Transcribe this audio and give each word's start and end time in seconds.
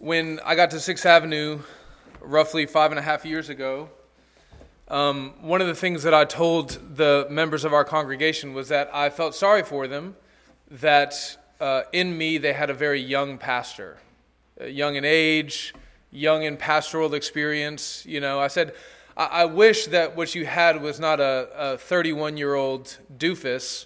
when 0.00 0.40
I 0.46 0.54
got 0.54 0.70
to 0.70 0.80
Sixth 0.80 1.04
Avenue 1.04 1.60
roughly 2.22 2.64
five 2.64 2.90
and 2.90 2.98
a 2.98 3.02
half 3.02 3.26
years 3.26 3.50
ago, 3.50 3.90
um, 4.88 5.34
one 5.42 5.60
of 5.60 5.66
the 5.66 5.74
things 5.74 6.04
that 6.04 6.14
I 6.14 6.24
told 6.24 6.96
the 6.96 7.26
members 7.28 7.66
of 7.66 7.74
our 7.74 7.84
congregation 7.84 8.54
was 8.54 8.68
that 8.68 8.88
I 8.94 9.10
felt 9.10 9.34
sorry 9.34 9.62
for 9.62 9.86
them, 9.86 10.16
that 10.70 11.36
uh, 11.60 11.82
in 11.92 12.16
me 12.16 12.38
they 12.38 12.54
had 12.54 12.70
a 12.70 12.74
very 12.74 12.98
young 12.98 13.36
pastor, 13.36 13.98
uh, 14.58 14.64
young 14.64 14.96
in 14.96 15.04
age, 15.04 15.74
young 16.10 16.44
in 16.44 16.56
pastoral 16.56 17.12
experience. 17.12 18.06
You 18.06 18.20
know, 18.20 18.40
I 18.40 18.48
said, 18.48 18.72
I, 19.18 19.26
I 19.26 19.44
wish 19.44 19.84
that 19.88 20.16
what 20.16 20.34
you 20.34 20.46
had 20.46 20.80
was 20.80 20.98
not 20.98 21.20
a 21.20 21.76
31 21.78 22.38
year 22.38 22.54
old 22.54 22.96
doofus, 23.18 23.84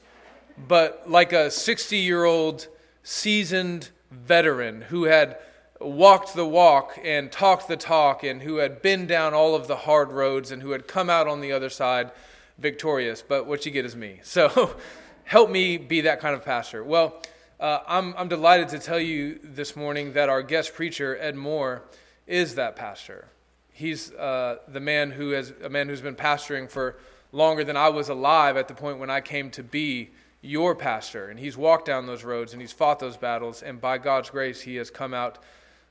but 0.68 1.10
like 1.10 1.32
a 1.32 1.50
60 1.50 1.96
year 1.96 2.24
old 2.24 2.68
seasoned 3.02 3.90
veteran 4.12 4.82
who 4.82 5.04
had 5.04 5.38
walked 5.84 6.34
the 6.34 6.46
walk 6.46 6.98
and 7.02 7.30
talked 7.30 7.68
the 7.68 7.76
talk 7.76 8.24
and 8.24 8.42
who 8.42 8.56
had 8.56 8.82
been 8.82 9.06
down 9.06 9.34
all 9.34 9.54
of 9.54 9.66
the 9.66 9.76
hard 9.76 10.10
roads 10.12 10.50
and 10.50 10.62
who 10.62 10.70
had 10.70 10.88
come 10.88 11.10
out 11.10 11.26
on 11.26 11.40
the 11.40 11.52
other 11.52 11.68
side 11.68 12.10
victorious. 12.58 13.22
But 13.22 13.46
what 13.46 13.66
you 13.66 13.72
get 13.72 13.84
is 13.84 13.96
me. 13.96 14.20
So 14.24 14.76
help 15.24 15.50
me 15.50 15.78
be 15.78 16.02
that 16.02 16.20
kind 16.20 16.34
of 16.34 16.44
pastor. 16.44 16.84
Well, 16.84 17.22
uh, 17.58 17.78
I'm, 17.86 18.14
I'm 18.18 18.28
delighted 18.28 18.68
to 18.70 18.78
tell 18.78 19.00
you 19.00 19.38
this 19.42 19.74
morning 19.74 20.12
that 20.14 20.28
our 20.28 20.42
guest 20.42 20.74
preacher, 20.74 21.16
Ed 21.18 21.34
Moore, 21.34 21.82
is 22.26 22.56
that 22.56 22.76
pastor. 22.76 23.28
He's 23.72 24.12
uh, 24.12 24.58
the 24.68 24.80
man 24.80 25.10
who 25.10 25.30
has 25.30 25.52
a 25.62 25.68
man 25.68 25.88
who's 25.88 26.00
been 26.00 26.14
pastoring 26.14 26.70
for 26.70 26.96
longer 27.32 27.64
than 27.64 27.76
I 27.76 27.88
was 27.88 28.08
alive 28.08 28.56
at 28.56 28.68
the 28.68 28.74
point 28.74 28.98
when 28.98 29.10
I 29.10 29.20
came 29.20 29.50
to 29.52 29.62
be 29.62 30.10
your 30.40 30.74
pastor. 30.74 31.28
And 31.28 31.38
he's 31.38 31.56
walked 31.56 31.86
down 31.86 32.06
those 32.06 32.22
roads 32.22 32.52
and 32.52 32.60
he's 32.60 32.72
fought 32.72 32.98
those 32.98 33.16
battles. 33.16 33.62
And 33.62 33.80
by 33.80 33.98
God's 33.98 34.30
grace, 34.30 34.60
he 34.60 34.76
has 34.76 34.90
come 34.90 35.14
out 35.14 35.38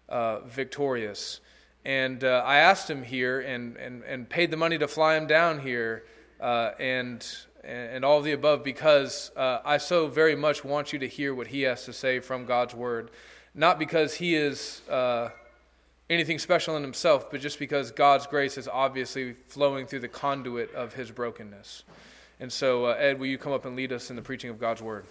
uh, 0.10 0.40
victorious. 0.42 1.40
And 1.86 2.24
uh, 2.24 2.44
I 2.46 2.58
asked 2.58 2.90
him 2.90 3.04
here 3.04 3.42
and, 3.42 3.76
and, 3.78 4.04
and 4.04 4.30
paid 4.30 4.52
the 4.52 4.58
money 4.58 4.78
to 4.78 4.88
fly 4.88 5.16
him 5.16 5.28
down 5.28 5.60
here 5.60 6.06
uh, 6.40 6.72
and, 6.80 7.26
and 7.64 8.06
all 8.06 8.20
of 8.20 8.24
the 8.24 8.32
above 8.32 8.64
because 8.64 9.32
uh, 9.36 9.60
I 9.66 9.78
so 9.78 10.08
very 10.08 10.36
much 10.36 10.64
want 10.64 10.94
you 10.94 11.00
to 11.00 11.08
hear 11.08 11.36
what 11.36 11.48
he 11.48 11.64
has 11.64 11.86
to 11.86 11.94
say 11.94 12.20
from 12.20 12.46
God's 12.46 12.74
word. 12.74 13.12
Not 13.54 13.80
because 13.80 14.16
he 14.16 14.36
is 14.36 14.82
uh, 14.90 15.30
anything 16.10 16.40
special 16.40 16.76
in 16.78 16.84
himself, 16.84 17.30
but 17.30 17.42
just 17.42 17.60
because 17.60 17.92
God's 17.92 18.28
grace 18.28 18.58
is 18.58 18.68
obviously 18.68 19.36
flowing 19.48 19.86
through 19.86 20.00
the 20.00 20.08
conduit 20.08 20.74
of 20.74 20.94
his 20.94 21.12
brokenness. 21.12 21.84
And 22.40 22.52
so, 22.52 22.86
uh, 22.86 22.96
Ed, 22.98 23.20
will 23.20 23.28
you 23.28 23.38
come 23.38 23.54
up 23.54 23.66
and 23.66 23.76
lead 23.76 23.92
us 23.92 24.10
in 24.10 24.16
the 24.16 24.22
preaching 24.22 24.50
of 24.50 24.60
God's 24.60 24.82
word? 24.82 25.06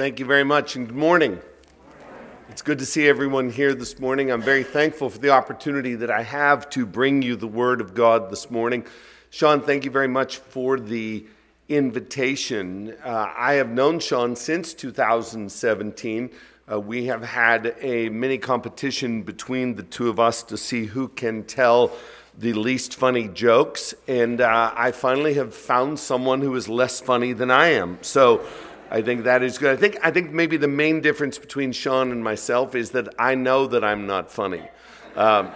Thank 0.00 0.18
you 0.18 0.24
very 0.24 0.44
much 0.44 0.76
and 0.76 0.86
good 0.86 0.96
morning. 0.96 1.42
It's 2.48 2.62
good 2.62 2.78
to 2.78 2.86
see 2.86 3.06
everyone 3.06 3.50
here 3.50 3.74
this 3.74 3.98
morning. 3.98 4.32
I'm 4.32 4.40
very 4.40 4.62
thankful 4.62 5.10
for 5.10 5.18
the 5.18 5.28
opportunity 5.28 5.94
that 5.96 6.10
I 6.10 6.22
have 6.22 6.70
to 6.70 6.86
bring 6.86 7.20
you 7.20 7.36
the 7.36 7.46
Word 7.46 7.82
of 7.82 7.92
God 7.92 8.30
this 8.30 8.50
morning. 8.50 8.86
Sean, 9.28 9.60
thank 9.60 9.84
you 9.84 9.90
very 9.90 10.08
much 10.08 10.38
for 10.38 10.80
the 10.80 11.26
invitation. 11.68 12.96
Uh, 13.04 13.30
I 13.36 13.52
have 13.56 13.68
known 13.68 14.00
Sean 14.00 14.36
since 14.36 14.72
2017. 14.72 16.30
Uh, 16.72 16.80
we 16.80 17.04
have 17.04 17.22
had 17.22 17.76
a 17.82 18.08
mini 18.08 18.38
competition 18.38 19.22
between 19.22 19.74
the 19.74 19.82
two 19.82 20.08
of 20.08 20.18
us 20.18 20.42
to 20.44 20.56
see 20.56 20.86
who 20.86 21.08
can 21.08 21.44
tell 21.44 21.92
the 22.38 22.54
least 22.54 22.94
funny 22.94 23.28
jokes, 23.28 23.92
and 24.08 24.40
uh, 24.40 24.72
I 24.74 24.92
finally 24.92 25.34
have 25.34 25.54
found 25.54 25.98
someone 25.98 26.40
who 26.40 26.54
is 26.54 26.70
less 26.70 26.98
funny 27.00 27.34
than 27.34 27.50
I 27.50 27.72
am. 27.72 27.98
So, 28.00 28.46
I 28.92 29.02
think 29.02 29.22
that 29.22 29.44
is 29.44 29.56
good. 29.56 29.72
I 29.72 29.76
think 29.76 29.98
I 30.02 30.10
think 30.10 30.32
maybe 30.32 30.56
the 30.56 30.66
main 30.66 31.00
difference 31.00 31.38
between 31.38 31.70
Sean 31.70 32.10
and 32.10 32.24
myself 32.24 32.74
is 32.74 32.90
that 32.90 33.08
I 33.20 33.36
know 33.36 33.68
that 33.68 33.84
I'm 33.84 34.06
not 34.06 34.32
funny. 34.32 34.68
Um, 35.14 35.50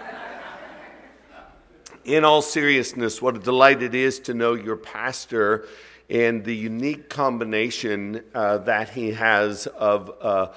in 2.04 2.24
all 2.24 2.42
seriousness, 2.42 3.20
what 3.20 3.34
a 3.34 3.40
delight 3.40 3.82
it 3.82 3.94
is 3.94 4.20
to 4.20 4.34
know 4.34 4.54
your 4.54 4.76
pastor 4.76 5.66
and 6.08 6.44
the 6.44 6.54
unique 6.54 7.08
combination 7.08 8.22
uh, 8.34 8.58
that 8.58 8.90
he 8.90 9.10
has 9.12 9.66
of 9.66 10.12
uh, 10.20 10.52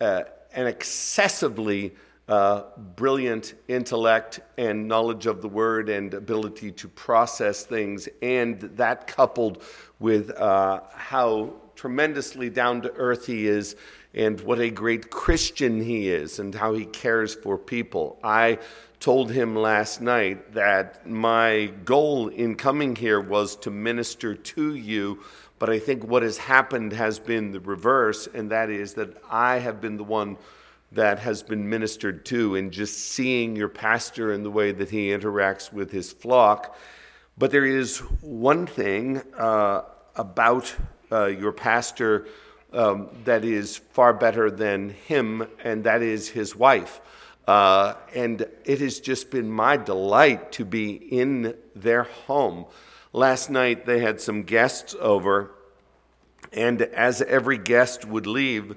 uh, 0.00 0.22
an 0.54 0.66
excessively 0.66 1.94
uh, 2.28 2.62
brilliant 2.96 3.54
intellect 3.68 4.40
and 4.56 4.88
knowledge 4.88 5.26
of 5.26 5.42
the 5.42 5.48
word 5.48 5.90
and 5.90 6.14
ability 6.14 6.70
to 6.72 6.88
process 6.88 7.64
things, 7.64 8.08
and 8.22 8.60
that 8.60 9.06
coupled 9.06 9.62
with 9.98 10.30
uh, 10.30 10.80
how 10.94 11.52
tremendously 11.78 12.50
down 12.50 12.82
to 12.82 12.92
earth 12.94 13.26
he 13.26 13.46
is 13.46 13.76
and 14.12 14.40
what 14.40 14.58
a 14.58 14.68
great 14.68 15.10
Christian 15.10 15.80
he 15.80 16.08
is 16.08 16.40
and 16.40 16.52
how 16.52 16.74
he 16.74 16.84
cares 16.84 17.36
for 17.36 17.56
people. 17.56 18.18
I 18.24 18.58
told 18.98 19.30
him 19.30 19.54
last 19.54 20.00
night 20.00 20.54
that 20.54 21.06
my 21.06 21.66
goal 21.84 22.26
in 22.28 22.56
coming 22.56 22.96
here 22.96 23.20
was 23.20 23.54
to 23.58 23.70
minister 23.70 24.34
to 24.34 24.74
you, 24.74 25.22
but 25.60 25.70
I 25.70 25.78
think 25.78 26.02
what 26.02 26.24
has 26.24 26.36
happened 26.36 26.92
has 26.94 27.20
been 27.20 27.52
the 27.52 27.60
reverse, 27.60 28.26
and 28.34 28.50
that 28.50 28.70
is 28.70 28.94
that 28.94 29.16
I 29.30 29.60
have 29.60 29.80
been 29.80 29.96
the 29.96 30.02
one 30.02 30.36
that 30.90 31.20
has 31.20 31.44
been 31.44 31.68
ministered 31.68 32.26
to 32.26 32.56
and 32.56 32.72
just 32.72 32.98
seeing 32.98 33.54
your 33.54 33.68
pastor 33.68 34.32
and 34.32 34.44
the 34.44 34.50
way 34.50 34.72
that 34.72 34.90
he 34.90 35.10
interacts 35.10 35.72
with 35.72 35.92
his 35.92 36.10
flock. 36.10 36.76
But 37.36 37.52
there 37.52 37.66
is 37.66 37.98
one 38.20 38.66
thing 38.66 39.22
uh, 39.38 39.82
about 40.16 40.74
uh, 41.10 41.26
your 41.26 41.52
pastor 41.52 42.26
um, 42.72 43.08
that 43.24 43.44
is 43.44 43.76
far 43.76 44.12
better 44.12 44.50
than 44.50 44.90
him, 44.90 45.46
and 45.64 45.84
that 45.84 46.02
is 46.02 46.28
his 46.28 46.54
wife. 46.54 47.00
Uh, 47.46 47.94
and 48.14 48.46
it 48.64 48.80
has 48.80 49.00
just 49.00 49.30
been 49.30 49.50
my 49.50 49.76
delight 49.76 50.52
to 50.52 50.64
be 50.64 50.92
in 50.92 51.54
their 51.74 52.02
home. 52.02 52.66
Last 53.12 53.48
night 53.48 53.86
they 53.86 54.00
had 54.00 54.20
some 54.20 54.42
guests 54.42 54.94
over, 55.00 55.50
and 56.52 56.82
as 56.82 57.22
every 57.22 57.56
guest 57.56 58.04
would 58.04 58.26
leave, 58.26 58.76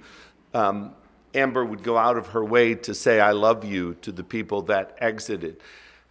um, 0.53 0.95
Amber 1.33 1.63
would 1.65 1.83
go 1.83 1.97
out 1.97 2.17
of 2.17 2.27
her 2.27 2.43
way 2.43 2.75
to 2.75 2.93
say, 2.93 3.19
I 3.19 3.31
love 3.31 3.65
you 3.65 3.95
to 4.01 4.11
the 4.11 4.23
people 4.23 4.63
that 4.63 4.97
exited. 4.99 5.61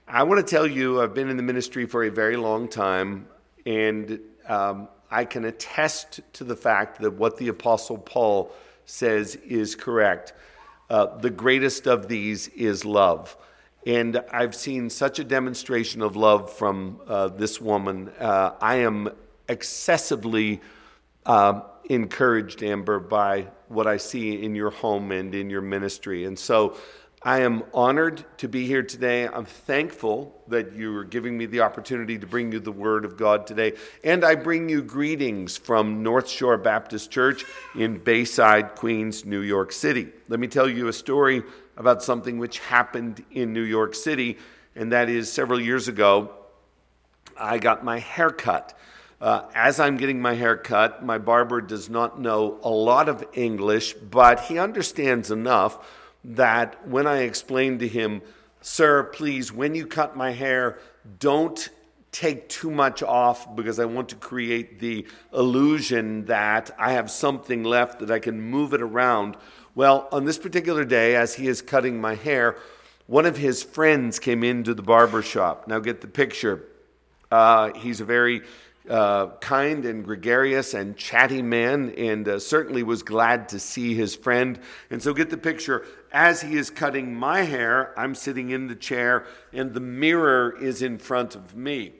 I 0.06 0.24
want 0.24 0.46
to 0.46 0.50
tell 0.50 0.66
you, 0.66 1.00
I've 1.00 1.14
been 1.14 1.28
in 1.28 1.36
the 1.36 1.42
ministry 1.42 1.86
for 1.86 2.04
a 2.04 2.10
very 2.10 2.36
long 2.36 2.68
time, 2.68 3.26
and 3.64 4.20
um, 4.48 4.88
I 5.10 5.24
can 5.24 5.44
attest 5.44 6.20
to 6.34 6.44
the 6.44 6.56
fact 6.56 7.00
that 7.00 7.14
what 7.14 7.36
the 7.36 7.48
Apostle 7.48 7.98
Paul 7.98 8.52
says 8.86 9.36
is 9.36 9.74
correct. 9.74 10.32
Uh, 10.88 11.18
the 11.18 11.30
greatest 11.30 11.86
of 11.86 12.08
these 12.08 12.48
is 12.48 12.84
love. 12.84 13.36
And 13.86 14.22
I've 14.30 14.54
seen 14.54 14.90
such 14.90 15.18
a 15.18 15.24
demonstration 15.24 16.02
of 16.02 16.16
love 16.16 16.52
from 16.52 17.00
uh, 17.06 17.28
this 17.28 17.60
woman. 17.60 18.10
Uh, 18.18 18.52
I 18.60 18.76
am 18.76 19.08
excessively 19.48 20.60
uh, 21.24 21.62
encouraged, 21.88 22.62
Amber, 22.62 23.00
by 23.00 23.48
what 23.68 23.86
I 23.86 23.96
see 23.96 24.42
in 24.42 24.54
your 24.54 24.70
home 24.70 25.12
and 25.12 25.34
in 25.34 25.48
your 25.48 25.62
ministry. 25.62 26.24
And 26.24 26.38
so 26.38 26.76
I 27.22 27.40
am 27.40 27.64
honored 27.74 28.24
to 28.38 28.48
be 28.48 28.66
here 28.66 28.82
today. 28.82 29.28
I'm 29.28 29.44
thankful 29.44 30.42
that 30.48 30.72
you 30.72 30.96
are 30.96 31.04
giving 31.04 31.36
me 31.36 31.44
the 31.44 31.60
opportunity 31.60 32.18
to 32.18 32.26
bring 32.26 32.50
you 32.50 32.60
the 32.60 32.72
Word 32.72 33.04
of 33.04 33.18
God 33.18 33.46
today. 33.46 33.74
And 34.02 34.24
I 34.24 34.36
bring 34.36 34.70
you 34.70 34.80
greetings 34.80 35.54
from 35.54 36.02
North 36.02 36.30
Shore 36.30 36.56
Baptist 36.56 37.10
Church 37.10 37.44
in 37.76 37.98
Bayside, 37.98 38.74
Queens, 38.74 39.26
New 39.26 39.42
York 39.42 39.70
City. 39.70 40.08
Let 40.28 40.40
me 40.40 40.48
tell 40.48 40.66
you 40.66 40.88
a 40.88 40.94
story 40.94 41.42
about 41.76 42.02
something 42.02 42.38
which 42.38 42.58
happened 42.60 43.22
in 43.32 43.52
New 43.52 43.64
York 43.64 43.94
City, 43.94 44.38
and 44.74 44.90
that 44.92 45.10
is 45.10 45.30
several 45.30 45.60
years 45.60 45.88
ago, 45.88 46.30
I 47.36 47.58
got 47.58 47.84
my 47.84 47.98
hair 47.98 48.30
cut. 48.30 48.78
Uh, 49.20 49.42
as 49.54 49.78
I'm 49.78 49.98
getting 49.98 50.22
my 50.22 50.32
hair 50.32 50.56
cut, 50.56 51.04
my 51.04 51.18
barber 51.18 51.60
does 51.60 51.90
not 51.90 52.18
know 52.18 52.58
a 52.62 52.70
lot 52.70 53.10
of 53.10 53.22
English, 53.34 53.92
but 53.92 54.40
he 54.40 54.58
understands 54.58 55.30
enough 55.30 55.86
that 56.24 56.86
when 56.86 57.06
I 57.06 57.22
explained 57.22 57.80
to 57.80 57.88
him, 57.88 58.22
Sir, 58.62 59.04
please, 59.04 59.52
when 59.52 59.74
you 59.74 59.86
cut 59.86 60.16
my 60.16 60.32
hair, 60.32 60.78
don't 61.18 61.70
take 62.12 62.48
too 62.48 62.70
much 62.70 63.02
off 63.02 63.54
because 63.56 63.78
I 63.78 63.84
want 63.84 64.08
to 64.10 64.16
create 64.16 64.80
the 64.80 65.06
illusion 65.32 66.26
that 66.26 66.70
I 66.78 66.92
have 66.92 67.10
something 67.10 67.62
left 67.64 68.00
that 68.00 68.10
I 68.10 68.18
can 68.18 68.40
move 68.40 68.74
it 68.74 68.82
around. 68.82 69.36
Well, 69.74 70.08
on 70.12 70.24
this 70.24 70.36
particular 70.36 70.84
day, 70.84 71.14
as 71.14 71.34
he 71.34 71.46
is 71.46 71.62
cutting 71.62 72.00
my 72.00 72.16
hair, 72.16 72.56
one 73.06 73.26
of 73.26 73.36
his 73.36 73.62
friends 73.62 74.18
came 74.18 74.44
into 74.44 74.74
the 74.74 74.82
barber 74.82 75.22
shop. 75.22 75.66
Now, 75.68 75.78
get 75.78 76.00
the 76.00 76.08
picture. 76.08 76.64
Uh, 77.30 77.72
he's 77.74 78.00
a 78.00 78.04
very 78.04 78.42
uh, 78.88 79.28
kind 79.40 79.84
and 79.84 80.04
gregarious 80.04 80.74
and 80.74 80.96
chatty 80.96 81.42
man, 81.42 81.90
and 81.96 82.26
uh, 82.26 82.38
certainly 82.38 82.82
was 82.82 83.02
glad 83.02 83.48
to 83.50 83.58
see 83.58 83.94
his 83.94 84.16
friend. 84.16 84.58
And 84.90 85.02
so, 85.02 85.12
get 85.12 85.30
the 85.30 85.36
picture. 85.36 85.84
As 86.12 86.40
he 86.40 86.56
is 86.56 86.70
cutting 86.70 87.14
my 87.14 87.42
hair, 87.42 87.92
I'm 87.98 88.14
sitting 88.14 88.50
in 88.50 88.66
the 88.66 88.74
chair, 88.74 89.26
and 89.52 89.74
the 89.74 89.80
mirror 89.80 90.56
is 90.60 90.82
in 90.82 90.98
front 90.98 91.36
of 91.36 91.54
me. 91.54 91.92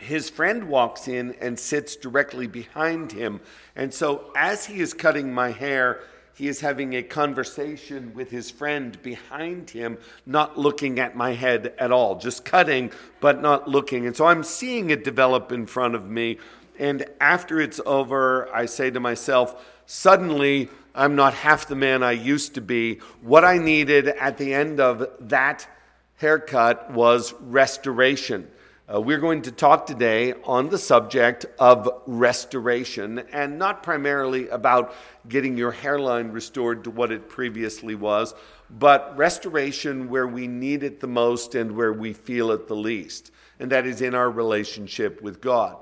his 0.00 0.30
friend 0.30 0.68
walks 0.68 1.06
in 1.08 1.34
and 1.40 1.58
sits 1.58 1.96
directly 1.96 2.46
behind 2.46 3.12
him. 3.12 3.40
And 3.76 3.92
so, 3.92 4.32
as 4.36 4.66
he 4.66 4.80
is 4.80 4.94
cutting 4.94 5.32
my 5.32 5.50
hair, 5.50 6.00
he 6.40 6.48
is 6.48 6.62
having 6.62 6.94
a 6.94 7.02
conversation 7.02 8.14
with 8.14 8.30
his 8.30 8.50
friend 8.50 9.00
behind 9.02 9.68
him, 9.68 9.98
not 10.24 10.58
looking 10.58 10.98
at 10.98 11.14
my 11.14 11.34
head 11.34 11.74
at 11.76 11.92
all, 11.92 12.16
just 12.16 12.46
cutting, 12.46 12.90
but 13.20 13.42
not 13.42 13.68
looking. 13.68 14.06
And 14.06 14.16
so 14.16 14.24
I'm 14.24 14.42
seeing 14.42 14.88
it 14.88 15.04
develop 15.04 15.52
in 15.52 15.66
front 15.66 15.94
of 15.94 16.08
me. 16.08 16.38
And 16.78 17.04
after 17.20 17.60
it's 17.60 17.78
over, 17.84 18.48
I 18.54 18.64
say 18.64 18.90
to 18.90 18.98
myself, 18.98 19.62
suddenly 19.84 20.70
I'm 20.94 21.14
not 21.14 21.34
half 21.34 21.68
the 21.68 21.76
man 21.76 22.02
I 22.02 22.12
used 22.12 22.54
to 22.54 22.62
be. 22.62 23.00
What 23.20 23.44
I 23.44 23.58
needed 23.58 24.08
at 24.08 24.38
the 24.38 24.54
end 24.54 24.80
of 24.80 25.06
that 25.20 25.68
haircut 26.16 26.90
was 26.90 27.34
restoration. 27.34 28.48
Uh, 28.92 29.00
we're 29.00 29.18
going 29.18 29.40
to 29.40 29.52
talk 29.52 29.86
today 29.86 30.34
on 30.42 30.68
the 30.68 30.78
subject 30.78 31.46
of 31.60 31.88
restoration 32.06 33.20
and 33.30 33.56
not 33.56 33.84
primarily 33.84 34.48
about 34.48 34.92
getting 35.28 35.56
your 35.56 35.70
hairline 35.70 36.32
restored 36.32 36.82
to 36.82 36.90
what 36.90 37.12
it 37.12 37.28
previously 37.28 37.94
was, 37.94 38.34
but 38.68 39.16
restoration 39.16 40.08
where 40.08 40.26
we 40.26 40.48
need 40.48 40.82
it 40.82 40.98
the 40.98 41.06
most 41.06 41.54
and 41.54 41.76
where 41.76 41.92
we 41.92 42.12
feel 42.12 42.50
it 42.50 42.66
the 42.66 42.74
least, 42.74 43.30
and 43.60 43.70
that 43.70 43.86
is 43.86 44.00
in 44.00 44.12
our 44.12 44.28
relationship 44.28 45.22
with 45.22 45.40
God. 45.40 45.76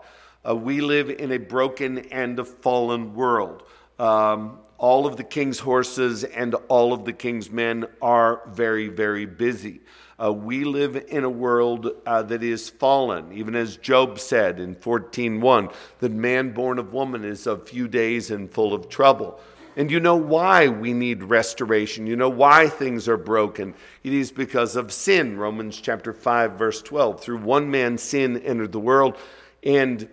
Uh, 0.46 0.54
we 0.54 0.82
live 0.82 1.08
in 1.08 1.32
a 1.32 1.38
broken 1.38 1.98
and 2.10 2.38
a 2.38 2.44
fallen 2.44 3.14
world. 3.14 3.62
Um, 3.98 4.58
all 4.76 5.06
of 5.06 5.16
the 5.16 5.24
king's 5.24 5.58
horses 5.58 6.24
and 6.24 6.54
all 6.68 6.92
of 6.92 7.06
the 7.06 7.14
king's 7.14 7.50
men 7.50 7.86
are 8.02 8.42
very, 8.48 8.88
very 8.88 9.24
busy. 9.24 9.80
Uh, 10.20 10.32
we 10.32 10.64
live 10.64 10.96
in 11.08 11.22
a 11.22 11.30
world 11.30 11.90
uh, 12.04 12.22
that 12.22 12.42
is 12.42 12.68
fallen, 12.68 13.32
even 13.32 13.54
as 13.54 13.76
Job 13.76 14.18
said 14.18 14.58
in 14.58 14.74
14:1, 14.74 15.72
that 16.00 16.12
man 16.12 16.52
born 16.52 16.78
of 16.78 16.92
woman 16.92 17.24
is 17.24 17.46
of 17.46 17.68
few 17.68 17.86
days 17.86 18.30
and 18.30 18.50
full 18.50 18.74
of 18.74 18.88
trouble. 18.88 19.40
And 19.76 19.92
you 19.92 20.00
know 20.00 20.16
why 20.16 20.66
we 20.66 20.92
need 20.92 21.22
restoration. 21.22 22.08
You 22.08 22.16
know 22.16 22.28
why 22.28 22.68
things 22.68 23.08
are 23.08 23.16
broken. 23.16 23.74
It 24.02 24.12
is 24.12 24.32
because 24.32 24.74
of 24.74 24.92
sin. 24.92 25.38
Romans 25.38 25.80
chapter 25.80 26.12
5 26.12 26.52
verse 26.54 26.82
12. 26.82 27.20
Through 27.20 27.38
one 27.38 27.70
man's 27.70 28.02
sin 28.02 28.38
entered 28.38 28.72
the 28.72 28.80
world 28.80 29.16
and 29.62 30.08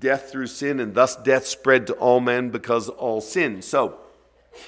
death 0.00 0.30
through 0.30 0.46
sin 0.46 0.80
and 0.80 0.94
thus 0.94 1.16
death 1.16 1.46
spread 1.46 1.86
to 1.88 1.92
all 1.94 2.20
men 2.20 2.48
because 2.48 2.88
all 2.88 3.20
sin. 3.20 3.60
So, 3.60 3.98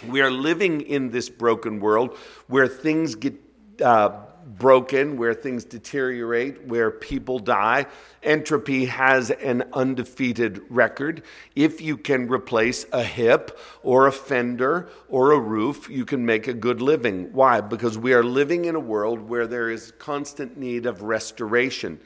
we 0.07 0.21
are 0.21 0.31
living 0.31 0.83
in 0.83 1.11
this 1.11 1.31
broken 1.31 1.81
world 1.81 2.17
where 2.47 2.69
things 2.69 3.15
get 3.15 3.35
uh, 3.83 4.21
broken, 4.47 5.17
where 5.17 5.35
things 5.35 5.65
deteriorate, 5.65 6.67
where 6.67 6.91
people 6.91 7.39
die. 7.39 7.87
Entropy 8.23 8.87
has 8.87 9.31
an 9.31 9.65
undefeated 9.73 10.61
record. 10.69 11.23
If 11.55 11.81
you 11.81 11.97
can 11.97 12.29
replace 12.29 12.87
a 12.93 13.03
hip 13.03 13.59
or 13.83 14.07
a 14.07 14.13
fender 14.13 14.89
or 15.09 15.33
a 15.33 15.39
roof, 15.39 15.89
you 15.89 16.05
can 16.05 16.25
make 16.27 16.49
a 16.49 16.55
good 16.55 16.81
living. 16.81 17.33
Why? 17.33 17.61
Because 17.61 17.97
we 17.97 18.13
are 18.13 18.25
living 18.25 18.65
in 18.65 18.75
a 18.75 18.81
world 18.81 19.21
where 19.21 19.47
there 19.47 19.71
is 19.71 19.93
constant 19.99 20.57
need 20.57 20.87
of 20.87 21.03
restoration. 21.03 22.01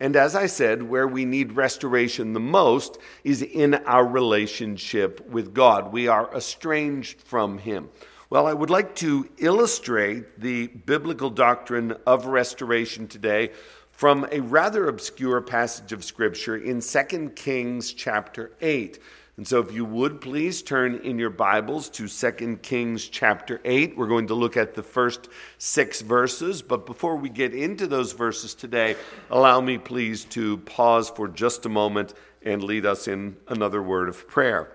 And 0.00 0.16
as 0.16 0.34
I 0.34 0.46
said, 0.46 0.82
where 0.82 1.06
we 1.06 1.26
need 1.26 1.52
restoration 1.52 2.32
the 2.32 2.40
most 2.40 2.96
is 3.22 3.42
in 3.42 3.74
our 3.74 4.06
relationship 4.06 5.28
with 5.28 5.52
God. 5.52 5.92
We 5.92 6.08
are 6.08 6.34
estranged 6.34 7.20
from 7.20 7.58
Him. 7.58 7.90
Well, 8.30 8.46
I 8.46 8.52
would 8.52 8.70
like 8.70 8.94
to 8.96 9.28
illustrate 9.38 10.38
the 10.40 10.68
biblical 10.68 11.30
doctrine 11.30 11.96
of 12.06 12.26
restoration 12.26 13.08
today 13.08 13.50
from 13.90 14.24
a 14.30 14.38
rather 14.38 14.86
obscure 14.86 15.40
passage 15.40 15.90
of 15.90 16.04
Scripture 16.04 16.56
in 16.56 16.80
2 16.80 17.30
Kings 17.30 17.92
chapter 17.92 18.52
8. 18.60 19.00
And 19.36 19.48
so, 19.48 19.58
if 19.58 19.72
you 19.72 19.84
would 19.84 20.20
please 20.20 20.62
turn 20.62 21.00
in 21.02 21.18
your 21.18 21.30
Bibles 21.30 21.88
to 21.88 22.06
2 22.06 22.58
Kings 22.58 23.08
chapter 23.08 23.60
8. 23.64 23.96
We're 23.96 24.06
going 24.06 24.28
to 24.28 24.34
look 24.34 24.56
at 24.56 24.74
the 24.74 24.82
first 24.84 25.28
six 25.58 26.00
verses. 26.00 26.62
But 26.62 26.86
before 26.86 27.16
we 27.16 27.30
get 27.30 27.52
into 27.52 27.88
those 27.88 28.12
verses 28.12 28.54
today, 28.54 28.94
allow 29.28 29.60
me 29.60 29.76
please 29.76 30.24
to 30.26 30.58
pause 30.58 31.10
for 31.10 31.26
just 31.26 31.66
a 31.66 31.68
moment 31.68 32.14
and 32.42 32.62
lead 32.62 32.86
us 32.86 33.08
in 33.08 33.38
another 33.48 33.82
word 33.82 34.08
of 34.08 34.28
prayer. 34.28 34.70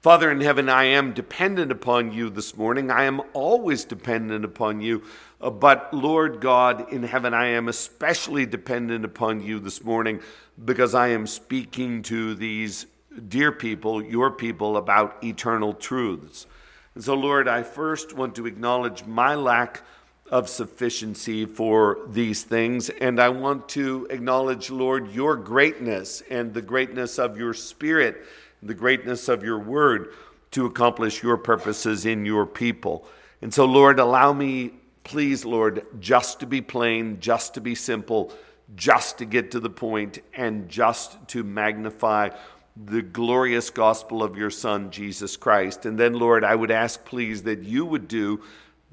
Father 0.00 0.30
in 0.30 0.40
heaven, 0.40 0.70
I 0.70 0.84
am 0.84 1.12
dependent 1.12 1.70
upon 1.70 2.10
you 2.14 2.30
this 2.30 2.56
morning. 2.56 2.90
I 2.90 3.04
am 3.04 3.20
always 3.34 3.84
dependent 3.84 4.46
upon 4.46 4.80
you. 4.80 5.02
Uh, 5.42 5.50
but 5.50 5.92
Lord 5.92 6.40
God 6.40 6.90
in 6.90 7.02
heaven, 7.02 7.34
I 7.34 7.48
am 7.48 7.68
especially 7.68 8.46
dependent 8.46 9.04
upon 9.04 9.42
you 9.42 9.60
this 9.60 9.84
morning 9.84 10.20
because 10.64 10.94
I 10.94 11.08
am 11.08 11.26
speaking 11.26 12.00
to 12.04 12.34
these 12.34 12.86
dear 13.28 13.52
people, 13.52 14.02
your 14.02 14.30
people, 14.30 14.78
about 14.78 15.22
eternal 15.22 15.74
truths. 15.74 16.46
And 16.94 17.04
so, 17.04 17.12
Lord, 17.12 17.46
I 17.46 17.62
first 17.62 18.14
want 18.14 18.34
to 18.36 18.46
acknowledge 18.46 19.04
my 19.04 19.34
lack 19.34 19.82
of 20.30 20.48
sufficiency 20.48 21.44
for 21.44 21.98
these 22.08 22.42
things. 22.42 22.88
And 22.88 23.20
I 23.20 23.28
want 23.28 23.68
to 23.70 24.06
acknowledge, 24.08 24.70
Lord, 24.70 25.12
your 25.12 25.36
greatness 25.36 26.22
and 26.30 26.54
the 26.54 26.62
greatness 26.62 27.18
of 27.18 27.36
your 27.36 27.52
Spirit 27.52 28.24
the 28.62 28.74
greatness 28.74 29.28
of 29.28 29.42
your 29.42 29.58
word 29.58 30.12
to 30.52 30.66
accomplish 30.66 31.22
your 31.22 31.36
purposes 31.36 32.06
in 32.06 32.24
your 32.24 32.46
people. 32.46 33.06
And 33.42 33.52
so, 33.54 33.64
Lord, 33.64 33.98
allow 33.98 34.32
me, 34.32 34.72
please, 35.04 35.44
Lord, 35.44 35.86
just 36.00 36.40
to 36.40 36.46
be 36.46 36.60
plain, 36.60 37.20
just 37.20 37.54
to 37.54 37.60
be 37.60 37.74
simple, 37.74 38.32
just 38.76 39.18
to 39.18 39.24
get 39.24 39.50
to 39.52 39.60
the 39.60 39.70
point, 39.70 40.18
and 40.34 40.68
just 40.68 41.16
to 41.28 41.42
magnify 41.42 42.30
the 42.86 43.02
glorious 43.02 43.70
gospel 43.70 44.22
of 44.22 44.36
your 44.36 44.50
Son, 44.50 44.90
Jesus 44.90 45.36
Christ. 45.36 45.86
And 45.86 45.98
then, 45.98 46.14
Lord, 46.14 46.44
I 46.44 46.54
would 46.54 46.70
ask, 46.70 47.04
please, 47.04 47.42
that 47.44 47.62
you 47.62 47.84
would 47.84 48.08
do 48.08 48.42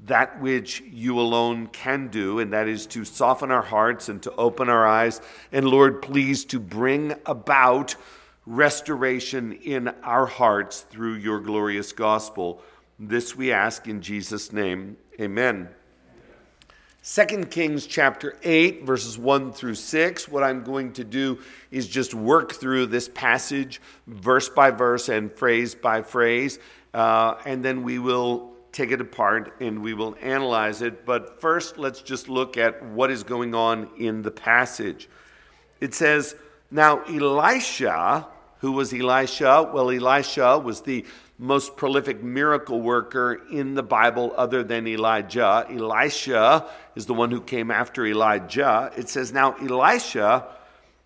that 0.04 0.40
which 0.40 0.80
you 0.80 1.18
alone 1.18 1.66
can 1.66 2.08
do, 2.08 2.38
and 2.38 2.52
that 2.52 2.68
is 2.68 2.86
to 2.86 3.04
soften 3.04 3.50
our 3.50 3.62
hearts 3.62 4.08
and 4.08 4.22
to 4.22 4.32
open 4.36 4.68
our 4.68 4.86
eyes. 4.86 5.20
And, 5.50 5.66
Lord, 5.66 6.02
please, 6.02 6.44
to 6.46 6.60
bring 6.60 7.14
about 7.26 7.96
restoration 8.48 9.52
in 9.52 9.88
our 10.02 10.24
hearts 10.24 10.80
through 10.80 11.14
your 11.16 11.38
glorious 11.38 11.92
gospel. 11.92 12.62
This 12.98 13.36
we 13.36 13.52
ask 13.52 13.86
in 13.86 14.00
Jesus' 14.00 14.54
name. 14.54 14.96
Amen. 15.20 15.68
2 17.04 17.26
Kings 17.50 17.86
chapter 17.86 18.38
8, 18.42 18.84
verses 18.84 19.18
1 19.18 19.52
through 19.52 19.74
6. 19.74 20.28
What 20.28 20.42
I'm 20.42 20.64
going 20.64 20.94
to 20.94 21.04
do 21.04 21.38
is 21.70 21.86
just 21.86 22.14
work 22.14 22.52
through 22.52 22.86
this 22.86 23.08
passage 23.08 23.82
verse 24.06 24.48
by 24.48 24.70
verse 24.70 25.10
and 25.10 25.30
phrase 25.30 25.74
by 25.74 26.00
phrase, 26.00 26.58
uh, 26.94 27.34
and 27.44 27.62
then 27.62 27.82
we 27.82 27.98
will 27.98 28.54
take 28.72 28.90
it 28.90 29.00
apart 29.00 29.56
and 29.60 29.82
we 29.82 29.92
will 29.92 30.16
analyze 30.22 30.80
it. 30.80 31.04
But 31.04 31.38
first, 31.40 31.76
let's 31.76 32.00
just 32.00 32.30
look 32.30 32.56
at 32.56 32.82
what 32.82 33.10
is 33.10 33.22
going 33.22 33.54
on 33.54 33.90
in 33.98 34.22
the 34.22 34.30
passage. 34.30 35.08
It 35.80 35.92
says, 35.92 36.34
Now 36.70 37.02
Elisha 37.04 38.26
who 38.60 38.72
was 38.72 38.92
Elisha? 38.92 39.70
Well, 39.72 39.90
Elisha 39.90 40.58
was 40.58 40.82
the 40.82 41.04
most 41.38 41.76
prolific 41.76 42.22
miracle 42.22 42.80
worker 42.80 43.40
in 43.50 43.74
the 43.74 43.82
Bible 43.82 44.34
other 44.36 44.64
than 44.64 44.88
Elijah. 44.88 45.64
Elisha 45.70 46.66
is 46.96 47.06
the 47.06 47.14
one 47.14 47.30
who 47.30 47.40
came 47.40 47.70
after 47.70 48.04
Elijah. 48.04 48.90
It 48.96 49.08
says, 49.08 49.32
Now 49.32 49.54
Elisha 49.56 50.46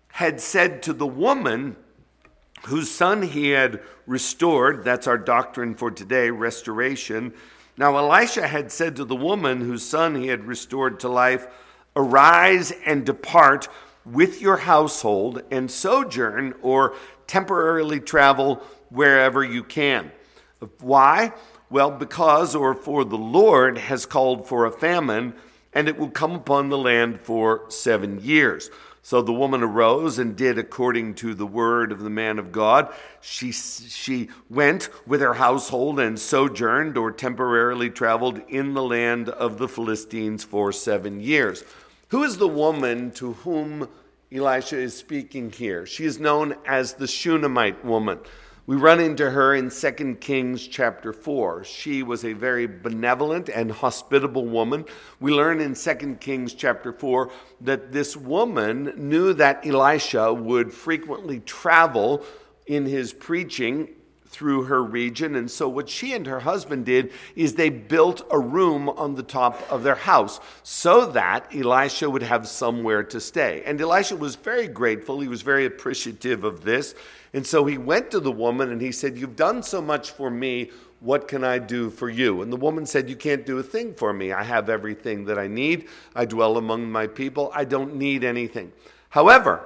had 0.07 0.41
said 0.41 0.81
to 0.83 0.93
the 0.93 1.05
woman 1.07 1.75
whose 2.65 2.89
son 2.89 3.21
he 3.21 3.49
had 3.49 3.79
restored, 4.07 4.83
that's 4.83 5.07
our 5.07 5.17
doctrine 5.17 5.75
for 5.75 5.91
today, 5.91 6.29
restoration. 6.29 7.33
Now 7.77 7.97
Elisha 7.97 8.47
had 8.47 8.71
said 8.71 8.95
to 8.95 9.05
the 9.05 9.15
woman 9.15 9.61
whose 9.61 9.83
son 9.83 10.15
he 10.15 10.27
had 10.27 10.45
restored 10.45 10.99
to 11.01 11.09
life, 11.09 11.47
Arise 11.95 12.73
and 12.85 13.05
depart 13.05 13.67
with 14.05 14.41
your 14.41 14.57
household 14.57 15.41
and 15.51 15.69
sojourn 15.69 16.53
or 16.61 16.95
temporarily 17.27 17.99
travel 17.99 18.61
wherever 18.89 19.43
you 19.43 19.63
can. 19.63 20.11
Why? 20.79 21.33
Well, 21.69 21.91
because 21.91 22.55
or 22.55 22.73
for 22.73 23.03
the 23.03 23.17
Lord 23.17 23.77
has 23.77 24.05
called 24.05 24.47
for 24.47 24.65
a 24.65 24.71
famine, 24.71 25.33
and 25.73 25.87
it 25.87 25.97
will 25.97 26.11
come 26.11 26.33
upon 26.33 26.69
the 26.69 26.77
land 26.77 27.19
for 27.21 27.65
seven 27.69 28.21
years. 28.21 28.69
So 29.05 29.21
the 29.21 29.33
woman 29.33 29.63
arose 29.63 30.17
and 30.17 30.33
did 30.33 30.57
according 30.57 31.15
to 31.15 31.33
the 31.33 31.45
word 31.45 31.91
of 31.91 31.99
the 31.99 32.09
man 32.09 32.39
of 32.39 32.53
God. 32.53 32.93
She, 33.19 33.51
she 33.51 34.29
went 34.49 34.87
with 35.05 35.19
her 35.19 35.33
household 35.33 35.99
and 35.99 36.17
sojourned 36.17 36.97
or 36.97 37.11
temporarily 37.11 37.89
traveled 37.89 38.41
in 38.47 38.73
the 38.73 38.83
land 38.83 39.27
of 39.27 39.57
the 39.57 39.67
Philistines 39.67 40.45
for 40.45 40.71
seven 40.71 41.19
years. 41.19 41.65
Who 42.09 42.23
is 42.23 42.37
the 42.37 42.47
woman 42.47 43.11
to 43.11 43.33
whom 43.33 43.89
Elisha 44.33 44.77
is 44.79 44.97
speaking 44.97 45.51
here. 45.51 45.85
She 45.85 46.05
is 46.05 46.19
known 46.19 46.55
as 46.65 46.93
the 46.93 47.05
Shunammite 47.05 47.85
woman. 47.85 48.17
We 48.65 48.77
run 48.77 48.99
into 48.99 49.29
her 49.29 49.53
in 49.53 49.69
2 49.69 50.15
Kings 50.21 50.65
chapter 50.65 51.13
4. 51.13 51.63
She 51.65 52.01
was 52.01 52.25
a 52.25 52.33
very 52.33 52.65
benevolent 52.65 53.49
and 53.49 53.71
hospitable 53.71 54.45
woman. 54.45 54.85
We 55.19 55.31
learn 55.31 55.59
in 55.61 55.75
2 55.75 56.17
Kings 56.19 56.55
chapter 56.55 56.91
4 56.91 57.29
that 57.61 57.91
this 57.91 58.17
woman 58.17 58.93
knew 58.95 59.33
that 59.33 59.67
Elisha 59.67 60.33
would 60.33 60.73
frequently 60.73 61.39
travel 61.41 62.25
in 62.65 62.87
his 62.87 63.13
preaching 63.13 63.89
through 64.33 64.63
her 64.63 64.83
region. 64.83 65.35
And 65.35 65.49
so, 65.49 65.69
what 65.69 65.87
she 65.87 66.13
and 66.13 66.25
her 66.25 66.41
husband 66.41 66.85
did 66.85 67.11
is 67.35 67.53
they 67.53 67.69
built 67.69 68.25
a 68.31 68.39
room 68.39 68.89
on 68.89 69.15
the 69.15 69.23
top 69.23 69.71
of 69.71 69.83
their 69.83 69.95
house 69.95 70.39
so 70.63 71.05
that 71.11 71.55
Elisha 71.55 72.09
would 72.09 72.23
have 72.23 72.47
somewhere 72.47 73.03
to 73.03 73.21
stay. 73.21 73.63
And 73.65 73.79
Elisha 73.79 74.15
was 74.15 74.35
very 74.35 74.67
grateful, 74.67 75.21
he 75.21 75.27
was 75.27 75.43
very 75.43 75.65
appreciative 75.65 76.43
of 76.43 76.63
this. 76.63 76.95
And 77.33 77.45
so 77.45 77.65
he 77.65 77.77
went 77.77 78.11
to 78.11 78.19
the 78.19 78.31
woman 78.31 78.71
and 78.71 78.81
he 78.81 78.91
said, 78.91 79.17
You've 79.17 79.35
done 79.35 79.63
so 79.63 79.81
much 79.81 80.11
for 80.11 80.29
me. 80.29 80.71
What 80.99 81.27
can 81.27 81.43
I 81.43 81.59
do 81.59 81.89
for 81.89 82.09
you? 82.09 82.41
And 82.41 82.51
the 82.51 82.57
woman 82.57 82.85
said, 82.85 83.09
You 83.09 83.15
can't 83.15 83.45
do 83.45 83.59
a 83.59 83.63
thing 83.63 83.93
for 83.93 84.13
me. 84.13 84.31
I 84.31 84.43
have 84.43 84.69
everything 84.69 85.25
that 85.25 85.37
I 85.37 85.47
need. 85.47 85.89
I 86.15 86.25
dwell 86.25 86.57
among 86.57 86.91
my 86.91 87.07
people. 87.07 87.51
I 87.53 87.65
don't 87.65 87.95
need 87.95 88.23
anything. 88.23 88.71
However, 89.09 89.63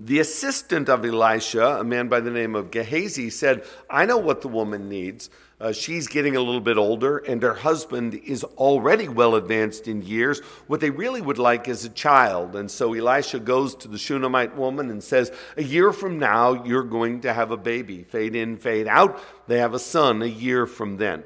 the 0.00 0.20
assistant 0.20 0.88
of 0.88 1.04
Elisha, 1.04 1.78
a 1.80 1.84
man 1.84 2.08
by 2.08 2.20
the 2.20 2.30
name 2.30 2.54
of 2.54 2.70
Gehazi, 2.70 3.30
said, 3.30 3.64
I 3.90 4.06
know 4.06 4.18
what 4.18 4.42
the 4.42 4.48
woman 4.48 4.88
needs. 4.88 5.28
Uh, 5.60 5.72
she's 5.72 6.06
getting 6.06 6.36
a 6.36 6.40
little 6.40 6.60
bit 6.60 6.76
older, 6.76 7.18
and 7.18 7.42
her 7.42 7.54
husband 7.54 8.14
is 8.14 8.44
already 8.44 9.08
well 9.08 9.34
advanced 9.34 9.88
in 9.88 10.02
years. 10.02 10.38
What 10.68 10.80
they 10.80 10.90
really 10.90 11.20
would 11.20 11.38
like 11.38 11.66
is 11.66 11.84
a 11.84 11.88
child. 11.88 12.54
And 12.54 12.70
so 12.70 12.94
Elisha 12.94 13.40
goes 13.40 13.74
to 13.76 13.88
the 13.88 13.98
Shunammite 13.98 14.56
woman 14.56 14.88
and 14.88 15.02
says, 15.02 15.32
A 15.56 15.64
year 15.64 15.92
from 15.92 16.20
now, 16.20 16.64
you're 16.64 16.84
going 16.84 17.22
to 17.22 17.32
have 17.32 17.50
a 17.50 17.56
baby. 17.56 18.04
Fade 18.04 18.36
in, 18.36 18.56
fade 18.56 18.86
out. 18.86 19.20
They 19.48 19.58
have 19.58 19.74
a 19.74 19.80
son 19.80 20.22
a 20.22 20.26
year 20.26 20.64
from 20.64 20.98
then. 20.98 21.24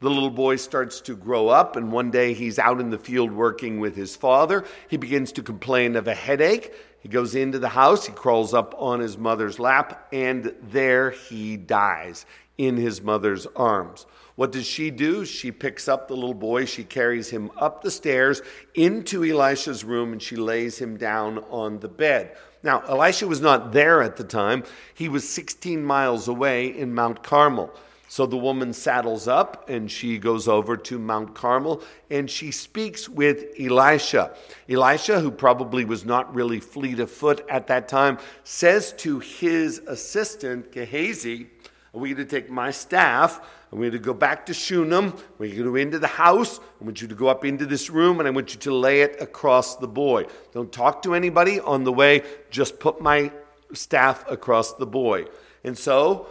The 0.00 0.10
little 0.10 0.30
boy 0.30 0.56
starts 0.56 1.00
to 1.02 1.16
grow 1.16 1.48
up, 1.48 1.74
and 1.74 1.90
one 1.90 2.12
day 2.12 2.32
he's 2.32 2.58
out 2.58 2.80
in 2.80 2.90
the 2.90 2.98
field 2.98 3.32
working 3.32 3.80
with 3.80 3.96
his 3.96 4.14
father. 4.14 4.64
He 4.88 4.96
begins 4.96 5.32
to 5.32 5.42
complain 5.42 5.96
of 5.96 6.06
a 6.06 6.14
headache. 6.14 6.72
He 7.00 7.08
goes 7.08 7.34
into 7.34 7.58
the 7.58 7.68
house, 7.68 8.06
he 8.06 8.12
crawls 8.12 8.52
up 8.52 8.74
on 8.78 9.00
his 9.00 9.16
mother's 9.16 9.58
lap, 9.58 10.08
and 10.12 10.54
there 10.70 11.10
he 11.10 11.56
dies 11.56 12.26
in 12.58 12.76
his 12.76 13.00
mother's 13.00 13.46
arms. 13.54 14.06
What 14.34 14.52
does 14.52 14.66
she 14.66 14.90
do? 14.90 15.24
She 15.24 15.50
picks 15.50 15.88
up 15.88 16.08
the 16.08 16.14
little 16.14 16.34
boy, 16.34 16.64
she 16.64 16.84
carries 16.84 17.28
him 17.30 17.50
up 17.56 17.82
the 17.82 17.90
stairs 17.90 18.42
into 18.74 19.24
Elisha's 19.24 19.84
room, 19.84 20.12
and 20.12 20.22
she 20.22 20.36
lays 20.36 20.78
him 20.78 20.96
down 20.96 21.38
on 21.50 21.78
the 21.78 21.88
bed. 21.88 22.36
Now, 22.62 22.82
Elisha 22.88 23.26
was 23.26 23.40
not 23.40 23.72
there 23.72 24.02
at 24.02 24.16
the 24.16 24.24
time, 24.24 24.64
he 24.94 25.08
was 25.08 25.28
16 25.28 25.82
miles 25.82 26.26
away 26.26 26.66
in 26.66 26.94
Mount 26.94 27.22
Carmel. 27.22 27.72
So 28.10 28.24
the 28.24 28.38
woman 28.38 28.72
saddles 28.72 29.28
up 29.28 29.68
and 29.68 29.90
she 29.90 30.18
goes 30.18 30.48
over 30.48 30.78
to 30.78 30.98
Mount 30.98 31.34
Carmel 31.34 31.82
and 32.10 32.28
she 32.28 32.50
speaks 32.50 33.06
with 33.06 33.44
Elisha. 33.60 34.34
Elisha, 34.66 35.20
who 35.20 35.30
probably 35.30 35.84
was 35.84 36.06
not 36.06 36.34
really 36.34 36.58
fleet 36.58 37.00
of 37.00 37.10
foot 37.10 37.44
at 37.50 37.66
that 37.66 37.86
time, 37.86 38.18
says 38.44 38.94
to 38.94 39.18
his 39.18 39.78
assistant, 39.86 40.72
Gehazi, 40.72 41.48
I 41.92 41.98
want 41.98 42.08
you 42.08 42.16
to 42.16 42.24
take 42.24 42.48
my 42.48 42.70
staff. 42.70 43.40
I 43.70 43.76
want 43.76 43.86
you 43.86 43.90
to 43.92 43.98
go 43.98 44.14
back 44.14 44.46
to 44.46 44.54
Shunem. 44.54 45.12
Want 45.38 45.52
you 45.52 45.64
to 45.64 45.70
go 45.70 45.76
into 45.76 45.98
the 45.98 46.06
house. 46.06 46.60
I 46.80 46.84
want 46.84 47.02
you 47.02 47.08
to 47.08 47.14
go 47.14 47.28
up 47.28 47.44
into 47.44 47.66
this 47.66 47.90
room 47.90 48.20
and 48.20 48.26
I 48.26 48.30
want 48.30 48.54
you 48.54 48.60
to 48.60 48.74
lay 48.74 49.02
it 49.02 49.20
across 49.20 49.76
the 49.76 49.88
boy. 49.88 50.24
Don't 50.52 50.72
talk 50.72 51.02
to 51.02 51.14
anybody 51.14 51.60
on 51.60 51.84
the 51.84 51.92
way. 51.92 52.22
Just 52.50 52.80
put 52.80 53.02
my 53.02 53.30
staff 53.74 54.24
across 54.30 54.72
the 54.74 54.86
boy. 54.86 55.26
And 55.64 55.76
so 55.76 56.26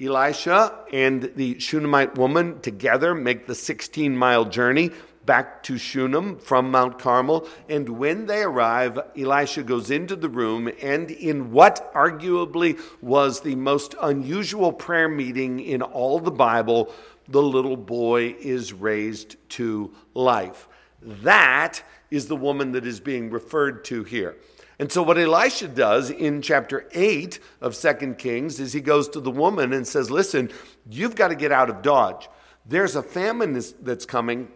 Elisha 0.00 0.78
and 0.92 1.32
the 1.34 1.58
Shunammite 1.58 2.16
woman 2.16 2.60
together 2.60 3.14
make 3.14 3.46
the 3.46 3.54
16 3.54 4.16
mile 4.16 4.44
journey 4.44 4.90
back 5.26 5.62
to 5.62 5.76
Shunem 5.76 6.38
from 6.38 6.70
Mount 6.70 6.98
Carmel. 6.98 7.46
And 7.68 7.88
when 7.88 8.26
they 8.26 8.42
arrive, 8.42 8.98
Elisha 9.16 9.62
goes 9.62 9.90
into 9.90 10.16
the 10.16 10.28
room, 10.28 10.70
and 10.80 11.10
in 11.10 11.52
what 11.52 11.92
arguably 11.92 12.80
was 13.02 13.40
the 13.40 13.56
most 13.56 13.94
unusual 14.00 14.72
prayer 14.72 15.08
meeting 15.08 15.60
in 15.60 15.82
all 15.82 16.18
the 16.18 16.30
Bible, 16.30 16.90
the 17.28 17.42
little 17.42 17.76
boy 17.76 18.36
is 18.40 18.72
raised 18.72 19.36
to 19.50 19.94
life. 20.14 20.66
That 21.02 21.82
is 22.10 22.28
the 22.28 22.36
woman 22.36 22.72
that 22.72 22.86
is 22.86 23.00
being 23.00 23.30
referred 23.30 23.84
to 23.86 24.04
here. 24.04 24.36
And 24.78 24.92
so, 24.92 25.02
what 25.02 25.18
Elisha 25.18 25.68
does 25.68 26.10
in 26.10 26.40
chapter 26.40 26.88
8 26.92 27.40
of 27.60 27.76
2 27.76 28.14
Kings 28.14 28.60
is 28.60 28.72
he 28.72 28.80
goes 28.80 29.08
to 29.10 29.20
the 29.20 29.30
woman 29.30 29.72
and 29.72 29.86
says, 29.86 30.10
Listen, 30.10 30.50
you've 30.88 31.16
got 31.16 31.28
to 31.28 31.34
get 31.34 31.50
out 31.50 31.68
of 31.68 31.82
Dodge. 31.82 32.28
There's 32.64 32.94
a 32.94 33.02
famine 33.02 33.60
that's 33.82 34.04
coming 34.04 34.48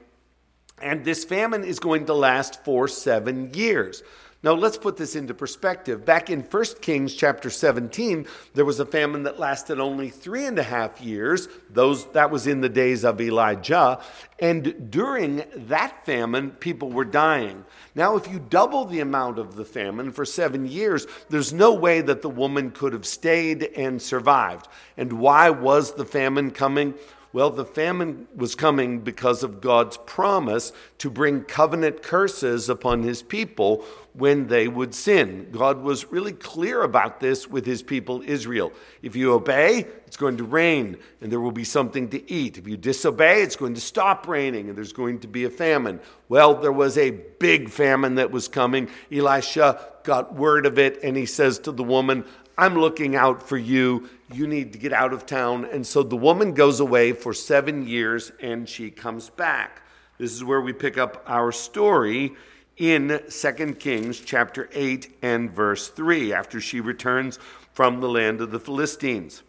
and 0.82 1.04
this 1.04 1.24
famine 1.24 1.64
is 1.64 1.78
going 1.78 2.06
to 2.06 2.14
last 2.14 2.64
for 2.64 2.88
seven 2.88 3.54
years. 3.54 4.02
Now 4.44 4.54
let's 4.54 4.76
put 4.76 4.96
this 4.96 5.14
into 5.14 5.34
perspective. 5.34 6.04
Back 6.04 6.28
in 6.28 6.40
1 6.40 6.64
Kings 6.80 7.14
chapter 7.14 7.48
17, 7.48 8.26
there 8.54 8.64
was 8.64 8.80
a 8.80 8.86
famine 8.86 9.22
that 9.22 9.38
lasted 9.38 9.78
only 9.78 10.10
three 10.10 10.46
and 10.46 10.58
a 10.58 10.64
half 10.64 11.00
years. 11.00 11.46
Those 11.70 12.06
that 12.12 12.32
was 12.32 12.48
in 12.48 12.60
the 12.60 12.68
days 12.68 13.04
of 13.04 13.20
Elijah. 13.20 14.00
And 14.40 14.90
during 14.90 15.44
that 15.54 16.04
famine, 16.04 16.50
people 16.50 16.90
were 16.90 17.04
dying. 17.04 17.64
Now, 17.94 18.16
if 18.16 18.26
you 18.26 18.40
double 18.40 18.84
the 18.84 18.98
amount 18.98 19.38
of 19.38 19.54
the 19.54 19.64
famine 19.64 20.10
for 20.10 20.24
seven 20.24 20.66
years, 20.66 21.06
there's 21.28 21.52
no 21.52 21.72
way 21.72 22.00
that 22.00 22.22
the 22.22 22.28
woman 22.28 22.72
could 22.72 22.94
have 22.94 23.06
stayed 23.06 23.62
and 23.76 24.02
survived. 24.02 24.66
And 24.96 25.12
why 25.12 25.50
was 25.50 25.94
the 25.94 26.04
famine 26.04 26.50
coming? 26.50 26.94
Well, 27.34 27.48
the 27.48 27.64
famine 27.64 28.28
was 28.36 28.54
coming 28.54 29.00
because 29.00 29.42
of 29.42 29.62
God's 29.62 29.96
promise 29.96 30.72
to 30.98 31.08
bring 31.08 31.44
covenant 31.44 32.02
curses 32.02 32.68
upon 32.68 33.02
his 33.02 33.22
people 33.22 33.86
when 34.12 34.48
they 34.48 34.68
would 34.68 34.94
sin. 34.94 35.48
God 35.50 35.80
was 35.80 36.12
really 36.12 36.34
clear 36.34 36.82
about 36.82 37.20
this 37.20 37.48
with 37.48 37.64
his 37.64 37.82
people 37.82 38.22
Israel. 38.26 38.70
If 39.00 39.16
you 39.16 39.32
obey, 39.32 39.86
it's 40.06 40.18
going 40.18 40.36
to 40.36 40.44
rain 40.44 40.98
and 41.22 41.32
there 41.32 41.40
will 41.40 41.52
be 41.52 41.64
something 41.64 42.10
to 42.10 42.30
eat. 42.30 42.58
If 42.58 42.68
you 42.68 42.76
disobey, 42.76 43.40
it's 43.40 43.56
going 43.56 43.74
to 43.74 43.80
stop 43.80 44.28
raining 44.28 44.68
and 44.68 44.76
there's 44.76 44.92
going 44.92 45.20
to 45.20 45.28
be 45.28 45.44
a 45.44 45.50
famine. 45.50 46.00
Well, 46.28 46.54
there 46.54 46.72
was 46.72 46.98
a 46.98 47.12
big 47.12 47.70
famine 47.70 48.16
that 48.16 48.30
was 48.30 48.46
coming. 48.46 48.90
Elisha 49.10 49.80
got 50.04 50.34
word 50.34 50.66
of 50.66 50.78
it 50.78 51.02
and 51.02 51.16
he 51.16 51.24
says 51.24 51.58
to 51.60 51.72
the 51.72 51.84
woman, 51.84 52.24
I'm 52.56 52.76
looking 52.76 53.16
out 53.16 53.42
for 53.42 53.56
you. 53.56 54.08
You 54.32 54.46
need 54.46 54.72
to 54.72 54.78
get 54.78 54.92
out 54.92 55.12
of 55.12 55.26
town. 55.26 55.64
And 55.64 55.86
so 55.86 56.02
the 56.02 56.16
woman 56.16 56.54
goes 56.54 56.80
away 56.80 57.12
for 57.12 57.32
seven 57.32 57.86
years 57.86 58.32
and 58.40 58.68
she 58.68 58.90
comes 58.90 59.30
back. 59.30 59.82
This 60.18 60.32
is 60.32 60.44
where 60.44 60.60
we 60.60 60.72
pick 60.72 60.98
up 60.98 61.24
our 61.26 61.52
story 61.52 62.32
in 62.76 63.20
2 63.28 63.74
Kings 63.74 64.20
chapter 64.20 64.68
8 64.72 65.18
and 65.22 65.50
verse 65.50 65.88
3 65.88 66.32
after 66.32 66.60
she 66.60 66.80
returns 66.80 67.38
from 67.72 68.00
the 68.00 68.08
land 68.08 68.40
of 68.40 68.50
the 68.50 68.60
Philistines. 68.60 69.42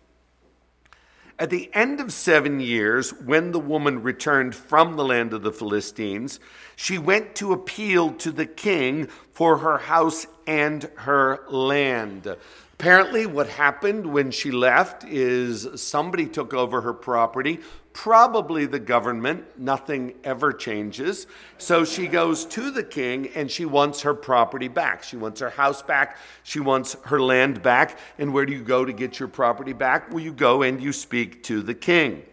At 1.40 1.50
the 1.50 1.70
end 1.74 2.00
of 2.00 2.14
seven 2.14 2.60
years, 2.60 3.12
when 3.12 3.52
the 3.52 3.60
woman 3.60 4.04
returned 4.04 4.54
from 4.54 4.96
the 4.96 5.04
land 5.04 5.34
of 5.34 5.42
the 5.42 5.52
Philistines, 5.52 6.40
she 6.76 7.00
went 7.00 7.36
to 7.36 7.54
appeal 7.54 8.12
to 8.14 8.32
the 8.32 8.46
king 8.46 9.08
for 9.32 9.58
her 9.58 9.80
house 9.80 10.28
and 10.46 10.84
her 10.96 11.44
land. 11.50 12.36
Apparently, 12.84 13.26
what 13.26 13.48
happened 13.48 14.06
when 14.06 14.30
she 14.30 14.52
left 14.52 15.06
is 15.06 15.82
somebody 15.82 16.26
took 16.26 16.54
over 16.54 16.82
her 16.82 16.94
property, 16.94 17.62
probably 17.94 18.66
the 18.66 18.78
government. 18.78 19.46
Nothing 19.58 20.16
ever 20.26 20.52
changes. 20.52 21.26
So 21.58 21.86
she 21.86 22.08
goes 22.08 22.44
to 22.44 22.72
the 22.72 22.84
king 22.84 23.30
and 23.36 23.50
she 23.50 23.64
wants 23.64 24.02
her 24.02 24.14
property 24.14 24.68
back. 24.68 25.02
She 25.02 25.16
wants 25.16 25.40
her 25.40 25.52
house 25.52 25.82
back. 25.82 26.18
She 26.44 26.60
wants 26.60 26.98
her 27.06 27.22
land 27.22 27.64
back. 27.64 27.98
And 28.18 28.34
where 28.34 28.46
do 28.46 28.52
you 28.52 28.62
go 28.62 28.84
to 28.84 28.92
get 28.92 29.18
your 29.18 29.30
property 29.30 29.72
back? 29.72 30.10
Well, 30.10 30.20
you 30.20 30.34
go 30.34 30.62
and 30.62 30.84
you 30.84 30.92
speak 30.92 31.42
to 31.44 31.62
the 31.62 31.74
king. 31.74 32.24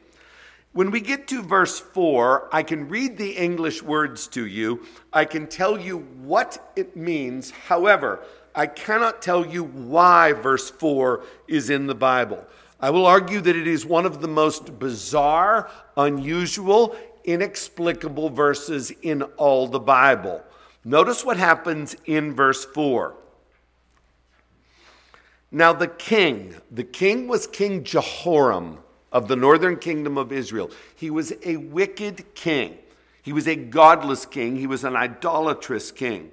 When 0.73 0.90
we 0.90 1.00
get 1.00 1.26
to 1.28 1.42
verse 1.42 1.78
4, 1.78 2.49
I 2.52 2.64
can 2.64 2.88
read 2.88 3.19
the 3.19 3.37
English 3.37 3.83
words 3.83 4.26
to 4.28 4.47
you. 4.47 4.85
I 5.12 5.25
can 5.26 5.49
tell 5.49 5.78
you 5.78 5.99
what 5.99 6.73
it 6.75 6.97
means. 6.97 7.50
However, 7.50 8.25
I 8.61 8.67
cannot 8.67 9.23
tell 9.23 9.47
you 9.47 9.64
why 9.64 10.35
verse 10.35 10.69
4 10.69 11.25
is 11.49 11.71
in 11.71 11.87
the 11.87 11.95
Bible. 11.95 12.47
I 12.79 12.90
will 12.90 13.07
argue 13.07 13.40
that 13.40 13.57
it 13.57 13.67
is 13.67 13.87
one 13.87 14.05
of 14.05 14.21
the 14.21 14.29
most 14.29 14.79
bizarre, 14.79 15.71
unusual, 15.97 16.95
inexplicable 17.25 18.29
verses 18.29 18.90
in 19.00 19.23
all 19.38 19.67
the 19.67 19.81
Bible. 19.81 20.43
Notice 20.85 21.25
what 21.25 21.38
happens 21.38 21.97
in 22.05 22.35
verse 22.35 22.67
4. 22.67 23.14
Now, 25.50 25.73
the 25.73 25.88
king, 25.88 26.55
the 26.71 26.85
king 26.85 27.29
was 27.29 27.47
King 27.47 27.83
Jehoram 27.83 28.81
of 29.11 29.26
the 29.26 29.37
northern 29.37 29.79
kingdom 29.79 30.19
of 30.19 30.33
Israel. 30.33 30.71
He 30.95 31.09
was 31.09 31.33
a 31.47 31.57
wicked 31.57 32.35
king. 32.35 32.76
He 33.23 33.33
was 33.33 33.49
a 33.49 33.57
godless 33.57 34.26
king. 34.26 34.57
He 34.57 34.67
was 34.67 34.85
an 34.85 34.97
idolatrous 34.97 35.90
king. 35.90 36.33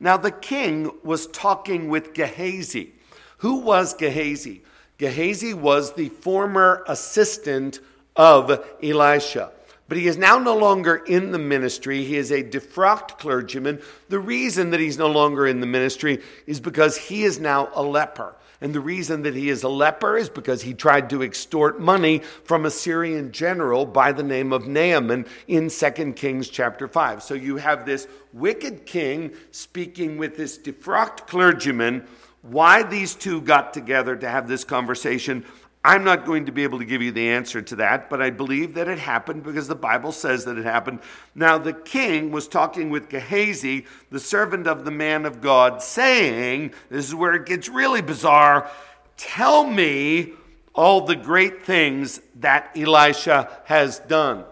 Now, 0.00 0.16
the 0.16 0.30
king 0.30 0.90
was 1.02 1.26
talking 1.28 1.88
with 1.88 2.14
Gehazi. 2.14 2.92
Who 3.38 3.60
was 3.60 3.94
Gehazi? 3.94 4.62
Gehazi 4.98 5.54
was 5.54 5.94
the 5.94 6.08
former 6.08 6.84
assistant 6.86 7.80
of 8.16 8.64
Elisha. 8.82 9.52
But 9.88 9.96
he 9.96 10.06
is 10.06 10.18
now 10.18 10.38
no 10.38 10.56
longer 10.56 10.96
in 10.96 11.32
the 11.32 11.38
ministry. 11.38 12.04
He 12.04 12.16
is 12.16 12.30
a 12.30 12.42
defrocked 12.42 13.18
clergyman. 13.18 13.80
The 14.08 14.18
reason 14.18 14.70
that 14.70 14.80
he's 14.80 14.98
no 14.98 15.08
longer 15.08 15.46
in 15.46 15.60
the 15.60 15.66
ministry 15.66 16.22
is 16.46 16.60
because 16.60 16.96
he 16.96 17.24
is 17.24 17.40
now 17.40 17.70
a 17.74 17.82
leper. 17.82 18.34
And 18.60 18.74
the 18.74 18.80
reason 18.80 19.22
that 19.22 19.36
he 19.36 19.50
is 19.50 19.62
a 19.62 19.68
leper 19.68 20.16
is 20.16 20.28
because 20.28 20.62
he 20.62 20.74
tried 20.74 21.10
to 21.10 21.22
extort 21.22 21.78
money 21.80 22.22
from 22.42 22.66
a 22.66 22.70
Syrian 22.70 23.30
general 23.30 23.86
by 23.86 24.10
the 24.10 24.24
name 24.24 24.52
of 24.52 24.66
Naaman 24.66 25.26
in 25.46 25.70
2 25.70 26.12
Kings 26.14 26.48
chapter 26.48 26.88
5. 26.88 27.22
So 27.22 27.34
you 27.34 27.58
have 27.58 27.86
this 27.86 28.08
wicked 28.32 28.84
king 28.84 29.32
speaking 29.52 30.18
with 30.18 30.36
this 30.36 30.58
defrocked 30.58 31.28
clergyman. 31.28 32.04
Why 32.42 32.82
these 32.82 33.14
two 33.14 33.40
got 33.42 33.72
together 33.72 34.16
to 34.16 34.28
have 34.28 34.48
this 34.48 34.64
conversation, 34.64 35.44
I'm 35.84 36.02
not 36.02 36.26
going 36.26 36.46
to 36.46 36.52
be 36.52 36.64
able 36.64 36.80
to 36.80 36.84
give 36.84 37.02
you 37.02 37.12
the 37.12 37.30
answer 37.30 37.62
to 37.62 37.76
that, 37.76 38.10
but 38.10 38.20
I 38.20 38.30
believe 38.30 38.74
that 38.74 38.88
it 38.88 38.98
happened 38.98 39.44
because 39.44 39.68
the 39.68 39.76
Bible 39.76 40.10
says 40.10 40.44
that 40.44 40.58
it 40.58 40.64
happened. 40.64 41.00
Now, 41.34 41.56
the 41.56 41.72
king 41.72 42.32
was 42.32 42.48
talking 42.48 42.90
with 42.90 43.08
Gehazi, 43.08 43.86
the 44.10 44.18
servant 44.18 44.66
of 44.66 44.84
the 44.84 44.90
man 44.90 45.24
of 45.24 45.40
God, 45.40 45.80
saying, 45.82 46.72
This 46.90 47.06
is 47.06 47.14
where 47.14 47.34
it 47.34 47.46
gets 47.46 47.68
really 47.68 48.02
bizarre. 48.02 48.68
Tell 49.16 49.64
me 49.64 50.32
all 50.74 51.02
the 51.02 51.16
great 51.16 51.64
things 51.64 52.20
that 52.36 52.70
Elisha 52.76 53.48
has 53.64 54.00
done. 54.00 54.44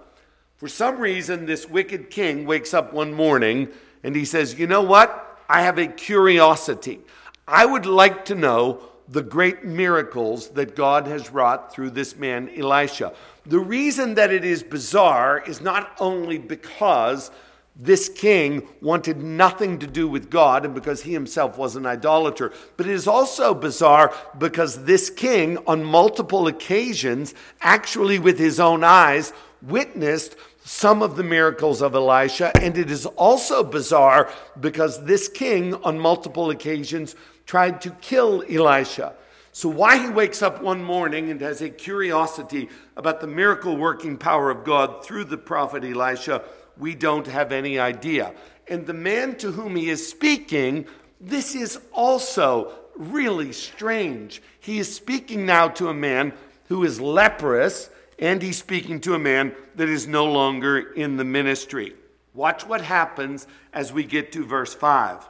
For 0.57 0.69
some 0.69 0.99
reason, 0.99 1.47
this 1.47 1.69
wicked 1.69 2.09
king 2.11 2.47
wakes 2.47 2.73
up 2.73 2.93
one 2.93 3.13
morning 3.13 3.69
and 4.03 4.17
he 4.17 4.25
says, 4.25 4.59
You 4.59 4.67
know 4.67 4.83
what? 4.83 5.41
I 5.49 5.63
have 5.63 5.79
a 5.79 5.87
curiosity. 5.87 7.01
I 7.47 7.67
would 7.67 7.87
like 7.87 8.25
to 8.27 8.35
know 8.35 8.81
the 9.09 9.23
great 9.23 9.65
miracles 9.65 10.49
that 10.51 10.75
God 10.75 11.07
has 11.07 11.31
wrought 11.31 11.73
through 11.73 11.91
this 11.91 12.17
man, 12.17 12.51
Elisha. 12.57 13.13
The 13.45 13.59
reason 13.59 14.15
that 14.15 14.33
it 14.33 14.45
is 14.45 14.63
bizarre 14.63 15.43
is 15.47 15.61
not 15.61 15.97
only 16.01 16.39
because 16.39 17.31
this 17.79 18.09
king 18.09 18.67
wanted 18.81 19.19
nothing 19.19 19.79
to 19.79 19.87
do 19.87 20.09
with 20.09 20.31
God 20.31 20.65
and 20.65 20.75
because 20.75 21.03
he 21.03 21.13
himself 21.13 21.59
was 21.59 21.77
an 21.77 21.85
idolater, 21.85 22.53
but 22.77 22.87
it 22.87 22.93
is 22.93 23.07
also 23.07 23.55
bizarre 23.55 24.15
because 24.39 24.85
this 24.85 25.11
king, 25.11 25.59
on 25.67 25.85
multiple 25.85 26.47
occasions, 26.47 27.35
actually 27.61 28.19
with 28.19 28.39
his 28.39 28.59
own 28.59 28.83
eyes, 28.83 29.33
witnessed 29.61 30.37
some 30.65 31.03
of 31.03 31.17
the 31.17 31.23
miracles 31.23 31.83
of 31.83 31.95
Elisha. 31.95 32.51
And 32.61 32.77
it 32.79 32.91
is 32.91 33.07
also 33.07 33.63
bizarre 33.63 34.31
because 34.59 35.05
this 35.05 35.29
king, 35.29 35.75
on 35.75 35.99
multiple 35.99 36.51
occasions, 36.51 37.15
tried 37.47 37.81
to 37.83 37.91
kill 37.91 38.43
Elisha. 38.51 39.15
So, 39.53 39.71
why 39.71 39.97
he 39.97 40.11
wakes 40.11 40.43
up 40.43 40.61
one 40.61 40.85
morning 40.85 41.31
and 41.31 41.41
has 41.41 41.63
a 41.63 41.71
curiosity 41.71 42.69
about 42.95 43.23
the 43.23 43.27
miracle 43.27 43.77
working 43.77 44.19
power 44.19 44.51
of 44.51 44.65
God 44.65 45.03
through 45.03 45.25
the 45.25 45.39
prophet 45.39 45.83
Elisha, 45.83 46.43
we 46.77 46.95
don't 46.95 47.27
have 47.27 47.53
any 47.53 47.79
idea. 47.79 48.35
And 48.69 48.85
the 48.85 48.93
man 48.93 49.37
to 49.37 49.53
whom 49.53 49.77
he 49.77 49.89
is 49.89 50.07
speaking, 50.07 50.87
this 51.21 51.55
is 51.55 51.81
also 51.93 52.75
really 52.97 53.53
strange. 53.53 54.43
He 54.61 54.79
is 54.79 54.95
speaking 54.95 55.47
now 55.47 55.69
to 55.69 55.89
a 55.89 55.95
man 55.95 56.35
who 56.69 56.85
is 56.85 57.01
leprous, 57.01 57.89
and 58.19 58.43
he's 58.43 58.59
speaking 58.59 59.01
to 59.03 59.15
a 59.15 59.19
man 59.19 59.55
that 59.77 59.89
is 59.89 60.07
no 60.07 60.27
longer 60.27 60.93
in 60.93 61.17
the 61.17 61.25
ministry. 61.25 61.95
Watch 62.35 62.67
what 62.67 62.83
happens 62.83 63.47
as 63.73 63.91
we 63.91 64.05
get 64.05 64.33
to 64.33 64.45
verse 64.45 64.75
5 64.75 65.27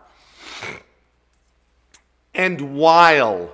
and 2.36 2.76
while. 2.76 3.50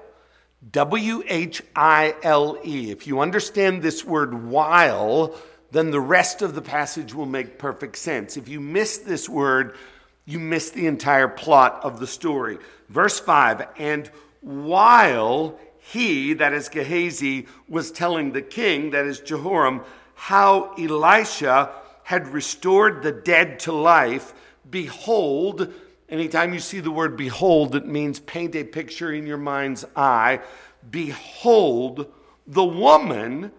W 0.70 1.22
H 1.26 1.62
I 1.74 2.14
L 2.22 2.58
E. 2.64 2.90
If 2.90 3.06
you 3.06 3.20
understand 3.20 3.82
this 3.82 4.04
word 4.04 4.44
while, 4.44 5.34
then 5.70 5.90
the 5.90 6.00
rest 6.00 6.42
of 6.42 6.54
the 6.54 6.62
passage 6.62 7.14
will 7.14 7.26
make 7.26 7.58
perfect 7.58 7.96
sense. 7.96 8.36
If 8.36 8.48
you 8.48 8.60
miss 8.60 8.98
this 8.98 9.28
word, 9.28 9.76
you 10.24 10.38
miss 10.38 10.70
the 10.70 10.86
entire 10.86 11.28
plot 11.28 11.80
of 11.82 11.98
the 11.98 12.06
story. 12.06 12.58
Verse 12.88 13.18
5 13.18 13.66
And 13.78 14.10
while 14.40 15.58
he, 15.78 16.34
that 16.34 16.52
is 16.52 16.68
Gehazi, 16.68 17.46
was 17.68 17.90
telling 17.90 18.32
the 18.32 18.42
king, 18.42 18.90
that 18.90 19.06
is 19.06 19.20
Jehoram, 19.20 19.82
how 20.14 20.74
Elisha 20.74 21.72
had 22.04 22.28
restored 22.28 23.02
the 23.02 23.12
dead 23.12 23.58
to 23.60 23.72
life, 23.72 24.34
behold, 24.68 25.72
Anytime 26.12 26.52
you 26.52 26.60
see 26.60 26.80
the 26.80 26.90
word 26.90 27.16
behold, 27.16 27.74
it 27.74 27.86
means 27.86 28.20
paint 28.20 28.54
a 28.54 28.64
picture 28.64 29.10
in 29.10 29.26
your 29.26 29.38
mind's 29.38 29.86
eye. 29.96 30.40
Behold, 30.90 32.12
the 32.46 32.62
woman 32.62 33.50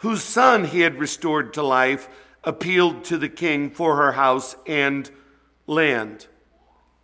whose 0.00 0.22
son 0.22 0.66
he 0.66 0.80
had 0.80 0.98
restored 0.98 1.54
to 1.54 1.62
life 1.62 2.10
appealed 2.44 3.04
to 3.04 3.16
the 3.16 3.30
king 3.30 3.70
for 3.70 3.96
her 3.96 4.12
house 4.12 4.54
and 4.66 5.10
land. 5.66 6.26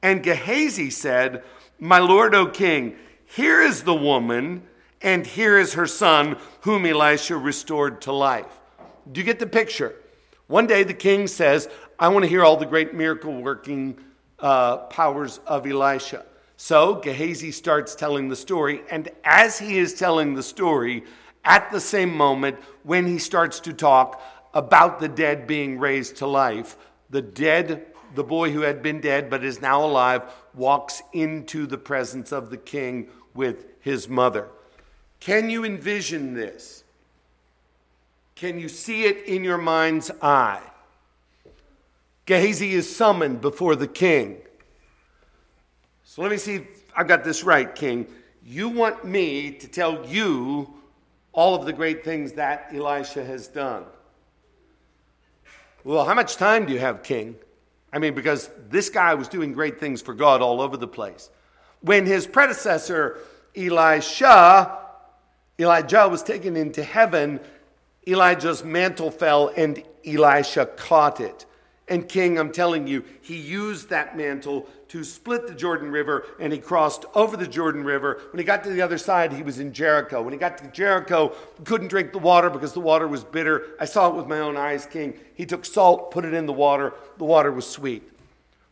And 0.02 0.22
Gehazi 0.22 0.90
said, 0.90 1.44
My 1.78 1.98
lord, 1.98 2.34
O 2.34 2.48
king, 2.48 2.94
here 3.24 3.62
is 3.62 3.84
the 3.84 3.94
woman, 3.94 4.64
and 5.00 5.26
here 5.26 5.58
is 5.58 5.72
her 5.72 5.86
son, 5.86 6.36
whom 6.60 6.84
Elisha 6.84 7.38
restored 7.38 8.02
to 8.02 8.12
life. 8.12 8.60
Do 9.10 9.18
you 9.18 9.24
get 9.24 9.38
the 9.38 9.46
picture? 9.46 9.94
One 10.46 10.66
day 10.66 10.82
the 10.82 10.92
king 10.92 11.26
says, 11.26 11.70
I 11.98 12.08
want 12.08 12.24
to 12.24 12.28
hear 12.28 12.44
all 12.44 12.58
the 12.58 12.66
great 12.66 12.92
miracle 12.92 13.40
working 13.40 13.96
uh, 14.40 14.78
powers 14.78 15.40
of 15.46 15.66
Elisha. 15.66 16.24
So 16.56 16.96
Gehazi 16.96 17.52
starts 17.52 17.94
telling 17.94 18.28
the 18.28 18.36
story, 18.36 18.82
and 18.90 19.08
as 19.24 19.58
he 19.58 19.78
is 19.78 19.94
telling 19.94 20.34
the 20.34 20.42
story, 20.42 21.04
at 21.44 21.70
the 21.70 21.80
same 21.80 22.14
moment, 22.14 22.58
when 22.82 23.06
he 23.06 23.18
starts 23.18 23.60
to 23.60 23.72
talk 23.72 24.22
about 24.52 25.00
the 25.00 25.08
dead 25.08 25.46
being 25.46 25.78
raised 25.78 26.16
to 26.16 26.26
life, 26.26 26.76
the 27.08 27.22
dead, 27.22 27.86
the 28.14 28.24
boy 28.24 28.50
who 28.52 28.60
had 28.60 28.82
been 28.82 29.00
dead 29.00 29.30
but 29.30 29.42
is 29.42 29.62
now 29.62 29.84
alive, 29.84 30.22
walks 30.54 31.02
into 31.12 31.66
the 31.66 31.78
presence 31.78 32.32
of 32.32 32.50
the 32.50 32.56
king 32.56 33.08
with 33.34 33.64
his 33.80 34.08
mother. 34.08 34.48
Can 35.18 35.50
you 35.50 35.64
envision 35.64 36.34
this? 36.34 36.84
Can 38.34 38.58
you 38.58 38.68
see 38.68 39.04
it 39.04 39.26
in 39.26 39.44
your 39.44 39.58
mind's 39.58 40.10
eye? 40.22 40.62
Gehazi 42.30 42.74
is 42.74 42.94
summoned 42.94 43.40
before 43.40 43.74
the 43.74 43.88
king. 43.88 44.36
So 46.04 46.22
let 46.22 46.30
me 46.30 46.36
see 46.36 46.54
if 46.54 46.84
I've 46.96 47.08
got 47.08 47.24
this 47.24 47.42
right, 47.42 47.74
king. 47.74 48.06
You 48.44 48.68
want 48.68 49.04
me 49.04 49.50
to 49.50 49.66
tell 49.66 50.06
you 50.06 50.72
all 51.32 51.56
of 51.56 51.66
the 51.66 51.72
great 51.72 52.04
things 52.04 52.34
that 52.34 52.68
Elisha 52.72 53.24
has 53.24 53.48
done. 53.48 53.82
Well, 55.82 56.04
how 56.04 56.14
much 56.14 56.36
time 56.36 56.66
do 56.66 56.72
you 56.72 56.78
have, 56.78 57.02
king? 57.02 57.34
I 57.92 57.98
mean, 57.98 58.14
because 58.14 58.48
this 58.68 58.90
guy 58.90 59.14
was 59.14 59.26
doing 59.26 59.52
great 59.52 59.80
things 59.80 60.00
for 60.00 60.14
God 60.14 60.40
all 60.40 60.60
over 60.60 60.76
the 60.76 60.86
place. 60.86 61.30
When 61.80 62.06
his 62.06 62.28
predecessor, 62.28 63.18
Elisha, 63.56 64.78
Elijah 65.58 66.06
was 66.08 66.22
taken 66.22 66.56
into 66.56 66.84
heaven, 66.84 67.40
Elijah's 68.06 68.62
mantle 68.62 69.10
fell 69.10 69.50
and 69.56 69.82
Elisha 70.06 70.66
caught 70.66 71.18
it. 71.18 71.44
And 71.90 72.08
King, 72.08 72.38
I'm 72.38 72.52
telling 72.52 72.86
you, 72.86 73.04
he 73.20 73.36
used 73.36 73.90
that 73.90 74.16
mantle 74.16 74.68
to 74.88 75.02
split 75.02 75.48
the 75.48 75.54
Jordan 75.54 75.90
River 75.90 76.24
and 76.38 76.52
he 76.52 76.58
crossed 76.60 77.04
over 77.16 77.36
the 77.36 77.48
Jordan 77.48 77.82
River. 77.82 78.20
When 78.30 78.38
he 78.38 78.44
got 78.44 78.62
to 78.62 78.70
the 78.70 78.80
other 78.80 78.96
side, 78.96 79.32
he 79.32 79.42
was 79.42 79.58
in 79.58 79.72
Jericho. 79.72 80.22
When 80.22 80.32
he 80.32 80.38
got 80.38 80.56
to 80.58 80.68
Jericho, 80.68 81.32
couldn't 81.64 81.88
drink 81.88 82.12
the 82.12 82.18
water 82.18 82.48
because 82.48 82.72
the 82.72 82.80
water 82.80 83.08
was 83.08 83.24
bitter. 83.24 83.76
I 83.80 83.86
saw 83.86 84.08
it 84.08 84.14
with 84.14 84.28
my 84.28 84.38
own 84.38 84.56
eyes, 84.56 84.86
King. 84.86 85.18
He 85.34 85.46
took 85.46 85.64
salt, 85.64 86.12
put 86.12 86.24
it 86.24 86.32
in 86.32 86.46
the 86.46 86.52
water. 86.52 86.94
The 87.18 87.24
water 87.24 87.50
was 87.50 87.68
sweet. 87.68 88.08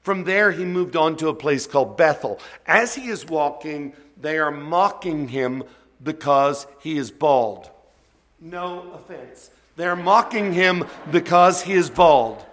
From 0.02 0.22
there, 0.22 0.52
he 0.52 0.64
moved 0.64 0.94
on 0.94 1.16
to 1.16 1.28
a 1.28 1.34
place 1.34 1.66
called 1.66 1.96
Bethel. 1.96 2.40
As 2.66 2.94
he 2.94 3.08
is 3.08 3.26
walking, 3.26 3.94
they 4.16 4.38
are 4.38 4.52
mocking 4.52 5.26
him 5.26 5.64
because 6.02 6.68
he 6.78 6.96
is 6.96 7.10
bald. 7.10 7.68
No 8.40 8.92
offense. 8.94 9.50
They're 9.74 9.96
mocking 9.96 10.52
him 10.52 10.84
because 11.10 11.62
he 11.62 11.74
is 11.74 11.90
bald. 11.90 12.44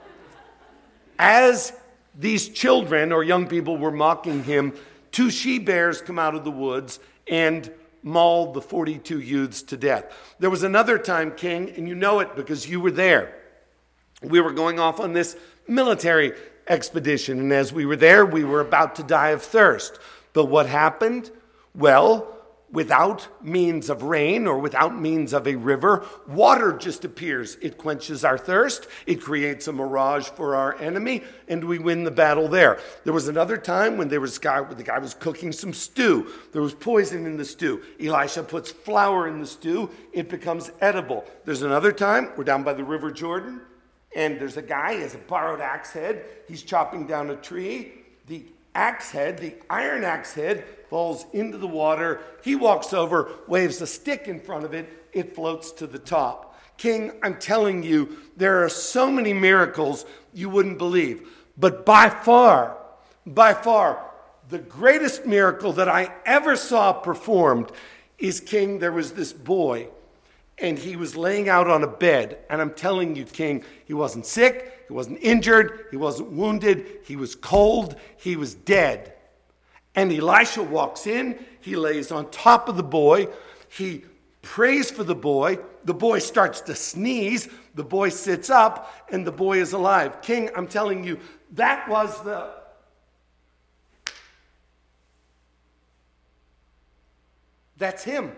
As 1.18 1.74
these 2.18 2.50
children 2.50 3.12
or 3.12 3.24
young 3.24 3.48
people 3.48 3.78
were 3.78 3.92
mocking 3.92 4.44
him, 4.44 4.74
two 5.12 5.30
she 5.30 5.60
bears 5.60 6.02
come 6.02 6.20
out 6.20 6.36
of 6.36 6.44
the 6.44 6.52
woods 6.52 7.00
and 7.28 7.72
mauled 8.04 8.54
the 8.54 8.62
42 8.62 9.20
youths 9.20 9.64
to 9.64 9.78
death. 9.78 10.06
There 10.40 10.50
was 10.50 10.64
another 10.64 10.98
time, 10.98 11.32
King, 11.32 11.72
and 11.72 11.88
you 11.88 11.96
know 11.96 12.20
it 12.20 12.36
because 12.36 12.70
you 12.70 12.80
were 12.80 12.92
there. 12.92 13.36
We 14.22 14.40
were 14.40 14.54
going 14.54 14.80
off 14.80 15.00
on 15.00 15.14
this 15.14 15.36
military 15.68 16.34
expedition, 16.68 17.40
and 17.40 17.52
as 17.52 17.74
we 17.74 17.86
were 17.86 17.96
there, 17.96 18.26
we 18.26 18.44
were 18.44 18.62
about 18.62 18.96
to 18.96 19.04
die 19.04 19.30
of 19.30 19.42
thirst. 19.42 20.00
But 20.34 20.46
what 20.46 20.68
happened? 20.68 21.32
Well, 21.74 22.35
without 22.72 23.28
means 23.44 23.90
of 23.90 24.04
rain 24.04 24.48
or 24.48 24.60
without 24.60 25.00
means 25.00 25.34
of 25.34 25.48
a 25.48 25.56
river, 25.56 26.06
water 26.28 26.74
just 26.74 27.06
appears. 27.06 27.58
It 27.62 27.78
quenches 27.78 28.26
our 28.26 28.38
thirst, 28.38 28.88
it 29.06 29.22
creates 29.22 29.68
a 29.68 29.74
mirage 29.74 30.28
for 30.28 30.56
our 30.56 30.76
enemy, 30.80 31.24
and 31.48 31.64
we 31.64 31.80
win 31.80 32.04
the 32.04 32.12
battle 32.12 32.48
there. 32.48 32.80
There 33.04 33.14
was 33.14 33.28
another 33.28 33.58
time 33.58 33.98
when 33.98 34.10
there 34.10 34.22
was 34.22 34.38
guy, 34.38 34.64
the 34.64 34.84
guy 34.84 35.00
was 35.00 35.14
cooking 35.14 35.52
some 35.52 35.74
stew. 35.74 36.32
There 36.52 36.62
was 36.62 36.74
poison 36.74 37.26
in 37.26 37.38
the 37.38 37.46
stew. 37.46 37.82
Elisha 38.00 38.44
puts 38.44 38.72
flour 38.72 39.28
in 39.28 39.40
the 39.40 39.48
stew, 39.48 39.90
it 40.12 40.30
becomes 40.30 40.72
edible. 40.82 41.26
There's 41.46 41.62
another 41.62 41.92
time, 41.92 42.32
we're 42.36 42.44
down 42.44 42.64
by 42.64 42.74
the 42.74 42.84
River 42.84 43.12
Jordan, 43.12 43.62
and 44.16 44.40
there's 44.40 44.58
a 44.58 44.62
guy, 44.62 44.96
he 44.96 45.02
has 45.02 45.14
a 45.14 45.20
borrowed 45.20 45.62
axe 45.62 45.92
head, 45.92 46.26
he's 46.48 46.64
chopping 46.64 47.06
down 47.06 47.30
a 47.30 47.36
tree. 47.36 47.94
The 48.28 48.46
axe 48.76 49.12
head, 49.12 49.40
the 49.40 49.56
iron 49.70 50.04
axe 50.04 50.34
head, 50.34 50.66
falls 50.90 51.26
into 51.34 51.58
the 51.58 51.68
water. 51.68 52.22
He 52.44 52.56
walks 52.56 52.94
over, 52.94 53.32
waves 53.48 53.82
a 53.82 53.88
stick 53.88 54.28
in 54.28 54.40
front 54.40 54.66
of 54.66 54.74
it, 54.74 55.08
it 55.14 55.34
floats 55.34 55.72
to 55.74 55.88
the 55.88 56.00
top. 56.00 56.56
King, 56.78 57.14
I'm 57.24 57.40
telling 57.40 57.84
you, 57.84 58.18
there 58.36 58.64
are 58.64 58.70
so 58.70 59.10
many 59.10 59.34
miracles 59.34 60.06
you 60.34 60.50
wouldn't 60.50 60.78
believe. 60.78 61.30
But 61.58 61.86
by 61.86 62.10
far, 62.10 62.78
by 63.26 63.54
far, 63.54 64.12
the 64.50 64.60
greatest 64.60 65.26
miracle 65.26 65.74
that 65.74 65.90
I 65.90 66.12
ever 66.26 66.56
saw 66.56 66.94
performed 66.94 67.72
is 68.18 68.40
King, 68.40 68.80
there 68.80 68.92
was 68.92 69.14
this 69.14 69.34
boy, 69.34 69.88
and 70.58 70.78
he 70.78 70.96
was 70.96 71.16
laying 71.16 71.50
out 71.50 71.70
on 71.70 71.84
a 71.84 71.88
bed. 71.88 72.40
And 72.50 72.62
I'm 72.62 72.74
telling 72.74 73.16
you, 73.16 73.26
King, 73.26 73.64
he 73.86 73.94
wasn't 73.94 74.26
sick, 74.26 74.75
he 74.88 74.94
wasn't 74.94 75.20
injured, 75.22 75.86
he 75.92 75.98
wasn't 75.98 76.32
wounded, 76.32 77.00
he 77.04 77.16
was 77.16 77.36
cold, 77.36 77.96
he 78.18 78.36
was 78.36 78.54
dead. 78.54 79.14
And 79.96 80.12
Elisha 80.12 80.62
walks 80.62 81.08
in, 81.08 81.44
he 81.62 81.76
lays 81.76 82.12
on 82.12 82.30
top 82.30 82.70
of 82.70 82.78
the 82.78 82.84
boy, 82.84 83.28
he 83.70 84.04
prays 84.42 84.92
for 84.92 85.04
the 85.04 85.16
boy. 85.16 85.58
The 85.86 85.94
boy 85.94 86.20
starts 86.20 86.62
to 86.62 86.76
sneeze, 86.76 87.50
the 87.74 87.84
boy 87.84 88.10
sits 88.10 88.50
up, 88.50 88.94
and 89.10 89.26
the 89.26 89.32
boy 89.32 89.60
is 89.60 89.74
alive. 89.74 90.22
King, 90.22 90.50
I'm 90.56 90.68
telling 90.68 91.04
you, 91.04 91.20
that 91.54 91.88
was 91.90 92.24
the. 92.24 92.52
That's 97.78 98.04
him. 98.04 98.32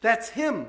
That's 0.00 0.28
him 0.28 0.66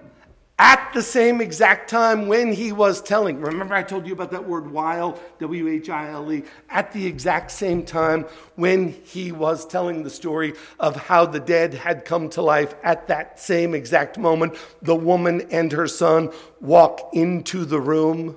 at 0.59 0.91
the 0.93 1.01
same 1.01 1.39
exact 1.39 1.89
time 1.89 2.27
when 2.27 2.51
he 2.51 2.73
was 2.73 3.01
telling. 3.01 3.39
Remember, 3.39 3.73
I 3.73 3.81
told 3.81 4.05
you 4.05 4.11
about 4.11 4.31
that 4.31 4.47
word 4.47 4.69
while, 4.69 5.17
W 5.39 5.69
H 5.69 5.89
I 5.89 6.09
L 6.09 6.31
E, 6.31 6.43
at 6.69 6.91
the 6.91 7.07
exact 7.07 7.49
same 7.49 7.83
time 7.83 8.25
when 8.55 8.91
he 9.05 9.31
was 9.31 9.65
telling 9.65 10.03
the 10.03 10.09
story 10.09 10.53
of 10.77 10.97
how 10.97 11.25
the 11.25 11.39
dead 11.39 11.73
had 11.73 12.03
come 12.03 12.29
to 12.31 12.41
life. 12.41 12.75
At 12.83 13.07
that 13.07 13.39
same 13.39 13.73
exact 13.73 14.17
moment, 14.17 14.57
the 14.81 14.95
woman 14.95 15.47
and 15.49 15.71
her 15.71 15.87
son 15.87 16.29
walk 16.59 17.09
into 17.13 17.63
the 17.63 17.79
room. 17.79 18.35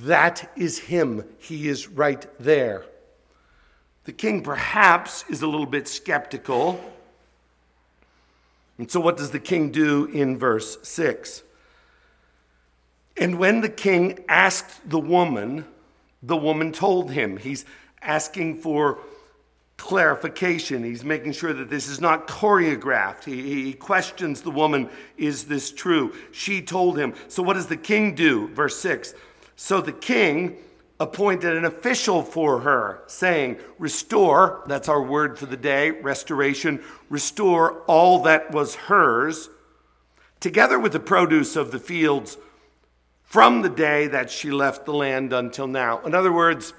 That 0.00 0.50
is 0.56 0.80
him. 0.80 1.24
He 1.38 1.68
is 1.68 1.86
right 1.88 2.26
there. 2.40 2.84
The 4.06 4.12
king 4.12 4.42
perhaps 4.42 5.24
is 5.30 5.40
a 5.40 5.46
little 5.46 5.66
bit 5.66 5.86
skeptical 5.86 6.80
and 8.78 8.90
so, 8.90 9.00
what 9.00 9.16
does 9.16 9.30
the 9.30 9.40
king 9.40 9.70
do 9.70 10.06
in 10.06 10.36
verse 10.38 10.78
6? 10.82 11.42
And 13.16 13.38
when 13.38 13.60
the 13.60 13.68
king 13.68 14.24
asked 14.28 14.88
the 14.88 14.98
woman, 14.98 15.64
the 16.22 16.36
woman 16.36 16.72
told 16.72 17.12
him. 17.12 17.36
He's 17.36 17.64
asking 18.02 18.60
for 18.60 18.98
clarification. 19.76 20.82
He's 20.82 21.04
making 21.04 21.32
sure 21.32 21.52
that 21.52 21.70
this 21.70 21.88
is 21.88 22.00
not 22.00 22.26
choreographed. 22.26 23.24
He, 23.24 23.64
he, 23.64 23.72
questions 23.72 24.42
the 24.42 24.50
woman, 24.50 24.88
is 25.16 25.44
this 25.44 25.70
true? 25.70 26.12
She 26.32 26.60
told 26.60 26.98
him. 26.98 27.14
So, 27.28 27.42
what 27.42 27.54
does 27.54 27.68
the 27.68 27.76
king 27.76 28.14
do? 28.14 28.48
Verse 28.48 28.76
6. 28.78 29.14
So 29.56 29.80
the 29.80 29.92
king 29.92 30.56
appointed 31.00 31.56
an 31.56 31.64
official 31.64 32.22
for 32.22 32.60
her, 32.60 33.02
saying, 33.06 33.58
Restore, 33.78 34.62
that's 34.66 34.88
our 34.88 35.02
word 35.02 35.38
for 35.38 35.46
the 35.46 35.56
day, 35.56 35.90
restoration, 35.90 36.82
restore 37.10 37.80
all 37.82 38.22
that 38.22 38.52
was 38.52 38.74
hers, 38.74 39.48
together 40.40 40.78
with 40.78 40.92
the 40.92 41.00
produce 41.00 41.56
of 41.56 41.70
the 41.70 41.78
fields 41.78 42.36
from 43.22 43.62
the 43.62 43.68
day 43.68 44.06
that 44.06 44.30
she 44.30 44.50
left 44.50 44.84
the 44.84 44.92
land 44.92 45.32
until 45.32 45.66
now. 45.66 46.00
In 46.02 46.14
other 46.14 46.32
words, 46.32 46.72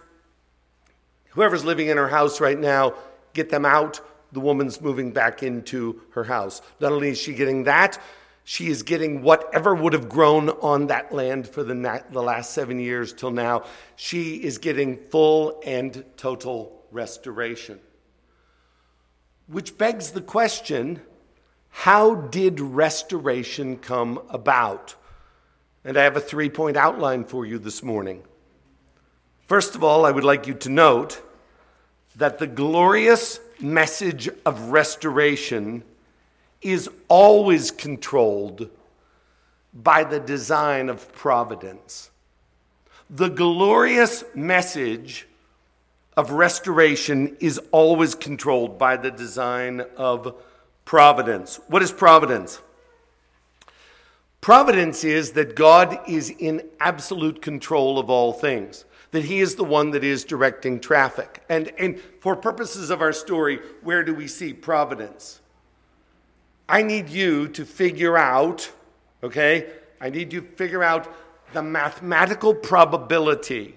whoever's 1.32 1.66
living 1.66 1.88
in 1.88 1.98
her 1.98 2.08
house 2.08 2.40
right 2.40 2.58
now, 2.58 2.94
get 3.34 3.50
them 3.50 3.66
out. 3.66 4.00
The 4.32 4.40
woman's 4.40 4.80
moving 4.80 5.12
back 5.12 5.44
into 5.44 6.02
her 6.12 6.24
house. 6.24 6.62
Not 6.80 6.94
only 6.94 7.10
is 7.10 7.18
she 7.18 7.34
getting 7.34 7.66
that, 7.66 8.00
she 8.48 8.68
is 8.68 8.84
getting 8.84 9.24
whatever 9.24 9.74
would 9.74 9.94
have 9.94 10.08
grown 10.08 10.50
on 10.50 10.88
that 10.88 11.12
land 11.12 11.48
for 11.48 11.64
the, 11.64 11.74
na- 11.74 12.02
the 12.12 12.22
last 12.22 12.52
seven 12.52 12.80
years 12.80 13.12
till 13.12 13.32
now. 13.32 13.64
She 13.96 14.36
is 14.36 14.60
getting 14.60 14.98
full 14.98 15.60
and 15.66 16.06
total 16.16 16.86
restoration. 16.92 17.80
Which 19.48 19.80
begs 19.80 20.12
the 20.12 20.22
question 20.22 21.02
how 21.70 22.16
did 22.16 22.60
restoration 22.60 23.78
come 23.78 24.22
about? 24.30 24.96
And 25.84 25.98
I 25.98 26.04
have 26.04 26.16
a 26.16 26.22
three 26.22 26.50
point 26.50 26.78
outline 26.78 27.26
for 27.26 27.48
you 27.48 27.58
this 27.58 27.82
morning. 27.82 28.24
First 29.48 29.74
of 29.74 29.84
all, 29.84 30.06
I 30.06 30.12
would 30.12 30.24
like 30.24 30.46
you 30.46 30.54
to 30.54 30.70
note 30.70 31.20
that 32.16 32.38
the 32.38 32.48
glorious 32.48 33.40
message 33.60 34.30
of 34.46 34.70
restoration 34.70 35.84
is 36.66 36.90
always 37.10 37.70
controlled 37.70 38.70
by 39.72 40.04
the 40.04 40.20
design 40.20 40.90
of 40.90 41.14
providence. 41.14 42.10
The 43.08 43.30
glorious 43.30 44.24
message 44.34 45.28
of 46.18 46.32
restoration 46.32 47.38
is 47.40 47.60
always 47.72 48.16
controlled 48.16 48.80
by 48.80 48.98
the 48.98 49.12
design 49.12 49.84
of 49.96 50.42
providence. 50.86 51.60
What 51.68 51.84
is 51.84 51.92
providence? 51.92 52.60
Providence 54.42 55.04
is 55.04 55.34
that 55.34 55.56
God 55.56 56.00
is 56.08 56.32
in 56.32 56.68
absolute 56.80 57.44
control 57.44 58.00
of 58.00 58.10
all 58.10 58.34
things, 58.34 58.86
that 59.12 59.26
He 59.26 59.40
is 59.40 59.54
the 59.54 59.64
one 59.64 59.92
that 59.92 60.04
is 60.04 60.24
directing 60.24 60.80
traffic. 60.80 61.44
And, 61.48 61.72
and 61.78 62.00
for 62.22 62.36
purposes 62.36 62.90
of 62.90 63.02
our 63.02 63.14
story, 63.14 63.60
where 63.84 64.04
do 64.04 64.16
we 64.16 64.28
see 64.28 64.52
providence? 64.52 65.42
I 66.68 66.82
need 66.82 67.10
you 67.10 67.48
to 67.50 67.66
figure 67.66 68.18
out, 68.18 68.72
okay? 69.24 69.70
I 70.02 70.10
need 70.10 70.34
you 70.34 70.42
to 70.42 70.48
figure 70.48 70.84
out 70.84 71.14
the 71.54 71.62
mathematical 71.62 72.54
probability. 72.54 73.76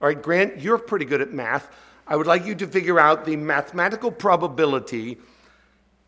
All 0.00 0.08
right, 0.08 0.22
Grant, 0.22 0.60
you're 0.60 0.78
pretty 0.78 1.04
good 1.04 1.20
at 1.20 1.32
math. 1.32 1.68
I 2.06 2.16
would 2.16 2.26
like 2.26 2.46
you 2.46 2.54
to 2.54 2.66
figure 2.66 3.00
out 3.00 3.24
the 3.24 3.36
mathematical 3.36 4.10
probability 4.12 5.18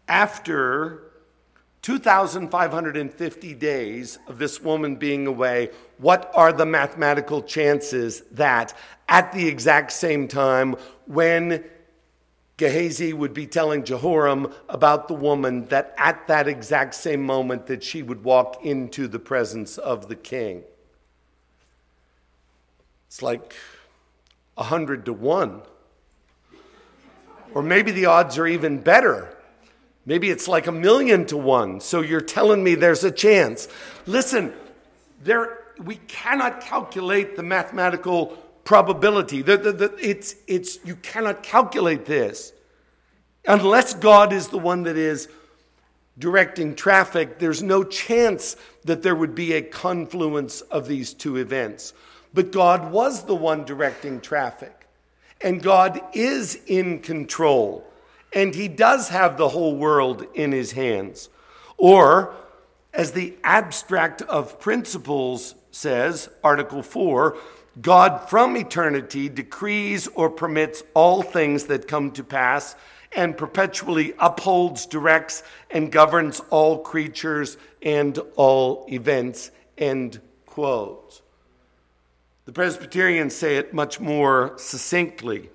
after 0.08 1.02
2,550 1.82 3.54
days 3.54 4.18
of 4.28 4.38
this 4.38 4.60
woman 4.60 4.96
being 4.96 5.26
away. 5.26 5.70
What 5.98 6.30
are 6.34 6.52
the 6.52 6.66
mathematical 6.66 7.42
chances 7.42 8.20
that 8.32 8.74
at 9.08 9.32
the 9.32 9.48
exact 9.48 9.90
same 9.92 10.28
time, 10.28 10.76
when 11.06 11.64
Gehazi 12.60 13.14
would 13.14 13.32
be 13.32 13.46
telling 13.46 13.84
Jehoram 13.84 14.52
about 14.68 15.08
the 15.08 15.14
woman 15.14 15.64
that 15.68 15.94
at 15.96 16.28
that 16.28 16.46
exact 16.46 16.94
same 16.94 17.22
moment 17.22 17.66
that 17.68 17.82
she 17.82 18.02
would 18.02 18.22
walk 18.22 18.62
into 18.62 19.08
the 19.08 19.18
presence 19.18 19.78
of 19.78 20.08
the 20.08 20.14
king. 20.14 20.64
It's 23.06 23.22
like 23.22 23.54
a 24.58 24.64
hundred 24.64 25.06
to 25.06 25.14
one. 25.14 25.62
Or 27.54 27.62
maybe 27.62 27.92
the 27.92 28.04
odds 28.04 28.36
are 28.36 28.46
even 28.46 28.78
better. 28.80 29.34
Maybe 30.04 30.28
it's 30.28 30.46
like 30.46 30.66
a 30.66 30.72
million 30.72 31.24
to 31.26 31.38
one. 31.38 31.80
So 31.80 32.02
you're 32.02 32.20
telling 32.20 32.62
me 32.62 32.74
there's 32.74 33.04
a 33.04 33.10
chance. 33.10 33.68
Listen, 34.04 34.52
there 35.22 35.60
we 35.78 35.96
cannot 35.96 36.60
calculate 36.60 37.36
the 37.36 37.42
mathematical 37.42 38.36
probability. 38.64 39.42
The, 39.42 39.56
the, 39.56 39.72
the, 39.72 39.96
it's, 40.00 40.34
it's, 40.46 40.78
you 40.84 40.96
cannot 40.96 41.42
calculate 41.42 42.04
this. 42.04 42.52
Unless 43.46 43.94
God 43.94 44.32
is 44.32 44.48
the 44.48 44.58
one 44.58 44.82
that 44.84 44.96
is 44.96 45.28
directing 46.18 46.74
traffic, 46.74 47.38
there's 47.38 47.62
no 47.62 47.82
chance 47.82 48.56
that 48.84 49.02
there 49.02 49.14
would 49.14 49.34
be 49.34 49.54
a 49.54 49.62
confluence 49.62 50.60
of 50.62 50.86
these 50.86 51.14
two 51.14 51.36
events. 51.36 51.94
But 52.32 52.52
God 52.52 52.92
was 52.92 53.24
the 53.24 53.34
one 53.34 53.64
directing 53.64 54.20
traffic, 54.20 54.86
and 55.40 55.62
God 55.62 56.00
is 56.12 56.60
in 56.66 57.00
control, 57.00 57.84
and 58.32 58.54
He 58.54 58.68
does 58.68 59.08
have 59.08 59.36
the 59.36 59.48
whole 59.48 59.74
world 59.74 60.26
in 60.34 60.52
His 60.52 60.72
hands. 60.72 61.28
Or, 61.76 62.34
as 62.92 63.12
the 63.12 63.34
abstract 63.42 64.22
of 64.22 64.60
principles 64.60 65.54
says, 65.70 66.28
Article 66.44 66.82
4, 66.82 67.36
God 67.80 68.28
from 68.28 68.56
eternity 68.56 69.28
decrees 69.28 70.08
or 70.08 70.28
permits 70.30 70.82
all 70.94 71.22
things 71.22 71.66
that 71.66 71.88
come 71.88 72.10
to 72.12 72.24
pass 72.24 72.74
and 73.12 73.36
perpetually 73.36 74.14
upholds, 74.18 74.86
directs, 74.86 75.42
and 75.70 75.90
governs 75.90 76.40
all 76.50 76.78
creatures 76.78 77.56
and 77.82 78.18
all 78.36 78.86
events. 78.88 79.50
End 79.78 80.20
quote. 80.46 81.22
The 82.44 82.52
Presbyterians 82.52 83.34
say 83.34 83.56
it 83.56 83.72
much 83.72 84.00
more 84.00 84.54
succinctly. 84.56 85.50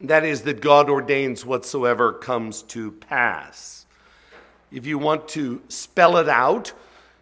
That 0.00 0.24
is, 0.24 0.42
that 0.42 0.60
God 0.60 0.88
ordains 0.88 1.44
whatsoever 1.44 2.12
comes 2.12 2.62
to 2.64 2.92
pass. 2.92 3.86
If 4.70 4.86
you 4.86 4.98
want 4.98 5.28
to 5.28 5.62
spell 5.68 6.18
it 6.18 6.28
out, 6.28 6.72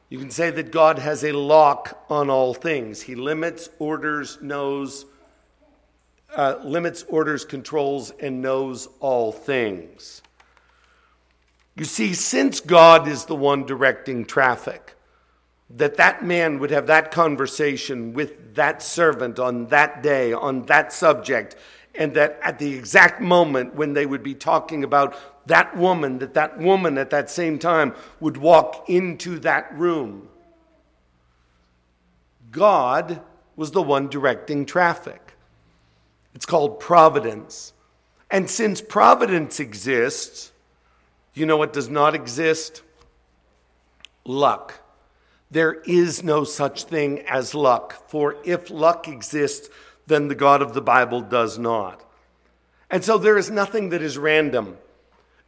you 0.08 0.18
can 0.18 0.30
say 0.30 0.50
that 0.50 0.70
God 0.70 0.98
has 0.98 1.24
a 1.24 1.32
lock 1.32 2.04
on 2.08 2.30
all 2.30 2.54
things. 2.54 3.02
He 3.02 3.14
limits, 3.14 3.68
orders, 3.78 4.38
knows, 4.40 5.04
uh, 6.34 6.56
limits, 6.62 7.04
orders, 7.08 7.44
controls, 7.44 8.12
and 8.20 8.40
knows 8.40 8.88
all 9.00 9.32
things. 9.32 10.22
You 11.74 11.84
see, 11.84 12.14
since 12.14 12.60
God 12.60 13.08
is 13.08 13.24
the 13.24 13.34
one 13.34 13.66
directing 13.66 14.24
traffic, 14.24 14.94
that 15.68 15.96
that 15.96 16.24
man 16.24 16.60
would 16.60 16.70
have 16.70 16.86
that 16.86 17.10
conversation 17.10 18.12
with 18.12 18.54
that 18.54 18.82
servant 18.82 19.38
on 19.38 19.66
that 19.66 20.02
day, 20.02 20.32
on 20.32 20.66
that 20.66 20.92
subject, 20.92 21.56
and 21.94 22.14
that 22.14 22.38
at 22.42 22.58
the 22.58 22.74
exact 22.74 23.20
moment 23.20 23.74
when 23.74 23.92
they 23.92 24.06
would 24.06 24.22
be 24.22 24.34
talking 24.34 24.84
about 24.84 25.16
that 25.46 25.76
woman, 25.76 26.18
that 26.18 26.34
that 26.34 26.58
woman 26.58 26.98
at 26.98 27.10
that 27.10 27.30
same 27.30 27.58
time 27.58 27.94
would 28.20 28.36
walk 28.36 28.88
into 28.88 29.38
that 29.40 29.76
room. 29.76 30.28
God 32.50 33.20
was 33.54 33.70
the 33.70 33.82
one 33.82 34.08
directing 34.08 34.66
traffic. 34.66 35.34
It's 36.34 36.46
called 36.46 36.80
providence. 36.80 37.72
And 38.30 38.50
since 38.50 38.80
providence 38.80 39.60
exists, 39.60 40.52
you 41.34 41.46
know 41.46 41.56
what 41.56 41.72
does 41.72 41.88
not 41.88 42.14
exist? 42.14 42.82
Luck. 44.24 44.80
There 45.50 45.74
is 45.86 46.24
no 46.24 46.42
such 46.44 46.84
thing 46.84 47.20
as 47.28 47.54
luck, 47.54 48.08
for 48.10 48.36
if 48.44 48.68
luck 48.70 49.06
exists, 49.06 49.68
then 50.06 50.28
the 50.28 50.34
God 50.34 50.60
of 50.60 50.74
the 50.74 50.80
Bible 50.80 51.20
does 51.20 51.56
not. 51.56 52.02
And 52.90 53.04
so 53.04 53.16
there 53.16 53.38
is 53.38 53.50
nothing 53.50 53.90
that 53.90 54.02
is 54.02 54.18
random. 54.18 54.76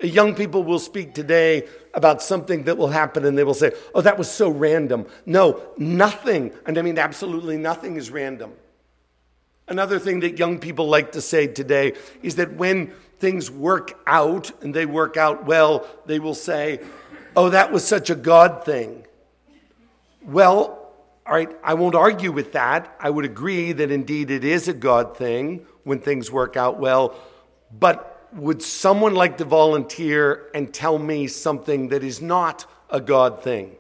Young 0.00 0.34
people 0.36 0.62
will 0.62 0.78
speak 0.78 1.12
today 1.12 1.66
about 1.92 2.22
something 2.22 2.64
that 2.64 2.78
will 2.78 2.88
happen 2.88 3.24
and 3.24 3.36
they 3.36 3.42
will 3.42 3.54
say, 3.54 3.72
Oh, 3.94 4.00
that 4.00 4.16
was 4.16 4.30
so 4.30 4.48
random. 4.48 5.06
No, 5.26 5.60
nothing, 5.76 6.52
and 6.66 6.78
I 6.78 6.82
mean 6.82 6.98
absolutely 6.98 7.56
nothing 7.56 7.96
is 7.96 8.10
random. 8.10 8.52
Another 9.66 9.98
thing 9.98 10.20
that 10.20 10.38
young 10.38 10.60
people 10.60 10.88
like 10.88 11.12
to 11.12 11.20
say 11.20 11.48
today 11.48 11.94
is 12.22 12.36
that 12.36 12.54
when 12.54 12.92
things 13.18 13.50
work 13.50 14.00
out 14.06 14.50
and 14.62 14.72
they 14.72 14.86
work 14.86 15.16
out 15.16 15.44
well, 15.44 15.86
they 16.06 16.20
will 16.20 16.34
say, 16.34 16.80
Oh, 17.34 17.50
that 17.50 17.72
was 17.72 17.86
such 17.86 18.08
a 18.08 18.14
God 18.14 18.64
thing. 18.64 19.04
Well, 20.24 20.78
all 21.26 21.34
right, 21.34 21.50
I 21.62 21.74
won't 21.74 21.94
argue 21.94 22.32
with 22.32 22.52
that. 22.52 22.96
I 23.00 23.10
would 23.10 23.24
agree 23.24 23.72
that 23.72 23.90
indeed 23.90 24.30
it 24.30 24.44
is 24.44 24.68
a 24.68 24.72
God 24.72 25.16
thing 25.16 25.66
when 25.82 26.00
things 26.00 26.30
work 26.30 26.56
out 26.56 26.78
well. 26.78 27.14
But 27.70 28.17
would 28.32 28.62
someone 28.62 29.14
like 29.14 29.38
to 29.38 29.44
volunteer 29.44 30.50
and 30.54 30.72
tell 30.72 30.98
me 30.98 31.26
something 31.26 31.88
that 31.88 32.04
is 32.04 32.20
not 32.20 32.66
a 32.90 33.00
God 33.00 33.42
thing? 33.42 33.76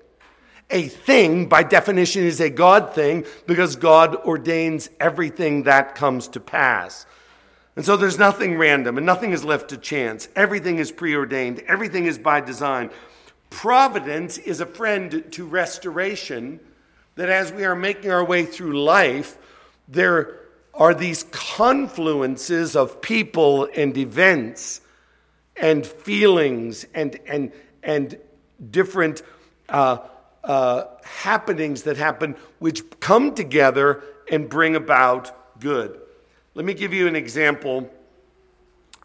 A 0.70 0.88
thing, 0.88 1.48
by 1.48 1.62
definition, 1.62 2.24
is 2.24 2.40
a 2.40 2.50
God 2.50 2.94
thing 2.94 3.24
because 3.46 3.76
God 3.76 4.16
ordains 4.16 4.90
everything 5.00 5.62
that 5.62 5.94
comes 5.94 6.28
to 6.28 6.40
pass. 6.40 7.06
And 7.76 7.86
so 7.86 7.96
there's 7.96 8.18
nothing 8.18 8.58
random 8.58 8.96
and 8.96 9.06
nothing 9.06 9.32
is 9.32 9.44
left 9.44 9.70
to 9.70 9.76
chance. 9.76 10.28
Everything 10.36 10.78
is 10.78 10.92
preordained, 10.92 11.60
everything 11.60 12.06
is 12.06 12.18
by 12.18 12.40
design. 12.40 12.90
Providence 13.50 14.36
is 14.36 14.60
a 14.60 14.66
friend 14.66 15.24
to 15.30 15.46
restoration 15.46 16.60
that 17.14 17.30
as 17.30 17.52
we 17.52 17.64
are 17.64 17.76
making 17.76 18.10
our 18.10 18.24
way 18.24 18.44
through 18.44 18.82
life, 18.82 19.38
there 19.88 20.40
are 20.78 20.94
these 20.94 21.24
confluences 21.24 22.76
of 22.76 23.02
people 23.02 23.68
and 23.76 23.98
events 23.98 24.80
and 25.56 25.84
feelings 25.84 26.86
and, 26.94 27.18
and, 27.26 27.52
and 27.82 28.16
different 28.70 29.22
uh, 29.68 29.98
uh, 30.44 30.84
happenings 31.02 31.82
that 31.82 31.96
happen 31.96 32.36
which 32.60 32.82
come 33.00 33.34
together 33.34 34.04
and 34.30 34.48
bring 34.48 34.76
about 34.76 35.60
good. 35.60 36.00
Let 36.54 36.64
me 36.64 36.74
give 36.74 36.94
you 36.94 37.08
an 37.08 37.16
example 37.16 37.90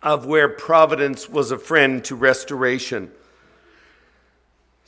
of 0.03 0.27
where 0.27 0.49
providence 0.49 1.27
was 1.27 1.49
a 1.49 1.57
friend 1.57 2.03
to 2.05 2.15
restoration. 2.15 3.11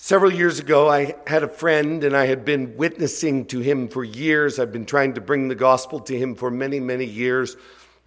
Several 0.06 0.32
years 0.32 0.60
ago, 0.60 0.88
I 0.88 1.16
had 1.26 1.42
a 1.42 1.48
friend 1.48 2.04
and 2.04 2.16
I 2.16 2.28
had 2.28 2.46
been 2.46 2.78
witnessing 2.78 3.44
to 3.48 3.60
him 3.62 3.88
for 3.88 4.04
years. 4.04 4.60
I've 4.60 4.72
been 4.72 4.86
trying 4.86 5.16
to 5.16 5.20
bring 5.20 5.48
the 5.48 5.56
gospel 5.56 6.00
to 6.02 6.16
him 6.16 6.36
for 6.36 6.52
many, 6.52 6.80
many 6.80 7.06
years. 7.06 7.58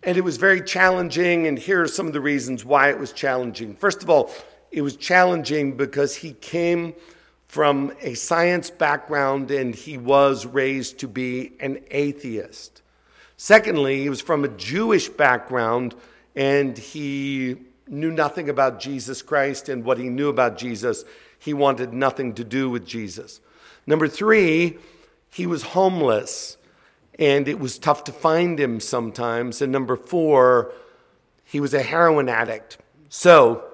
And 0.04 0.16
it 0.16 0.20
was 0.20 0.36
very 0.36 0.62
challenging. 0.62 1.48
And 1.48 1.58
here 1.58 1.82
are 1.82 1.88
some 1.88 2.06
of 2.06 2.12
the 2.12 2.20
reasons 2.20 2.64
why 2.64 2.90
it 2.90 3.00
was 3.00 3.10
challenging. 3.10 3.74
First 3.74 4.04
of 4.04 4.10
all, 4.10 4.30
it 4.70 4.82
was 4.82 4.94
challenging 4.94 5.76
because 5.76 6.14
he 6.14 6.34
came 6.34 6.94
from 7.48 7.92
a 8.00 8.14
science 8.14 8.70
background 8.70 9.50
and 9.50 9.74
he 9.74 9.98
was 9.98 10.46
raised 10.46 11.00
to 11.00 11.08
be 11.08 11.54
an 11.58 11.80
atheist. 11.90 12.80
Secondly, 13.36 14.02
he 14.02 14.08
was 14.08 14.20
from 14.20 14.44
a 14.44 14.48
Jewish 14.50 15.08
background 15.08 15.96
and 16.36 16.78
he 16.78 17.56
knew 17.88 18.12
nothing 18.12 18.50
about 18.50 18.78
Jesus 18.78 19.20
Christ 19.20 19.68
and 19.68 19.84
what 19.84 19.98
he 19.98 20.08
knew 20.08 20.28
about 20.28 20.58
Jesus 20.58 21.04
he 21.38 21.54
wanted 21.54 21.92
nothing 21.92 22.34
to 22.34 22.44
do 22.44 22.68
with 22.68 22.86
Jesus. 22.86 23.40
Number 23.86 24.08
three, 24.08 24.78
he 25.30 25.46
was 25.46 25.62
homeless 25.62 26.56
and 27.18 27.48
it 27.48 27.58
was 27.58 27.78
tough 27.78 28.04
to 28.04 28.12
find 28.12 28.58
him 28.58 28.80
sometimes. 28.80 29.60
And 29.60 29.72
number 29.72 29.96
four, 29.96 30.72
he 31.44 31.60
was 31.60 31.74
a 31.74 31.82
heroin 31.82 32.28
addict. 32.28 32.78
So 33.08 33.64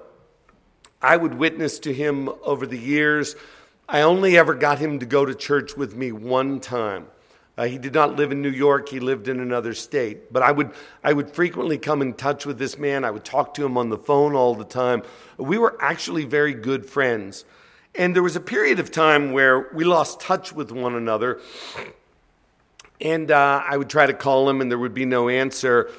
I 1.01 1.17
would 1.17 1.35
witness 1.35 1.77
to 1.79 1.93
him 1.93 2.29
over 2.43 2.65
the 2.65 2.79
years. 2.79 3.35
I 3.87 4.01
only 4.01 4.37
ever 4.37 4.55
got 4.55 4.79
him 4.79 4.99
to 4.99 5.05
go 5.05 5.25
to 5.25 5.35
church 5.35 5.77
with 5.77 5.95
me 5.95 6.11
one 6.11 6.59
time. 6.59 7.07
Uh, 7.57 7.65
he 7.65 7.77
did 7.77 7.93
not 7.93 8.15
live 8.17 8.31
in 8.31 8.41
New 8.41 8.49
York, 8.49 8.89
he 8.89 8.99
lived 8.99 9.27
in 9.27 9.39
another 9.39 9.73
state. 9.73 10.31
But 10.33 10.43
I 10.43 10.51
would, 10.51 10.71
I 11.03 11.13
would 11.13 11.31
frequently 11.31 11.77
come 11.77 12.01
in 12.01 12.13
touch 12.13 12.45
with 12.45 12.57
this 12.57 12.77
man. 12.77 13.05
I 13.05 13.11
would 13.11 13.23
talk 13.23 13.53
to 13.55 13.65
him 13.65 13.77
on 13.77 13.89
the 13.89 13.97
phone 13.97 14.35
all 14.35 14.55
the 14.55 14.65
time. 14.65 15.03
We 15.37 15.57
were 15.57 15.77
actually 15.81 16.25
very 16.25 16.53
good 16.53 16.85
friends. 16.85 17.45
And 17.93 18.13
there 18.13 18.23
was 18.23 18.35
a 18.35 18.41
period 18.41 18.79
of 18.79 18.91
time 18.91 19.31
where 19.31 19.69
we 19.73 19.85
lost 19.85 20.19
touch 20.19 20.51
with 20.51 20.71
one 20.71 20.95
another. 20.95 21.39
And 22.99 23.31
uh, 23.31 23.63
I 23.65 23.77
would 23.77 23.89
try 23.89 24.05
to 24.05 24.13
call 24.13 24.49
him, 24.49 24.59
and 24.59 24.69
there 24.69 24.77
would 24.77 24.93
be 24.93 25.05
no 25.05 25.29
answer. 25.29 25.89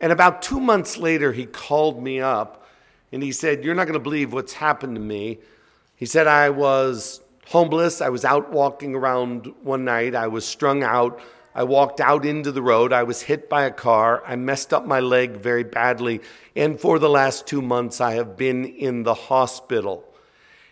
And 0.00 0.12
about 0.12 0.40
two 0.40 0.60
months 0.60 0.96
later, 0.96 1.32
he 1.32 1.46
called 1.46 2.02
me 2.02 2.20
up 2.20 2.66
and 3.12 3.22
he 3.22 3.30
said, 3.30 3.64
You're 3.64 3.74
not 3.74 3.84
going 3.84 3.94
to 3.94 4.00
believe 4.00 4.32
what's 4.32 4.54
happened 4.54 4.96
to 4.96 5.00
me. 5.00 5.38
He 5.94 6.06
said, 6.06 6.26
I 6.26 6.50
was 6.50 7.20
homeless. 7.46 8.00
I 8.00 8.08
was 8.08 8.24
out 8.24 8.52
walking 8.52 8.94
around 8.94 9.52
one 9.62 9.84
night. 9.84 10.14
I 10.14 10.28
was 10.28 10.44
strung 10.44 10.82
out. 10.82 11.20
I 11.54 11.64
walked 11.64 12.00
out 12.00 12.24
into 12.24 12.50
the 12.50 12.62
road. 12.62 12.92
I 12.92 13.02
was 13.02 13.22
hit 13.22 13.48
by 13.48 13.64
a 13.64 13.70
car. 13.70 14.22
I 14.26 14.36
messed 14.36 14.72
up 14.72 14.86
my 14.86 15.00
leg 15.00 15.32
very 15.32 15.64
badly. 15.64 16.20
And 16.56 16.80
for 16.80 16.98
the 16.98 17.10
last 17.10 17.46
two 17.46 17.60
months, 17.60 18.00
I 18.00 18.14
have 18.14 18.36
been 18.36 18.64
in 18.64 19.02
the 19.02 19.14
hospital. 19.14 20.04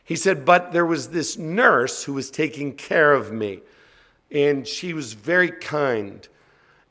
He 0.05 0.17
said, 0.17 0.45
But 0.45 0.73
there 0.73 0.87
was 0.87 1.11
this 1.11 1.37
nurse 1.37 2.05
who 2.05 2.15
was 2.15 2.31
taking 2.31 2.73
care 2.73 3.13
of 3.13 3.31
me, 3.31 3.61
and 4.31 4.67
she 4.67 4.95
was 4.95 5.13
very 5.13 5.51
kind 5.51 6.27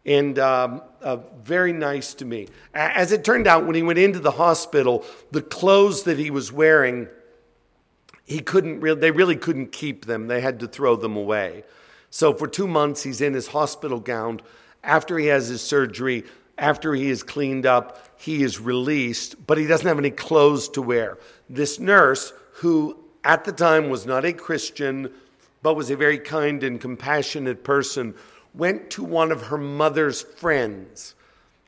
and 0.06 0.40
um, 0.40 0.82
uh, 1.02 1.18
very 1.44 1.74
nice 1.74 2.14
to 2.16 2.26
me. 2.26 2.48
As 2.74 3.12
it 3.12 3.24
turned 3.24 3.48
out, 3.48 3.66
when 3.66 3.76
he 3.76 3.84
went 3.84 4.00
into 4.00 4.20
the 4.20 4.32
hospital, 4.32 5.04
the 5.32 5.42
clothes 5.42 6.04
that 6.04 6.18
he 6.18 6.32
was 6.32 6.52
wearing, 6.52 7.08
he 8.30 8.40
couldn't 8.40 8.80
re- 8.80 8.94
they 8.94 9.10
really 9.10 9.36
couldn't 9.36 9.72
keep 9.72 10.06
them. 10.06 10.28
They 10.28 10.40
had 10.40 10.60
to 10.60 10.68
throw 10.68 10.96
them 10.96 11.18
away. 11.18 11.64
So 12.12 12.34
for 12.34 12.48
two 12.48 12.68
months, 12.68 13.02
he's 13.02 13.22
in 13.22 13.34
his 13.34 13.48
hospital 13.48 14.00
gown. 14.00 14.40
After 14.84 15.18
he 15.18 15.26
has 15.28 15.48
his 15.48 15.62
surgery, 15.62 16.24
after 16.58 16.94
he 16.94 17.10
is 17.10 17.24
cleaned 17.24 17.66
up, 17.66 18.08
he 18.18 18.44
is 18.44 18.60
released, 18.60 19.48
but 19.48 19.58
he 19.58 19.66
doesn't 19.66 19.88
have 19.88 19.98
any 19.98 20.12
clothes 20.12 20.70
to 20.70 20.82
wear. 20.82 21.18
This 21.50 21.80
nurse, 21.80 22.32
who 22.54 22.98
at 23.24 23.46
the 23.46 23.52
time 23.52 23.90
was 23.90 24.06
not 24.06 24.26
a 24.26 24.34
Christian, 24.34 25.12
but 25.64 25.76
was 25.76 25.90
a 25.90 25.96
very 25.96 26.20
kind 26.20 26.64
and 26.64 26.80
compassionate 26.80 27.64
person, 27.64 28.14
went 28.54 28.92
to 28.92 29.04
one 29.04 29.32
of 29.32 29.48
her 29.48 29.58
mother's 29.58 30.22
friends 30.22 31.16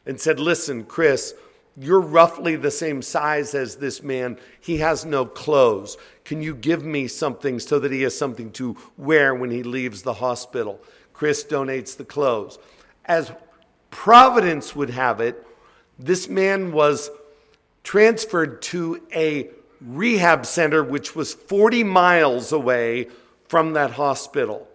and 0.05 0.19
said, 0.19 0.39
Listen, 0.39 0.83
Chris, 0.83 1.33
you're 1.77 2.01
roughly 2.01 2.55
the 2.55 2.71
same 2.71 3.01
size 3.01 3.55
as 3.55 3.77
this 3.77 4.03
man. 4.03 4.37
He 4.59 4.77
has 4.77 5.05
no 5.05 5.25
clothes. 5.25 5.97
Can 6.25 6.41
you 6.41 6.53
give 6.53 6.83
me 6.83 7.07
something 7.07 7.59
so 7.59 7.79
that 7.79 7.91
he 7.91 8.01
has 8.01 8.17
something 8.17 8.51
to 8.53 8.75
wear 8.97 9.33
when 9.33 9.51
he 9.51 9.63
leaves 9.63 10.01
the 10.01 10.15
hospital? 10.15 10.81
Chris 11.13 11.43
donates 11.43 11.95
the 11.95 12.05
clothes. 12.05 12.59
As 13.05 13.31
Providence 13.89 14.75
would 14.75 14.89
have 14.89 15.19
it, 15.19 15.45
this 15.99 16.27
man 16.27 16.71
was 16.71 17.09
transferred 17.83 18.61
to 18.61 19.01
a 19.13 19.49
rehab 19.81 20.45
center 20.45 20.83
which 20.83 21.15
was 21.15 21.33
40 21.33 21.83
miles 21.83 22.51
away 22.51 23.07
from 23.47 23.73
that 23.73 23.91
hospital. 23.91 24.67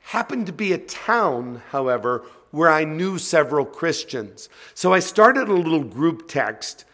Happened 0.00 0.46
to 0.46 0.52
be 0.52 0.72
a 0.72 0.78
town, 0.78 1.62
however, 1.70 2.24
where 2.54 2.70
I 2.70 2.84
knew 2.84 3.18
several 3.18 3.64
Christians. 3.64 4.48
So 4.74 4.92
I 4.92 5.00
started 5.00 5.48
a 5.48 5.54
little 5.54 5.82
group 5.82 6.28
text 6.28 6.84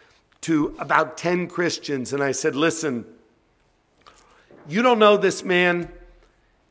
to 0.41 0.75
about 0.79 1.17
10 1.17 1.47
Christians 1.49 2.13
and 2.13 2.23
I 2.23 2.31
said, 2.31 2.55
Listen, 2.55 3.05
you 4.67 4.81
don't 4.81 4.97
know 4.97 5.17
this 5.17 5.43
man. 5.43 5.91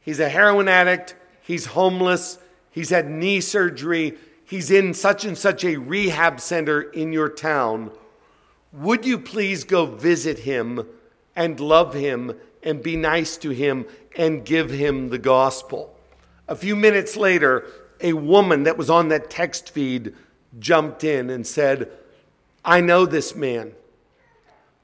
He's 0.01 0.19
a 0.19 0.29
heroin 0.29 0.67
addict. 0.67 1.15
He's 1.41 1.67
homeless. 1.67 2.39
He's 2.73 2.91
had 2.91 3.09
knee 3.09 3.41
surgery. 3.41 4.19
He's 4.45 4.73
in 4.73 4.93
such 4.93 5.25
and 5.25 5.39
such 5.39 5.65
a 5.65 5.77
rehab 5.77 6.41
center 6.41 6.83
in 6.83 7.13
your 7.13 7.29
town. 7.29 7.93
Would 8.73 9.07
you 9.07 9.19
please 9.19 9.63
go 9.63 9.87
visit 9.87 10.41
him 10.41 10.85
and 11.37 11.61
love 11.61 11.95
him 11.95 12.35
and 12.65 12.83
be 12.83 12.97
nice 12.97 13.37
to 13.37 13.51
him 13.51 13.87
and 14.17 14.45
give 14.45 14.71
him 14.71 15.11
the 15.11 15.19
gospel? 15.19 15.97
A 16.49 16.57
few 16.57 16.75
minutes 16.75 17.17
later, 17.17 17.69
a 18.01 18.13
woman 18.15 18.65
that 18.65 18.77
was 18.77 18.91
on 18.91 19.09
that 19.09 19.31
text 19.31 19.71
feed 19.71 20.15
jumped 20.59 21.05
in 21.05 21.31
and 21.31 21.47
said, 21.47 21.91
I 22.65 22.81
know 22.81 23.07
this 23.07 23.35
man. 23.35 23.73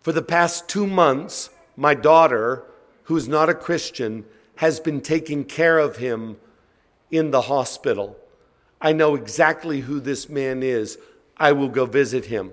For 0.00 0.12
the 0.12 0.22
past 0.22 0.68
two 0.68 0.86
months, 0.86 1.50
my 1.76 1.94
daughter, 1.94 2.64
who's 3.04 3.28
not 3.28 3.48
a 3.48 3.54
Christian, 3.54 4.24
has 4.56 4.80
been 4.80 5.00
taking 5.00 5.44
care 5.44 5.78
of 5.78 5.96
him 5.96 6.36
in 7.10 7.30
the 7.30 7.42
hospital. 7.42 8.16
I 8.80 8.92
know 8.92 9.14
exactly 9.14 9.80
who 9.80 10.00
this 10.00 10.28
man 10.28 10.62
is. 10.62 10.98
I 11.36 11.52
will 11.52 11.68
go 11.68 11.86
visit 11.86 12.26
him. 12.26 12.52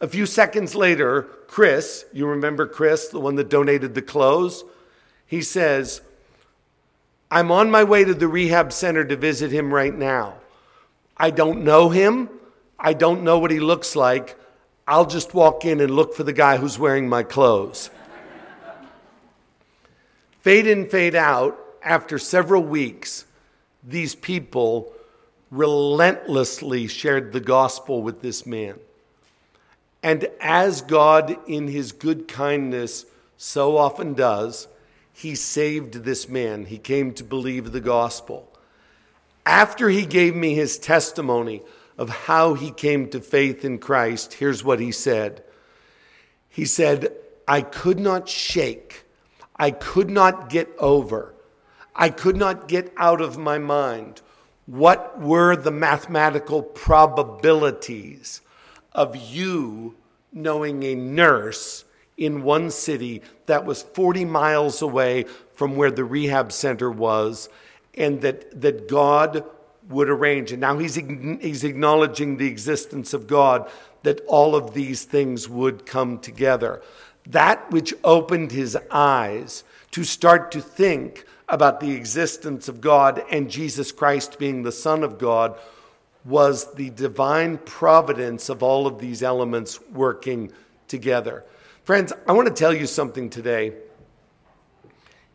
A 0.00 0.08
few 0.08 0.26
seconds 0.26 0.74
later, 0.74 1.22
Chris, 1.48 2.04
you 2.12 2.26
remember 2.26 2.66
Chris, 2.66 3.08
the 3.08 3.20
one 3.20 3.36
that 3.36 3.48
donated 3.48 3.94
the 3.94 4.02
clothes? 4.02 4.64
He 5.26 5.42
says, 5.42 6.00
I'm 7.30 7.50
on 7.52 7.70
my 7.70 7.84
way 7.84 8.04
to 8.04 8.14
the 8.14 8.28
rehab 8.28 8.72
center 8.72 9.04
to 9.04 9.16
visit 9.16 9.50
him 9.50 9.72
right 9.72 9.94
now. 9.94 10.34
I 11.16 11.30
don't 11.30 11.64
know 11.64 11.90
him. 11.90 12.30
I 12.78 12.94
don't 12.94 13.22
know 13.22 13.38
what 13.38 13.50
he 13.50 13.60
looks 13.60 13.94
like. 13.94 14.38
I'll 14.86 15.06
just 15.06 15.34
walk 15.34 15.64
in 15.64 15.80
and 15.80 15.94
look 15.94 16.14
for 16.14 16.22
the 16.22 16.32
guy 16.32 16.56
who's 16.56 16.78
wearing 16.78 17.08
my 17.08 17.22
clothes. 17.22 17.90
fade 20.40 20.66
in, 20.66 20.88
fade 20.88 21.14
out, 21.14 21.58
after 21.82 22.18
several 22.18 22.62
weeks, 22.62 23.26
these 23.84 24.14
people 24.14 24.92
relentlessly 25.50 26.86
shared 26.86 27.32
the 27.32 27.40
gospel 27.40 28.02
with 28.02 28.22
this 28.22 28.46
man. 28.46 28.76
And 30.02 30.28
as 30.40 30.80
God, 30.82 31.36
in 31.46 31.68
his 31.68 31.92
good 31.92 32.28
kindness, 32.28 33.04
so 33.36 33.76
often 33.76 34.14
does, 34.14 34.68
he 35.18 35.34
saved 35.34 36.04
this 36.04 36.28
man. 36.28 36.66
He 36.66 36.78
came 36.78 37.12
to 37.14 37.24
believe 37.24 37.72
the 37.72 37.80
gospel. 37.80 38.56
After 39.44 39.88
he 39.88 40.06
gave 40.06 40.36
me 40.36 40.54
his 40.54 40.78
testimony 40.78 41.62
of 41.96 42.08
how 42.08 42.54
he 42.54 42.70
came 42.70 43.10
to 43.10 43.20
faith 43.20 43.64
in 43.64 43.78
Christ, 43.78 44.34
here's 44.34 44.62
what 44.62 44.78
he 44.78 44.92
said 44.92 45.42
He 46.48 46.64
said, 46.64 47.12
I 47.48 47.62
could 47.62 47.98
not 47.98 48.28
shake, 48.28 49.06
I 49.56 49.72
could 49.72 50.08
not 50.08 50.50
get 50.50 50.68
over, 50.78 51.34
I 51.96 52.10
could 52.10 52.36
not 52.36 52.68
get 52.68 52.92
out 52.96 53.20
of 53.20 53.36
my 53.36 53.58
mind 53.58 54.20
what 54.66 55.20
were 55.20 55.56
the 55.56 55.72
mathematical 55.72 56.62
probabilities 56.62 58.40
of 58.92 59.16
you 59.16 59.96
knowing 60.32 60.84
a 60.84 60.94
nurse 60.94 61.84
in 62.18 62.42
one 62.42 62.70
city 62.70 63.22
that 63.46 63.64
was 63.64 63.82
40 63.82 64.26
miles 64.26 64.82
away 64.82 65.24
from 65.54 65.76
where 65.76 65.90
the 65.90 66.04
rehab 66.04 66.52
center 66.52 66.90
was, 66.90 67.48
and 67.94 68.20
that, 68.20 68.60
that 68.60 68.88
God 68.88 69.44
would 69.88 70.10
arrange. 70.10 70.52
And 70.52 70.60
now 70.60 70.78
he's, 70.78 70.96
he's 70.96 71.64
acknowledging 71.64 72.36
the 72.36 72.46
existence 72.46 73.14
of 73.14 73.26
God, 73.26 73.70
that 74.02 74.20
all 74.26 74.54
of 74.54 74.74
these 74.74 75.04
things 75.04 75.48
would 75.48 75.86
come 75.86 76.18
together. 76.18 76.82
That 77.26 77.70
which 77.70 77.94
opened 78.04 78.52
his 78.52 78.76
eyes 78.90 79.64
to 79.92 80.04
start 80.04 80.50
to 80.52 80.60
think 80.60 81.24
about 81.48 81.80
the 81.80 81.92
existence 81.92 82.68
of 82.68 82.80
God 82.80 83.22
and 83.30 83.50
Jesus 83.50 83.90
Christ 83.90 84.38
being 84.38 84.62
the 84.62 84.72
Son 84.72 85.02
of 85.02 85.18
God 85.18 85.58
was 86.24 86.74
the 86.74 86.90
divine 86.90 87.58
providence 87.58 88.48
of 88.48 88.62
all 88.62 88.86
of 88.86 88.98
these 88.98 89.22
elements 89.22 89.80
working 89.92 90.52
together. 90.88 91.44
Friends, 91.88 92.12
I 92.26 92.32
want 92.32 92.46
to 92.46 92.52
tell 92.52 92.74
you 92.74 92.86
something 92.86 93.30
today. 93.30 93.72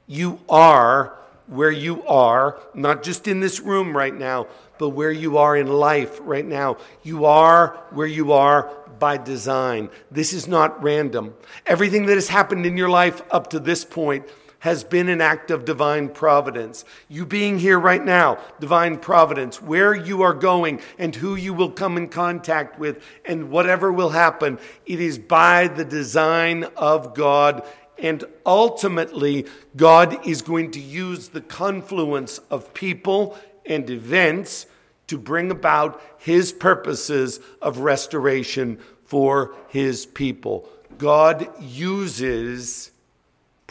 You 0.06 0.40
are 0.48 1.18
where 1.48 1.72
you 1.72 2.06
are, 2.06 2.60
not 2.76 3.02
just 3.02 3.28
in 3.28 3.40
this 3.40 3.60
room 3.60 3.98
right 3.98 4.14
now, 4.14 4.46
but 4.78 4.90
where 4.90 5.12
you 5.12 5.40
are 5.40 5.58
in 5.58 5.66
life 5.66 6.20
right 6.22 6.46
now. 6.46 6.78
You 7.02 7.26
are 7.26 7.70
where 7.90 8.06
you 8.06 8.34
are 8.34 8.72
by 9.00 9.18
design. 9.18 9.90
This 10.12 10.32
is 10.32 10.48
not 10.48 10.84
random. 10.84 11.34
Everything 11.66 12.06
that 12.06 12.18
has 12.18 12.28
happened 12.28 12.68
in 12.68 12.78
your 12.78 12.90
life 12.90 13.24
up 13.32 13.50
to 13.50 13.60
this 13.60 13.84
point 13.84 14.24
has 14.64 14.82
been 14.82 15.10
an 15.10 15.20
act 15.20 15.52
of 15.52 15.66
divine 15.66 16.08
providence. 16.08 16.86
You 17.10 17.26
being 17.26 17.60
here 17.60 17.78
right 17.78 18.04
now, 18.04 18.38
divine 18.62 18.98
providence, 18.98 19.62
where 19.62 19.94
you 19.94 20.22
are 20.22 20.34
going 20.34 20.80
and 20.98 21.14
who 21.14 21.36
you 21.36 21.54
will 21.54 21.70
come 21.70 21.98
in 21.98 22.08
contact 22.08 22.80
with 22.80 23.04
and 23.26 23.50
whatever 23.50 23.92
will 23.92 24.12
happen, 24.12 24.58
it 24.86 25.02
is 25.02 25.20
by 25.20 25.68
the 25.68 25.84
design 25.84 26.64
of 26.78 27.14
God. 27.14 27.68
And 27.98 28.24
ultimately, 28.46 29.48
God 29.76 30.26
is 30.26 30.42
going 30.42 30.72
to 30.72 30.80
use 30.80 31.28
the 31.28 31.42
confluence 31.42 32.38
of 32.50 32.74
people 32.74 33.38
and 33.66 33.90
events 33.90 34.66
to 35.08 35.18
bring 35.18 35.52
about 35.52 36.02
his 36.20 36.54
purposes 36.54 37.42
of 37.62 37.80
restoration 37.80 38.80
for 39.04 39.58
his 39.68 40.06
people. 40.06 40.70
God 40.98 41.50
uses 41.62 42.92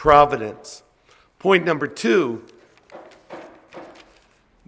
providence. 0.03 0.83
Point 1.39 1.63
number 1.63 1.87
two 1.87 2.43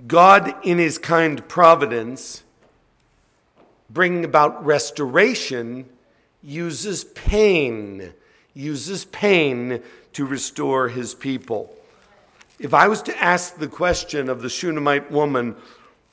God, 0.08 0.56
in 0.64 0.78
his 0.78 0.98
kind 0.98 1.46
providence, 1.50 2.42
bringing 3.90 4.24
about 4.24 4.66
restoration, 4.66 5.90
uses 6.42 7.04
pain, 7.04 8.14
uses 8.54 9.04
pain 9.04 9.84
to 10.14 10.26
restore 10.26 10.88
his 10.88 11.14
people. 11.14 11.76
If 12.58 12.74
I 12.74 12.88
was 12.88 13.02
to 13.02 13.22
ask 13.22 13.58
the 13.58 13.68
question 13.68 14.30
of 14.30 14.42
the 14.42 14.50
Shunammite 14.50 15.12
woman, 15.12 15.58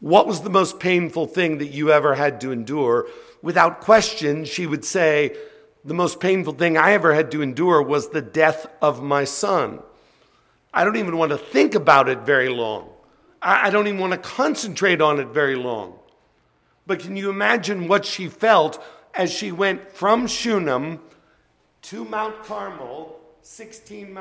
what 0.00 0.26
was 0.26 0.40
the 0.40 0.50
most 0.50 0.80
painful 0.80 1.28
thing 1.28 1.58
that 1.58 1.68
you 1.68 1.92
ever 1.92 2.16
had 2.16 2.40
to 2.40 2.50
endure? 2.50 3.06
Without 3.40 3.82
question, 3.82 4.44
she 4.44 4.66
would 4.66 4.84
say, 4.84 5.36
The 5.84 5.94
most 5.94 6.20
painful 6.20 6.52
thing 6.54 6.76
I 6.76 6.92
ever 6.92 7.12
had 7.12 7.30
to 7.32 7.42
endure 7.42 7.82
was 7.82 8.08
the 8.08 8.22
death 8.22 8.66
of 8.80 9.02
my 9.02 9.24
son. 9.24 9.80
I 10.72 10.84
don't 10.84 10.96
even 10.96 11.18
want 11.18 11.30
to 11.32 11.38
think 11.38 11.74
about 11.74 12.08
it 12.08 12.20
very 12.20 12.48
long. 12.48 12.88
I 13.42 13.70
don't 13.70 13.88
even 13.88 13.98
want 13.98 14.12
to 14.12 14.18
concentrate 14.18 15.00
on 15.00 15.18
it 15.18 15.28
very 15.28 15.56
long. 15.56 15.98
But 16.86 17.00
can 17.00 17.16
you 17.16 17.28
imagine 17.30 17.88
what 17.88 18.04
she 18.04 18.28
felt 18.28 18.82
as 19.14 19.32
she 19.32 19.50
went 19.50 19.92
from 19.92 20.28
Shunem 20.28 21.00
to 21.82 22.04
Mount 22.04 22.44
Carmel, 22.44 23.18
16 23.42 24.12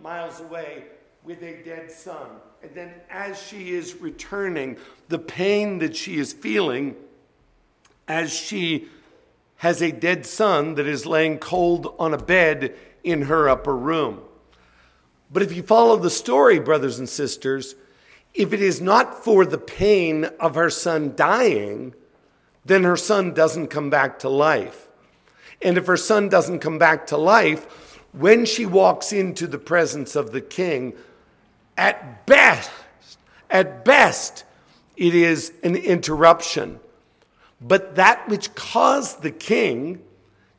miles 0.00 0.40
away, 0.40 0.84
with 1.24 1.42
a 1.42 1.62
dead 1.64 1.90
son? 1.90 2.28
And 2.62 2.72
then 2.72 2.94
as 3.10 3.42
she 3.42 3.70
is 3.70 3.96
returning, 3.96 4.76
the 5.08 5.18
pain 5.18 5.80
that 5.80 5.96
she 5.96 6.18
is 6.18 6.32
feeling 6.32 6.94
as 8.06 8.32
she 8.32 8.88
has 9.60 9.82
a 9.82 9.92
dead 9.92 10.24
son 10.24 10.74
that 10.76 10.86
is 10.86 11.04
laying 11.04 11.36
cold 11.36 11.94
on 11.98 12.14
a 12.14 12.18
bed 12.18 12.74
in 13.04 13.20
her 13.20 13.46
upper 13.46 13.76
room. 13.76 14.18
But 15.30 15.42
if 15.42 15.52
you 15.52 15.62
follow 15.62 15.96
the 15.96 16.08
story, 16.08 16.58
brothers 16.58 16.98
and 16.98 17.06
sisters, 17.06 17.74
if 18.32 18.54
it 18.54 18.62
is 18.62 18.80
not 18.80 19.22
for 19.22 19.44
the 19.44 19.58
pain 19.58 20.24
of 20.40 20.54
her 20.54 20.70
son 20.70 21.12
dying, 21.14 21.92
then 22.64 22.84
her 22.84 22.96
son 22.96 23.34
doesn't 23.34 23.66
come 23.66 23.90
back 23.90 24.18
to 24.20 24.30
life. 24.30 24.88
And 25.60 25.76
if 25.76 25.86
her 25.88 25.98
son 25.98 26.30
doesn't 26.30 26.60
come 26.60 26.78
back 26.78 27.06
to 27.08 27.18
life, 27.18 27.98
when 28.12 28.46
she 28.46 28.64
walks 28.64 29.12
into 29.12 29.46
the 29.46 29.58
presence 29.58 30.16
of 30.16 30.32
the 30.32 30.40
king, 30.40 30.94
at 31.76 32.24
best, 32.24 32.70
at 33.50 33.84
best, 33.84 34.44
it 34.96 35.14
is 35.14 35.52
an 35.62 35.76
interruption. 35.76 36.80
But 37.60 37.96
that 37.96 38.28
which 38.28 38.54
caused 38.54 39.22
the 39.22 39.30
king 39.30 40.02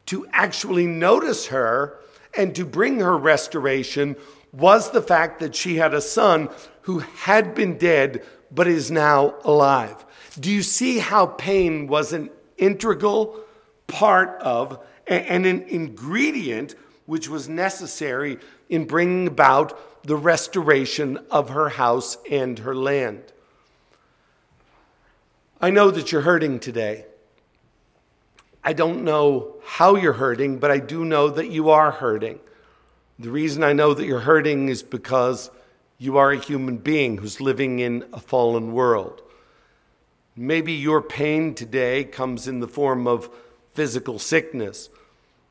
to 0.07 0.27
actually 0.31 0.87
notice 0.87 1.47
her 1.47 1.99
and 2.35 2.55
to 2.55 2.65
bring 2.65 2.99
her 2.99 3.17
restoration 3.17 4.15
was 4.51 4.91
the 4.91 5.01
fact 5.01 5.39
that 5.39 5.55
she 5.55 5.77
had 5.77 5.93
a 5.93 6.01
son 6.01 6.49
who 6.81 6.99
had 6.99 7.55
been 7.55 7.77
dead 7.77 8.23
but 8.51 8.67
is 8.67 8.91
now 8.91 9.35
alive. 9.43 10.05
Do 10.39 10.51
you 10.51 10.61
see 10.61 10.99
how 10.99 11.25
pain 11.25 11.87
was 11.87 12.13
an 12.13 12.29
integral 12.57 13.39
part 13.87 14.41
of 14.41 14.79
and 15.07 15.45
an 15.45 15.63
ingredient 15.63 16.75
which 17.05 17.27
was 17.27 17.49
necessary 17.49 18.37
in 18.69 18.85
bringing 18.85 19.27
about 19.27 20.05
the 20.05 20.15
restoration 20.15 21.19
of 21.29 21.49
her 21.49 21.69
house 21.69 22.17
and 22.29 22.59
her 22.59 22.75
land. 22.75 23.21
I 25.63 25.69
know 25.69 25.91
that 25.91 26.11
you're 26.11 26.21
hurting 26.21 26.59
today. 26.59 27.05
I 28.63 28.73
don't 28.73 29.03
know 29.03 29.57
how 29.63 29.95
you're 29.95 30.13
hurting, 30.13 30.57
but 30.57 30.71
I 30.71 30.79
do 30.79 31.05
know 31.05 31.29
that 31.29 31.51
you 31.51 31.69
are 31.69 31.91
hurting. 31.91 32.39
The 33.19 33.29
reason 33.29 33.63
I 33.63 33.73
know 33.73 33.93
that 33.93 34.07
you're 34.07 34.21
hurting 34.21 34.69
is 34.69 34.81
because 34.81 35.51
you 35.99 36.17
are 36.17 36.31
a 36.31 36.39
human 36.39 36.77
being 36.77 37.19
who's 37.19 37.39
living 37.39 37.77
in 37.77 38.05
a 38.11 38.19
fallen 38.19 38.73
world. 38.73 39.21
Maybe 40.35 40.73
your 40.73 40.99
pain 40.99 41.53
today 41.53 42.05
comes 42.05 42.47
in 42.47 42.59
the 42.59 42.67
form 42.67 43.05
of 43.05 43.29
physical 43.73 44.17
sickness, 44.17 44.89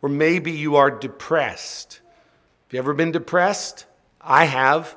or 0.03 0.09
maybe 0.09 0.51
you 0.51 0.75
are 0.75 0.91
depressed. 0.91 2.01
Have 2.67 2.75
you 2.75 2.79
ever 2.81 2.95
been 2.95 3.13
depressed? 3.13 3.87
I 4.21 4.47
have. 4.47 4.97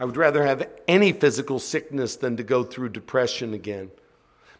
I 0.00 0.04
would 0.04 0.16
rather 0.16 0.44
have 0.44 0.68
any 0.86 1.12
physical 1.12 1.58
sickness 1.58 2.16
than 2.16 2.36
to 2.36 2.42
go 2.42 2.62
through 2.62 2.90
depression 2.90 3.52
again. 3.52 3.90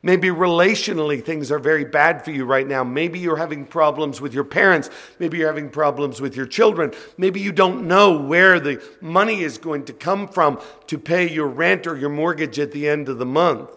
Maybe 0.02 0.28
relationally, 0.28 1.24
things 1.24 1.50
are 1.50 1.58
very 1.58 1.84
bad 1.84 2.24
for 2.24 2.30
you 2.30 2.44
right 2.44 2.66
now. 2.66 2.84
Maybe 2.84 3.18
you're 3.18 3.36
having 3.36 3.64
problems 3.64 4.20
with 4.20 4.32
your 4.32 4.44
parents. 4.44 4.90
Maybe 5.18 5.38
you're 5.38 5.48
having 5.48 5.70
problems 5.70 6.20
with 6.20 6.36
your 6.36 6.46
children. 6.46 6.92
Maybe 7.16 7.40
you 7.40 7.50
don't 7.50 7.88
know 7.88 8.16
where 8.16 8.60
the 8.60 8.80
money 9.00 9.40
is 9.40 9.58
going 9.58 9.86
to 9.86 9.92
come 9.92 10.28
from 10.28 10.60
to 10.86 10.98
pay 10.98 11.28
your 11.28 11.48
rent 11.48 11.88
or 11.88 11.96
your 11.96 12.10
mortgage 12.10 12.60
at 12.60 12.70
the 12.70 12.88
end 12.88 13.08
of 13.08 13.18
the 13.18 13.26
month. 13.26 13.70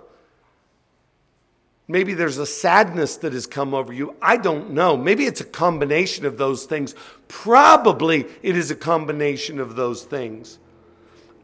Maybe 1.88 2.14
there's 2.14 2.38
a 2.38 2.46
sadness 2.46 3.18
that 3.18 3.34
has 3.34 3.48
come 3.48 3.74
over 3.74 3.92
you. 3.92 4.16
I 4.22 4.38
don't 4.38 4.72
know. 4.72 4.96
Maybe 4.96 5.26
it's 5.26 5.42
a 5.42 5.46
combination 5.46 6.26
of 6.26 6.38
those 6.38 6.66
things. 6.66 6.94
Probably 7.28 8.28
it 8.44 8.56
is 8.56 8.70
a 8.70 8.76
combination 8.76 9.60
of 9.60 9.76
those 9.76 10.04
things. 10.04 10.60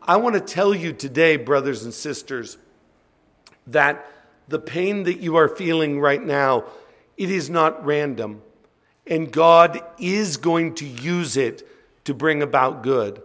I 0.08 0.18
want 0.18 0.36
to 0.36 0.42
tell 0.42 0.74
you 0.74 0.94
today, 0.94 1.36
brothers 1.38 1.84
and 1.84 1.94
sisters, 1.94 2.58
that 3.68 4.10
the 4.48 4.60
pain 4.60 5.04
that 5.04 5.20
you 5.20 5.36
are 5.36 5.50
feeling 5.50 6.00
right 6.00 6.24
now, 6.24 6.64
it 7.18 7.30
is 7.30 7.50
not 7.50 7.86
random. 7.86 8.42
And 9.06 9.32
God 9.32 9.82
is 10.00 10.38
going 10.38 10.76
to 10.76 10.86
use 10.86 11.38
it 11.38 11.68
to 12.06 12.14
bring 12.14 12.42
about 12.42 12.84
good. 12.84 13.22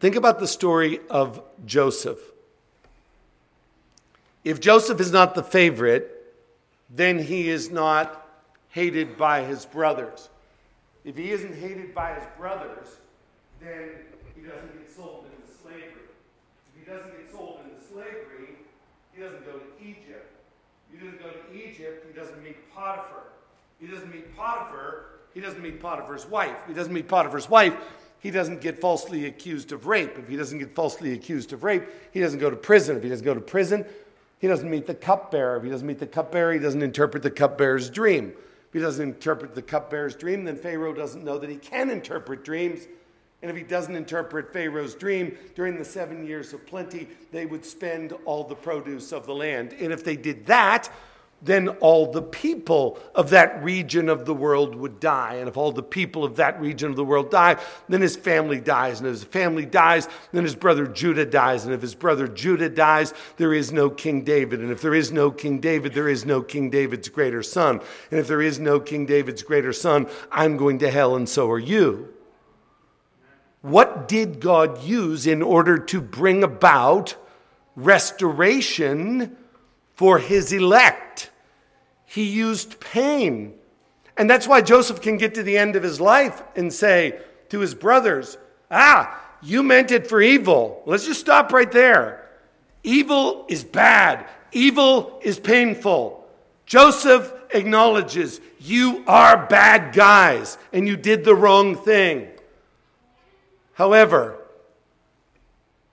Think 0.00 0.16
about 0.16 0.40
the 0.40 0.48
story 0.48 1.00
of 1.08 1.42
Joseph. 1.64 2.18
If 4.44 4.60
Joseph 4.60 5.00
is 5.00 5.12
not 5.12 5.34
the 5.34 5.42
favorite, 5.42 6.12
then 6.90 7.18
he 7.18 7.48
is 7.48 7.70
not 7.70 8.28
hated 8.70 9.16
by 9.16 9.42
his 9.42 9.64
brothers. 9.64 10.28
If 11.04 11.16
he 11.16 11.30
isn't 11.30 11.54
hated 11.54 11.94
by 11.94 12.14
his 12.14 12.24
brothers, 12.36 12.96
then 13.60 13.90
he 14.34 14.42
doesn't 14.42 14.78
get 14.78 14.94
sold 14.94 15.24
into 15.24 15.52
slavery. 15.62 16.02
If 16.74 16.75
he 16.86 16.92
doesn't 16.92 17.16
get 17.16 17.30
sold 17.30 17.60
into 17.64 17.84
slavery, 17.84 18.54
he 19.12 19.20
doesn't 19.20 19.44
go 19.44 19.52
to 19.58 19.84
Egypt. 19.84 20.32
He 20.90 20.98
doesn't 20.98 21.20
go 21.20 21.30
to 21.30 21.54
Egypt, 21.54 22.06
he 22.06 22.18
doesn't 22.18 22.42
meet 22.42 22.56
Potiphar. 22.72 23.24
He 23.80 23.86
doesn't 23.86 24.12
meet 24.12 24.36
Potiphar, 24.36 25.06
he 25.34 25.40
doesn't 25.40 25.62
meet 25.62 25.80
Potiphar's 25.80 26.26
wife. 26.26 26.56
He 26.66 26.74
doesn't 26.74 26.92
meet 26.92 27.08
Potiphar's 27.08 27.50
wife, 27.50 27.74
he 28.20 28.30
doesn't 28.30 28.60
get 28.60 28.80
falsely 28.80 29.26
accused 29.26 29.72
of 29.72 29.86
rape. 29.86 30.16
If 30.16 30.28
he 30.28 30.36
doesn't 30.36 30.58
get 30.58 30.74
falsely 30.74 31.12
accused 31.12 31.52
of 31.52 31.64
rape, 31.64 31.84
he 32.12 32.20
doesn't 32.20 32.38
go 32.38 32.50
to 32.50 32.56
prison. 32.56 32.96
If 32.96 33.02
he 33.02 33.08
doesn't 33.08 33.24
go 33.24 33.34
to 33.34 33.40
prison, 33.40 33.84
he 34.38 34.46
doesn't 34.46 34.70
meet 34.70 34.86
the 34.86 34.94
cupbearer. 34.94 35.56
If 35.56 35.64
he 35.64 35.70
doesn't 35.70 35.86
meet 35.86 35.98
the 35.98 36.06
cupbearer, 36.06 36.52
he 36.52 36.58
doesn't 36.58 36.82
interpret 36.82 37.22
the 37.22 37.30
cupbearer's 37.30 37.90
dream. 37.90 38.32
If 38.68 38.72
he 38.72 38.80
doesn't 38.80 39.02
interpret 39.02 39.54
the 39.54 39.62
cupbearer's 39.62 40.14
dream, 40.14 40.44
then 40.44 40.56
Pharaoh 40.56 40.92
doesn't 40.92 41.24
know 41.24 41.38
that 41.38 41.50
he 41.50 41.56
can 41.56 41.90
interpret 41.90 42.44
dreams. 42.44 42.86
And 43.42 43.50
if 43.50 43.56
he 43.56 43.62
doesn't 43.62 43.94
interpret 43.94 44.52
Pharaoh's 44.52 44.94
dream, 44.94 45.36
during 45.54 45.78
the 45.78 45.84
seven 45.84 46.26
years 46.26 46.52
of 46.52 46.66
plenty, 46.66 47.08
they 47.32 47.46
would 47.46 47.64
spend 47.64 48.12
all 48.24 48.44
the 48.44 48.54
produce 48.54 49.12
of 49.12 49.26
the 49.26 49.34
land. 49.34 49.74
And 49.78 49.92
if 49.92 50.02
they 50.02 50.16
did 50.16 50.46
that, 50.46 50.90
then 51.42 51.68
all 51.68 52.10
the 52.10 52.22
people 52.22 52.98
of 53.14 53.30
that 53.30 53.62
region 53.62 54.08
of 54.08 54.24
the 54.24 54.32
world 54.32 54.74
would 54.74 54.98
die. 54.98 55.34
And 55.34 55.48
if 55.48 55.56
all 55.58 55.70
the 55.70 55.82
people 55.82 56.24
of 56.24 56.36
that 56.36 56.58
region 56.60 56.88
of 56.88 56.96
the 56.96 57.04
world 57.04 57.30
die, 57.30 57.62
then 57.90 58.00
his 58.00 58.16
family 58.16 58.58
dies. 58.58 59.00
And 59.00 59.06
if 59.06 59.12
his 59.12 59.24
family 59.24 59.66
dies, 59.66 60.08
then 60.32 60.44
his 60.44 60.54
brother 60.54 60.86
Judah 60.86 61.26
dies. 61.26 61.66
And 61.66 61.74
if 61.74 61.82
his 61.82 61.94
brother 61.94 62.26
Judah 62.26 62.70
dies, 62.70 63.12
there 63.36 63.52
is 63.52 63.70
no 63.70 63.90
King 63.90 64.22
David. 64.24 64.60
And 64.60 64.70
if 64.70 64.80
there 64.80 64.94
is 64.94 65.12
no 65.12 65.30
King 65.30 65.60
David, 65.60 65.92
there 65.92 66.08
is 66.08 66.24
no 66.24 66.40
King 66.40 66.70
David's 66.70 67.10
greater 67.10 67.42
son. 67.42 67.80
And 68.10 68.18
if 68.18 68.26
there 68.26 68.42
is 68.42 68.58
no 68.58 68.80
King 68.80 69.04
David's 69.04 69.42
greater 69.42 69.74
son, 69.74 70.08
I'm 70.32 70.56
going 70.56 70.78
to 70.78 70.90
hell, 70.90 71.16
and 71.16 71.28
so 71.28 71.50
are 71.50 71.58
you. 71.58 72.15
What 73.66 74.08
did 74.08 74.40
God 74.40 74.82
use 74.82 75.26
in 75.26 75.42
order 75.42 75.78
to 75.78 76.00
bring 76.00 76.42
about 76.42 77.16
restoration? 77.74 79.36
for 79.96 80.18
his 80.18 80.52
elect. 80.52 81.30
He 82.04 82.24
used 82.24 82.78
pain. 82.78 83.54
And 84.16 84.30
that's 84.30 84.46
why 84.46 84.60
Joseph 84.60 85.00
can 85.00 85.16
get 85.16 85.34
to 85.34 85.42
the 85.42 85.58
end 85.58 85.74
of 85.74 85.82
his 85.82 86.00
life 86.00 86.42
and 86.54 86.72
say 86.72 87.18
to 87.48 87.60
his 87.60 87.74
brothers, 87.74 88.38
Ah, 88.70 89.20
you 89.42 89.62
meant 89.62 89.90
it 89.90 90.06
for 90.06 90.20
evil. 90.20 90.82
Let's 90.86 91.06
just 91.06 91.20
stop 91.20 91.52
right 91.52 91.70
there. 91.70 92.28
Evil 92.82 93.46
is 93.48 93.64
bad, 93.64 94.28
evil 94.52 95.18
is 95.22 95.40
painful. 95.40 96.24
Joseph 96.66 97.32
acknowledges 97.50 98.40
you 98.60 99.02
are 99.06 99.46
bad 99.46 99.94
guys 99.94 100.58
and 100.72 100.86
you 100.86 100.96
did 100.96 101.24
the 101.24 101.34
wrong 101.34 101.76
thing. 101.76 102.28
However, 103.76 104.38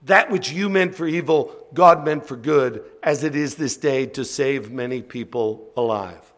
that 0.04 0.30
which 0.30 0.50
you 0.50 0.70
meant 0.70 0.94
for 0.94 1.06
evil, 1.06 1.54
God 1.74 2.02
meant 2.02 2.26
for 2.26 2.34
good, 2.34 2.82
as 3.02 3.22
it 3.22 3.36
is 3.36 3.56
this 3.56 3.76
day 3.76 4.06
to 4.06 4.24
save 4.24 4.70
many 4.70 5.02
people 5.02 5.68
alive. 5.76 6.32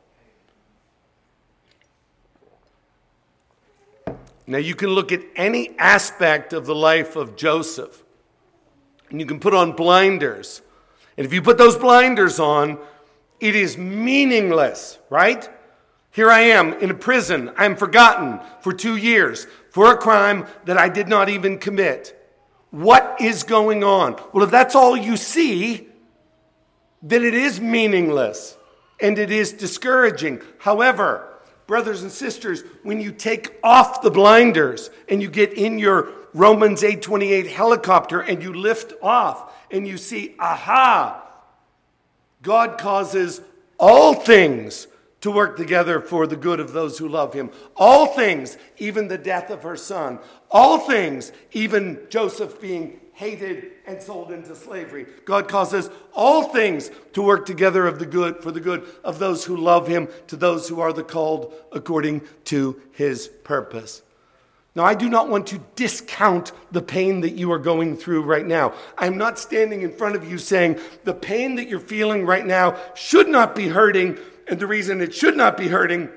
Now, 4.45 4.59
you 4.59 4.75
can 4.75 4.91
look 4.91 5.13
at 5.13 5.23
any 5.37 5.79
aspect 5.79 6.53
of 6.53 6.67
the 6.67 6.75
life 6.75 7.15
of 7.15 7.37
Joseph, 7.37 8.03
and 9.11 9.21
you 9.21 9.27
can 9.27 9.39
put 9.39 9.55
on 9.55 9.71
blinders. 9.71 10.63
And 11.17 11.25
if 11.25 11.33
you 11.33 11.43
put 11.43 11.59
those 11.59 11.77
blinders 11.77 12.41
on, 12.41 12.77
it 13.39 13.55
is 13.55 13.79
meaningless, 13.79 14.99
right? 15.11 15.49
Here 16.17 16.31
I 16.31 16.41
am 16.41 16.73
in 16.73 16.91
a 16.91 16.95
prison. 16.95 17.53
I 17.59 17.67
am 17.67 17.77
forgotten 17.77 18.41
for 18.62 18.73
two 18.73 18.97
years 18.97 19.47
for 19.69 19.93
a 19.93 19.99
crime 19.99 20.47
that 20.64 20.79
I 20.79 20.89
did 20.89 21.09
not 21.09 21.29
even 21.29 21.59
commit. 21.59 22.19
What 22.71 23.19
is 23.21 23.43
going 23.43 23.85
on? 23.85 24.19
Well, 24.33 24.43
if 24.43 24.51
that's 24.51 24.75
all 24.75 24.97
you 24.97 25.19
see, 25.19 25.89
then 27.03 27.23
it 27.23 27.35
is 27.35 27.61
meaningless 27.61 28.57
and 28.99 29.19
it 29.19 29.31
is 29.31 29.53
discouraging. 29.53 30.41
However, 30.57 31.29
brothers 31.67 32.01
and 32.01 32.11
sisters, 32.11 32.64
when 32.83 32.99
you 32.99 33.12
take 33.12 33.55
off 33.62 34.01
the 34.01 34.11
blinders 34.11 34.89
and 35.11 35.21
you 35.21 35.29
get 35.29 35.53
in 35.53 35.79
your 35.79 36.09
Romans 36.33 36.83
828 36.83 37.47
helicopter 37.49 38.21
and 38.21 38.43
you 38.43 38.55
lift 38.55 38.95
off 39.03 39.53
and 39.71 39.87
you 39.87 39.99
see, 39.99 40.35
aha, 40.39 41.31
God 42.41 42.79
causes 42.79 43.43
all 43.79 44.14
things 44.14 44.87
to 45.27 45.31
work 45.33 45.57
together 45.57 46.01
for 46.01 46.24
the 46.24 46.37
good 46.37 46.61
of 46.61 46.72
those 46.72 46.99
who 46.99 47.09
love 47.09 47.35
him. 47.35 47.51
All 47.74 48.07
things, 48.07 48.57
even 48.79 49.09
the 49.09 49.18
death 49.18 49.51
of 49.51 49.64
her 49.64 49.77
son. 49.77 50.20
All 50.53 50.79
things, 50.79 51.33
even 51.51 51.99
Joseph 52.11 52.61
being 52.61 53.01
hated 53.12 53.72
and 53.89 54.01
sold 54.01 54.31
into 54.31 54.55
slavery. 54.55 55.05
God 55.24 55.49
causes 55.49 55.91
all 56.14 56.45
things 56.45 56.93
to 57.14 57.22
work 57.22 57.45
together 57.45 57.89
of 57.89 57.99
the 57.99 58.07
good 58.07 58.41
for 58.41 58.53
the 58.53 58.61
good 58.61 58.87
of 59.03 59.18
those 59.18 59.45
who 59.45 59.57
love 59.57 59.89
him, 59.89 60.07
to 60.29 60.37
those 60.37 60.68
who 60.68 60.79
are 60.79 60.93
the 60.93 61.03
called 61.03 61.53
according 61.72 62.22
to 62.45 62.81
his 62.93 63.27
purpose. 63.27 64.03
Now, 64.77 64.85
I 64.85 64.95
do 64.95 65.09
not 65.09 65.29
want 65.29 65.49
to 65.49 65.61
discount 65.74 66.53
the 66.70 66.83
pain 66.83 67.22
that 67.22 67.33
you 67.33 67.51
are 67.51 67.59
going 67.59 67.97
through 67.97 68.22
right 68.22 68.47
now. 68.47 68.74
I'm 68.97 69.18
not 69.18 69.41
standing 69.41 69.83
in 69.83 69.91
front 69.91 70.14
of 70.14 70.31
you 70.31 70.39
saying 70.39 70.79
the 71.03 71.14
pain 71.14 71.57
that 71.57 71.66
you're 71.66 71.81
feeling 71.81 72.24
right 72.24 72.47
now 72.47 72.79
should 72.95 73.29
not 73.29 73.57
be 73.57 73.66
hurting 73.66 74.18
and 74.47 74.59
the 74.59 74.67
reason 74.67 75.01
it 75.01 75.15
should 75.15 75.37
not 75.37 75.57
be 75.57 75.69
hurting 75.69 76.09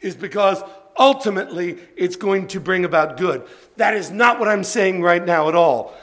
is 0.00 0.14
because 0.14 0.62
ultimately 0.98 1.78
it's 1.96 2.16
going 2.16 2.48
to 2.48 2.60
bring 2.60 2.84
about 2.84 3.16
good. 3.16 3.46
That 3.76 3.94
is 3.94 4.10
not 4.10 4.38
what 4.38 4.48
I'm 4.48 4.64
saying 4.64 5.02
right 5.02 5.24
now 5.24 5.48
at 5.48 5.54
all. 5.54 5.94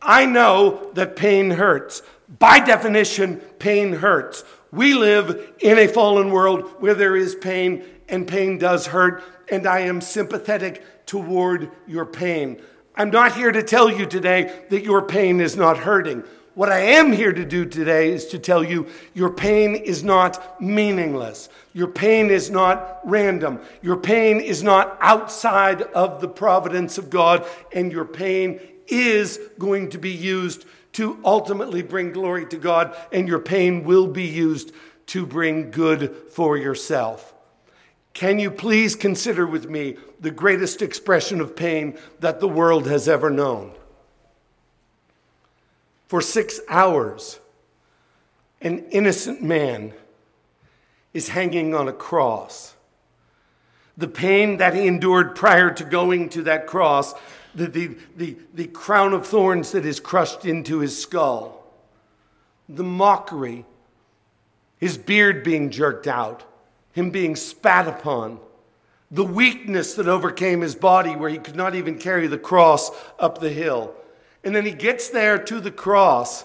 I 0.00 0.26
know 0.26 0.90
that 0.94 1.16
pain 1.16 1.50
hurts. 1.50 2.02
By 2.38 2.60
definition, 2.60 3.36
pain 3.58 3.92
hurts. 3.94 4.44
We 4.70 4.94
live 4.94 5.52
in 5.60 5.78
a 5.78 5.86
fallen 5.86 6.30
world 6.30 6.68
where 6.78 6.94
there 6.94 7.16
is 7.16 7.34
pain, 7.34 7.84
and 8.08 8.26
pain 8.26 8.58
does 8.58 8.86
hurt, 8.86 9.22
and 9.50 9.66
I 9.66 9.80
am 9.80 10.00
sympathetic 10.00 11.06
toward 11.06 11.70
your 11.86 12.06
pain. 12.06 12.60
I'm 12.96 13.10
not 13.10 13.34
here 13.34 13.52
to 13.52 13.62
tell 13.62 13.90
you 13.90 14.06
today 14.06 14.64
that 14.70 14.84
your 14.84 15.02
pain 15.02 15.40
is 15.40 15.56
not 15.56 15.78
hurting. 15.78 16.24
What 16.54 16.70
I 16.70 16.78
am 16.78 17.10
here 17.10 17.32
to 17.32 17.44
do 17.44 17.64
today 17.64 18.12
is 18.12 18.26
to 18.26 18.38
tell 18.38 18.62
you 18.62 18.86
your 19.12 19.30
pain 19.30 19.74
is 19.74 20.04
not 20.04 20.60
meaningless. 20.60 21.48
Your 21.72 21.88
pain 21.88 22.30
is 22.30 22.48
not 22.48 23.00
random. 23.04 23.60
Your 23.82 23.96
pain 23.96 24.38
is 24.38 24.62
not 24.62 24.96
outside 25.00 25.82
of 25.82 26.20
the 26.20 26.28
providence 26.28 26.96
of 26.96 27.10
God, 27.10 27.44
and 27.72 27.90
your 27.90 28.04
pain 28.04 28.60
is 28.86 29.40
going 29.58 29.90
to 29.90 29.98
be 29.98 30.12
used 30.12 30.64
to 30.92 31.18
ultimately 31.24 31.82
bring 31.82 32.12
glory 32.12 32.46
to 32.46 32.56
God, 32.56 32.96
and 33.10 33.26
your 33.26 33.40
pain 33.40 33.82
will 33.82 34.06
be 34.06 34.26
used 34.26 34.72
to 35.06 35.26
bring 35.26 35.72
good 35.72 36.14
for 36.30 36.56
yourself. 36.56 37.34
Can 38.12 38.38
you 38.38 38.52
please 38.52 38.94
consider 38.94 39.44
with 39.44 39.68
me 39.68 39.96
the 40.20 40.30
greatest 40.30 40.82
expression 40.82 41.40
of 41.40 41.56
pain 41.56 41.98
that 42.20 42.38
the 42.38 42.46
world 42.46 42.86
has 42.86 43.08
ever 43.08 43.28
known? 43.28 43.72
For 46.14 46.20
six 46.20 46.60
hours, 46.68 47.40
an 48.60 48.84
innocent 48.92 49.42
man 49.42 49.92
is 51.12 51.26
hanging 51.26 51.74
on 51.74 51.88
a 51.88 51.92
cross. 51.92 52.76
The 53.96 54.06
pain 54.06 54.58
that 54.58 54.74
he 54.74 54.86
endured 54.86 55.34
prior 55.34 55.72
to 55.72 55.82
going 55.82 56.28
to 56.28 56.42
that 56.42 56.68
cross, 56.68 57.14
the, 57.56 57.66
the, 57.66 57.96
the, 58.16 58.36
the 58.54 58.66
crown 58.68 59.12
of 59.12 59.26
thorns 59.26 59.72
that 59.72 59.84
is 59.84 59.98
crushed 59.98 60.44
into 60.44 60.78
his 60.78 60.96
skull, 60.96 61.66
the 62.68 62.84
mockery, 62.84 63.64
his 64.78 64.96
beard 64.96 65.42
being 65.42 65.68
jerked 65.68 66.06
out, 66.06 66.44
him 66.92 67.10
being 67.10 67.34
spat 67.34 67.88
upon, 67.88 68.38
the 69.10 69.24
weakness 69.24 69.94
that 69.94 70.06
overcame 70.06 70.60
his 70.60 70.76
body 70.76 71.16
where 71.16 71.30
he 71.30 71.38
could 71.38 71.56
not 71.56 71.74
even 71.74 71.98
carry 71.98 72.28
the 72.28 72.38
cross 72.38 72.92
up 73.18 73.40
the 73.40 73.50
hill. 73.50 73.96
And 74.44 74.54
then 74.54 74.64
he 74.64 74.72
gets 74.72 75.08
there 75.08 75.38
to 75.38 75.60
the 75.60 75.70
cross 75.70 76.44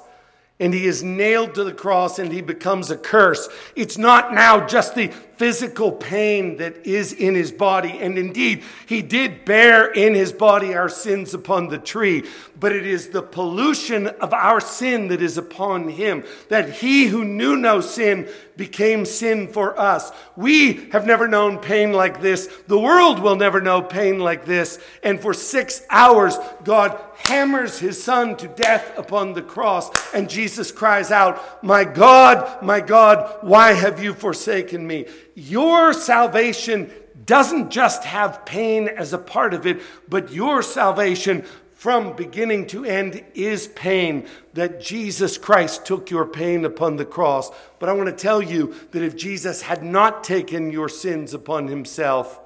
and 0.59 0.73
he 0.73 0.85
is 0.85 1.03
nailed 1.03 1.55
to 1.55 1.63
the 1.63 1.73
cross 1.73 2.19
and 2.19 2.31
he 2.31 2.41
becomes 2.41 2.91
a 2.91 2.97
curse. 2.97 3.49
It's 3.75 3.97
not 3.97 4.33
now 4.33 4.65
just 4.65 4.95
the 4.95 5.11
physical 5.39 5.89
pain 5.89 6.57
that 6.57 6.85
is 6.85 7.13
in 7.13 7.33
his 7.33 7.49
body. 7.49 7.97
And 8.01 8.17
indeed, 8.17 8.61
he 8.85 9.01
did 9.01 9.45
bear 9.45 9.89
in 9.89 10.13
his 10.13 10.33
body 10.33 10.75
our 10.75 10.89
sins 10.89 11.33
upon 11.33 11.69
the 11.69 11.77
tree. 11.77 12.25
But 12.59 12.73
it 12.73 12.85
is 12.85 13.07
the 13.07 13.21
pollution 13.21 14.07
of 14.07 14.33
our 14.33 14.59
sin 14.59 15.07
that 15.07 15.21
is 15.21 15.37
upon 15.37 15.87
him, 15.87 16.25
that 16.49 16.69
he 16.69 17.07
who 17.07 17.23
knew 17.23 17.55
no 17.55 17.79
sin 17.79 18.27
became 18.57 19.05
sin 19.05 19.47
for 19.47 19.79
us. 19.79 20.11
We 20.35 20.89
have 20.89 21.07
never 21.07 21.29
known 21.29 21.59
pain 21.59 21.93
like 21.93 22.19
this. 22.19 22.47
The 22.67 22.77
world 22.77 23.19
will 23.19 23.37
never 23.37 23.61
know 23.61 23.81
pain 23.81 24.19
like 24.19 24.43
this. 24.43 24.77
And 25.01 25.21
for 25.21 25.33
six 25.33 25.81
hours, 25.89 26.37
God 26.65 26.99
hammers 27.15 27.79
his 27.79 28.01
son 28.03 28.35
to 28.37 28.49
death 28.49 28.97
upon 28.97 29.31
the 29.31 29.41
cross. 29.41 29.89
And 30.13 30.29
Jesus 30.29 30.73
cries 30.73 31.09
out, 31.09 31.63
My 31.63 31.85
God, 31.85 32.61
my 32.61 32.81
God, 32.81 33.37
why 33.41 33.71
have 33.71 34.03
you 34.03 34.13
forsaken 34.13 34.85
me? 34.85 35.05
Your 35.39 35.93
salvation 35.93 36.91
doesn't 37.25 37.69
just 37.69 38.03
have 38.03 38.43
pain 38.43 38.89
as 38.89 39.13
a 39.13 39.17
part 39.17 39.53
of 39.53 39.65
it, 39.65 39.81
but 40.09 40.33
your 40.33 40.61
salvation 40.61 41.43
from 41.75 42.13
beginning 42.13 42.67
to 42.67 42.83
end 42.83 43.23
is 43.35 43.69
pain 43.69 44.27
that 44.53 44.81
Jesus 44.81 45.37
Christ 45.37 45.85
took 45.85 46.09
your 46.09 46.25
pain 46.25 46.65
upon 46.65 46.97
the 46.97 47.05
cross. 47.05 47.51
But 47.79 47.87
I 47.87 47.93
want 47.93 48.07
to 48.09 48.21
tell 48.21 48.41
you 48.41 48.75
that 48.91 49.01
if 49.01 49.15
Jesus 49.15 49.61
had 49.61 49.81
not 49.81 50.25
taken 50.25 50.71
your 50.71 50.89
sins 50.89 51.33
upon 51.33 51.69
himself, 51.69 52.41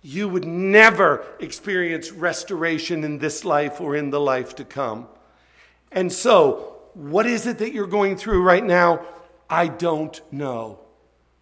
you 0.00 0.28
would 0.28 0.44
never 0.44 1.26
experience 1.40 2.12
restoration 2.12 3.02
in 3.02 3.18
this 3.18 3.44
life 3.44 3.80
or 3.80 3.96
in 3.96 4.10
the 4.10 4.20
life 4.20 4.54
to 4.56 4.64
come. 4.64 5.08
And 5.90 6.12
so, 6.12 6.76
what 6.94 7.26
is 7.26 7.48
it 7.48 7.58
that 7.58 7.72
you're 7.72 7.88
going 7.88 8.16
through 8.16 8.44
right 8.44 8.64
now? 8.64 9.04
I 9.48 9.66
don't 9.66 10.20
know 10.30 10.78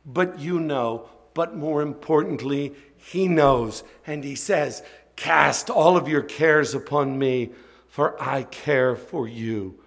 but 0.09 0.41
you 0.41 0.59
know. 0.59 1.09
But 1.35 1.57
more 1.57 1.83
importantly, 1.83 2.75
He 2.97 3.29
knows. 3.29 3.85
And 4.07 4.25
He 4.25 4.35
says, 4.35 4.83
Cast 5.15 5.71
all 5.71 5.97
of 5.97 6.09
your 6.09 6.23
cares 6.23 6.75
upon 6.75 7.19
me, 7.19 7.51
for 7.87 8.21
I 8.21 8.45
care 8.45 8.97
for 8.97 9.29
you. 9.29 9.79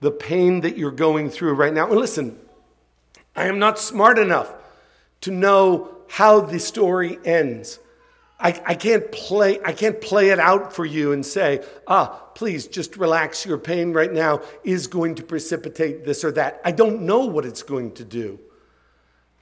The 0.00 0.10
pain 0.10 0.60
that 0.62 0.76
you're 0.76 0.90
going 0.90 1.30
through 1.30 1.54
right 1.54 1.72
now. 1.72 1.88
And 1.88 1.98
listen, 1.98 2.38
I 3.34 3.46
am 3.46 3.58
not 3.58 3.78
smart 3.78 4.18
enough 4.18 4.52
to 5.22 5.30
know 5.30 5.96
how 6.08 6.40
the 6.40 6.58
story 6.58 7.18
ends. 7.24 7.78
I, 8.38 8.60
I, 8.66 8.74
can't 8.74 9.10
play 9.10 9.58
I 9.64 9.72
can't 9.72 10.00
play 10.00 10.28
it 10.28 10.38
out 10.38 10.72
for 10.72 10.84
you 10.84 11.12
and 11.12 11.24
say, 11.24 11.64
ah, 11.86 12.08
please 12.34 12.66
just 12.66 12.96
relax. 12.96 13.46
Your 13.46 13.58
pain 13.58 13.92
right 13.92 14.12
now 14.12 14.42
is 14.62 14.86
going 14.86 15.14
to 15.16 15.22
precipitate 15.22 16.04
this 16.04 16.22
or 16.22 16.32
that. 16.32 16.60
I 16.64 16.72
don't 16.72 17.02
know 17.02 17.24
what 17.24 17.46
it's 17.46 17.62
going 17.62 17.92
to 17.92 18.04
do. 18.04 18.38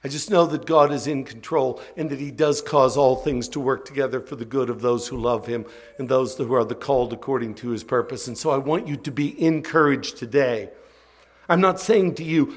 I 0.05 0.07
just 0.07 0.29
know 0.29 0.45
that 0.45 0.67
God 0.67 0.91
is 0.91 1.07
in 1.07 1.23
control 1.23 1.81
and 1.97 2.11
that 2.11 2.19
He 2.19 2.29
does 2.29 2.61
cause 2.61 2.95
all 2.95 3.15
things 3.15 3.47
to 3.49 3.59
work 3.59 3.85
together 3.85 4.21
for 4.21 4.35
the 4.35 4.45
good 4.45 4.69
of 4.69 4.79
those 4.79 5.07
who 5.07 5.17
love 5.17 5.47
Him 5.47 5.65
and 5.97 6.07
those 6.07 6.37
who 6.37 6.53
are 6.53 6.63
the 6.63 6.75
called 6.75 7.11
according 7.11 7.55
to 7.55 7.69
His 7.69 7.83
purpose. 7.83 8.27
And 8.27 8.37
so 8.37 8.51
I 8.51 8.57
want 8.57 8.87
you 8.87 8.97
to 8.97 9.09
be 9.09 9.43
encouraged 9.43 10.17
today. 10.17 10.69
I'm 11.49 11.59
not 11.59 11.79
saying 11.79 12.13
to 12.15 12.23
you, 12.23 12.55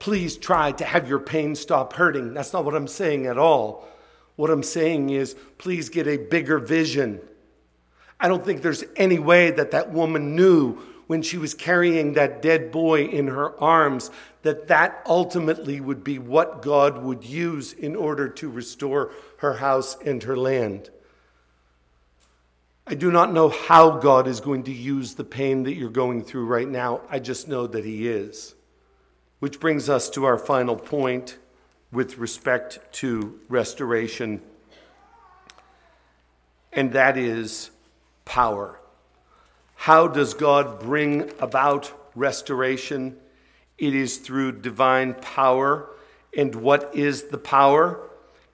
please 0.00 0.36
try 0.36 0.72
to 0.72 0.84
have 0.84 1.08
your 1.08 1.20
pain 1.20 1.54
stop 1.54 1.92
hurting. 1.92 2.34
That's 2.34 2.52
not 2.52 2.64
what 2.64 2.74
I'm 2.74 2.88
saying 2.88 3.26
at 3.26 3.38
all. 3.38 3.86
What 4.34 4.50
I'm 4.50 4.64
saying 4.64 5.10
is, 5.10 5.36
please 5.58 5.90
get 5.90 6.08
a 6.08 6.16
bigger 6.16 6.58
vision. 6.58 7.20
I 8.18 8.26
don't 8.26 8.44
think 8.44 8.62
there's 8.62 8.82
any 8.96 9.20
way 9.20 9.52
that 9.52 9.70
that 9.70 9.92
woman 9.92 10.34
knew 10.34 10.82
when 11.10 11.22
she 11.22 11.38
was 11.38 11.54
carrying 11.54 12.12
that 12.12 12.40
dead 12.40 12.70
boy 12.70 13.04
in 13.04 13.26
her 13.26 13.60
arms 13.60 14.12
that 14.42 14.68
that 14.68 15.02
ultimately 15.04 15.80
would 15.80 16.04
be 16.04 16.20
what 16.20 16.62
God 16.62 17.02
would 17.02 17.24
use 17.24 17.72
in 17.72 17.96
order 17.96 18.28
to 18.28 18.48
restore 18.48 19.10
her 19.38 19.54
house 19.54 19.96
and 20.06 20.22
her 20.22 20.36
land. 20.36 20.88
I 22.86 22.94
do 22.94 23.10
not 23.10 23.32
know 23.32 23.48
how 23.48 23.98
God 23.98 24.28
is 24.28 24.38
going 24.38 24.62
to 24.62 24.72
use 24.72 25.14
the 25.14 25.24
pain 25.24 25.64
that 25.64 25.74
you're 25.74 25.90
going 25.90 26.22
through 26.22 26.46
right 26.46 26.68
now. 26.68 27.00
I 27.10 27.18
just 27.18 27.48
know 27.48 27.66
that 27.66 27.84
He 27.84 28.06
is. 28.06 28.54
Which 29.40 29.58
brings 29.58 29.88
us 29.88 30.10
to 30.10 30.26
our 30.26 30.38
final 30.38 30.76
point 30.76 31.38
with 31.90 32.18
respect 32.18 32.78
to 33.00 33.36
restoration, 33.48 34.42
and 36.72 36.92
that 36.92 37.18
is 37.18 37.70
power. 38.24 38.80
How 39.80 40.06
does 40.08 40.34
God 40.34 40.78
bring 40.78 41.32
about 41.38 41.90
restoration? 42.14 43.16
It 43.78 43.94
is 43.94 44.18
through 44.18 44.60
divine 44.60 45.14
power. 45.14 45.88
And 46.36 46.54
what 46.54 46.94
is 46.94 47.28
the 47.28 47.38
power? 47.38 47.98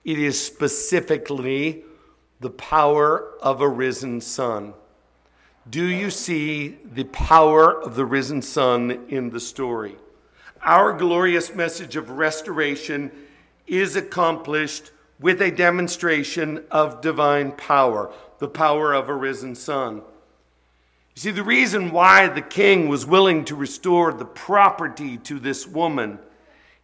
It 0.05 0.19
is 0.19 0.41
specifically 0.41 1.83
the 2.39 2.51
power 2.51 3.33
of 3.41 3.59
a 3.59 3.67
risen 3.67 4.21
Son. 4.21 4.73
Do 5.69 5.85
you 5.85 6.11
see 6.11 6.77
the 6.85 7.03
power 7.03 7.77
of 7.77 7.95
the 7.95 8.05
risen 8.05 8.41
Son 8.41 9.05
in 9.09 9.29
the 9.29 9.41
story? 9.41 9.97
Our 10.61 10.93
glorious 10.93 11.53
message 11.53 11.97
of 11.97 12.09
restoration 12.09 13.11
is 13.67 13.97
accomplished 13.97 14.91
with 15.19 15.41
a 15.41 15.51
demonstration 15.51 16.63
of 16.71 17.01
divine 17.01 17.51
power, 17.51 18.13
the 18.39 18.47
power 18.47 18.93
of 18.93 19.09
a 19.09 19.13
risen 19.13 19.55
Son. 19.55 20.03
You 21.17 21.21
see, 21.21 21.31
the 21.31 21.41
reason 21.41 21.89
why 21.89 22.27
the 22.27 22.43
king 22.43 22.89
was 22.89 23.03
willing 23.03 23.43
to 23.45 23.55
restore 23.55 24.13
the 24.13 24.23
property 24.23 25.17
to 25.17 25.39
this 25.39 25.65
woman 25.65 26.19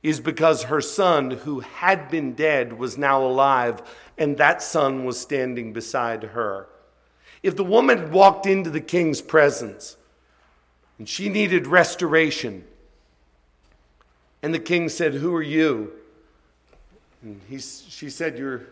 is 0.01 0.19
because 0.19 0.63
her 0.63 0.81
son, 0.81 1.29
who 1.29 1.59
had 1.59 2.09
been 2.09 2.33
dead, 2.33 2.73
was 2.73 2.97
now 2.97 3.23
alive, 3.23 3.83
and 4.17 4.35
that 4.37 4.63
son 4.63 5.05
was 5.05 5.19
standing 5.21 5.71
beside 5.71 6.23
her. 6.23 6.67
If 7.43 7.55
the 7.55 7.63
woman 7.63 8.11
walked 8.11 8.47
into 8.47 8.71
the 8.71 8.81
king's 8.81 9.21
presence 9.21 9.97
and 10.97 11.07
she 11.07 11.29
needed 11.29 11.67
restoration, 11.67 12.63
and 14.41 14.51
the 14.51 14.57
king 14.57 14.89
said, 14.89 15.13
Who 15.13 15.35
are 15.35 15.43
you? 15.43 15.93
And 17.21 17.39
he, 17.47 17.59
she 17.59 18.09
said, 18.09 18.39
Your, 18.39 18.63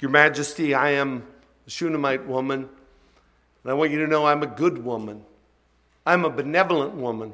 Your 0.00 0.10
Majesty, 0.10 0.74
I 0.74 0.90
am 0.90 1.22
a 1.68 1.70
Shunammite 1.70 2.26
woman. 2.26 2.68
And 3.64 3.70
I 3.70 3.74
want 3.74 3.90
you 3.90 3.98
to 4.00 4.06
know 4.06 4.26
I'm 4.26 4.42
a 4.42 4.46
good 4.46 4.84
woman. 4.84 5.24
I'm 6.06 6.24
a 6.24 6.30
benevolent 6.30 6.94
woman. 6.94 7.32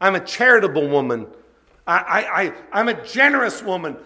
I'm 0.00 0.16
a 0.16 0.20
charitable 0.20 0.88
woman. 0.88 1.28
I, 1.86 1.98
I, 1.98 2.42
I, 2.42 2.52
I'm 2.72 2.88
a 2.88 3.06
generous 3.06 3.62
woman. 3.62 3.96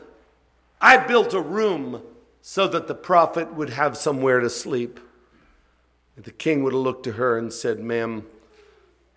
I 0.80 0.98
built 0.98 1.32
a 1.32 1.40
room 1.40 2.02
so 2.42 2.68
that 2.68 2.86
the 2.86 2.94
prophet 2.94 3.54
would 3.54 3.70
have 3.70 3.96
somewhere 3.96 4.40
to 4.40 4.50
sleep. 4.50 5.00
The 6.16 6.30
king 6.30 6.62
would 6.62 6.74
have 6.74 6.82
looked 6.82 7.04
to 7.04 7.12
her 7.12 7.38
and 7.38 7.52
said, 7.52 7.80
Ma'am, 7.80 8.26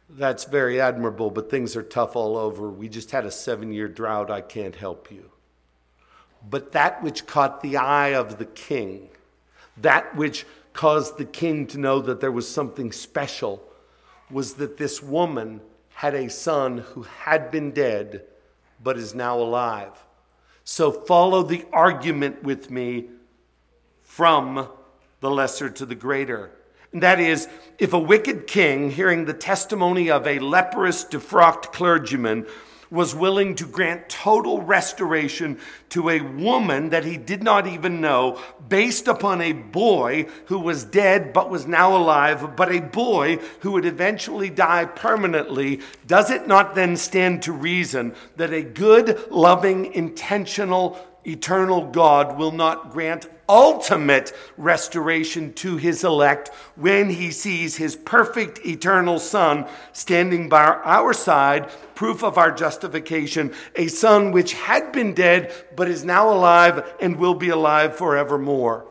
that's 0.09 0.45
very 0.45 0.79
admirable, 0.79 1.29
but 1.29 1.49
things 1.49 1.75
are 1.75 1.83
tough 1.83 2.15
all 2.15 2.37
over. 2.37 2.69
We 2.69 2.87
just 2.87 3.11
had 3.11 3.25
a 3.25 3.31
seven 3.31 3.73
year 3.73 3.89
drought. 3.89 4.31
I 4.31 4.41
can't 4.41 4.75
help 4.75 5.11
you. 5.11 5.31
But 6.49 6.71
that 6.71 7.03
which 7.03 7.25
caught 7.25 7.61
the 7.61 7.77
eye 7.77 8.13
of 8.13 8.37
the 8.37 8.45
king, 8.45 9.09
that 9.75 10.15
which 10.15 10.45
caused 10.77 11.17
the 11.17 11.25
king 11.25 11.65
to 11.65 11.79
know 11.79 11.99
that 11.99 12.21
there 12.21 12.31
was 12.31 12.47
something 12.47 12.91
special 12.91 13.61
was 14.29 14.53
that 14.53 14.77
this 14.77 15.01
woman 15.01 15.59
had 15.89 16.13
a 16.13 16.29
son 16.29 16.77
who 16.77 17.01
had 17.01 17.49
been 17.49 17.71
dead 17.71 18.23
but 18.81 18.95
is 18.95 19.15
now 19.15 19.39
alive. 19.39 20.05
So 20.63 20.91
follow 20.91 21.41
the 21.41 21.65
argument 21.73 22.43
with 22.43 22.69
me 22.69 23.07
from 24.03 24.69
the 25.19 25.31
lesser 25.31 25.67
to 25.67 25.85
the 25.85 25.95
greater. 25.95 26.51
And 26.93 27.01
that 27.01 27.19
is, 27.19 27.47
if 27.79 27.93
a 27.93 27.99
wicked 27.99 28.45
king, 28.45 28.91
hearing 28.91 29.25
the 29.25 29.33
testimony 29.33 30.11
of 30.11 30.27
a 30.27 30.37
leprous, 30.37 31.03
defrocked 31.03 31.73
clergyman, 31.73 32.45
was 32.89 33.15
willing 33.15 33.55
to 33.55 33.65
grant 33.65 34.09
total 34.09 34.61
restoration 34.61 35.59
to 35.89 36.09
a 36.09 36.21
woman 36.21 36.89
that 36.89 37.05
he 37.05 37.17
did 37.17 37.43
not 37.43 37.67
even 37.67 38.01
know, 38.01 38.39
based 38.67 39.07
upon 39.07 39.41
a 39.41 39.53
boy 39.53 40.27
who 40.45 40.59
was 40.59 40.83
dead 40.83 41.33
but 41.33 41.49
was 41.49 41.65
now 41.65 41.95
alive, 41.95 42.55
but 42.55 42.73
a 42.73 42.81
boy 42.81 43.37
who 43.61 43.71
would 43.71 43.85
eventually 43.85 44.49
die 44.49 44.85
permanently, 44.85 45.79
does 46.05 46.29
it 46.29 46.47
not 46.47 46.75
then 46.75 46.97
stand 46.97 47.41
to 47.41 47.51
reason 47.51 48.13
that 48.35 48.53
a 48.53 48.61
good, 48.61 49.19
loving, 49.31 49.93
intentional, 49.93 51.06
eternal 51.25 51.87
God 51.87 52.37
will 52.37 52.51
not 52.51 52.91
grant 52.91 53.27
ultimate 53.49 54.33
restoration 54.57 55.53
to 55.53 55.77
his 55.77 56.03
elect 56.03 56.49
when 56.75 57.09
he 57.09 57.31
sees 57.31 57.77
his 57.77 57.95
perfect 57.95 58.65
eternal 58.65 59.19
Son 59.19 59.67
standing 59.93 60.49
by 60.49 60.63
our 60.65 61.13
side, 61.13 61.69
proof 61.95 62.23
of 62.23 62.37
our 62.37 62.51
justification, 62.51 63.53
a 63.75 63.87
Son 63.87 64.31
which 64.31 64.53
had 64.53 64.91
been 64.91 65.13
dead 65.13 65.53
but 65.75 65.87
is 65.87 66.03
now 66.03 66.29
alive 66.29 66.93
and 66.99 67.15
will 67.17 67.35
be 67.35 67.49
alive 67.49 67.95
forevermore. 67.95 68.85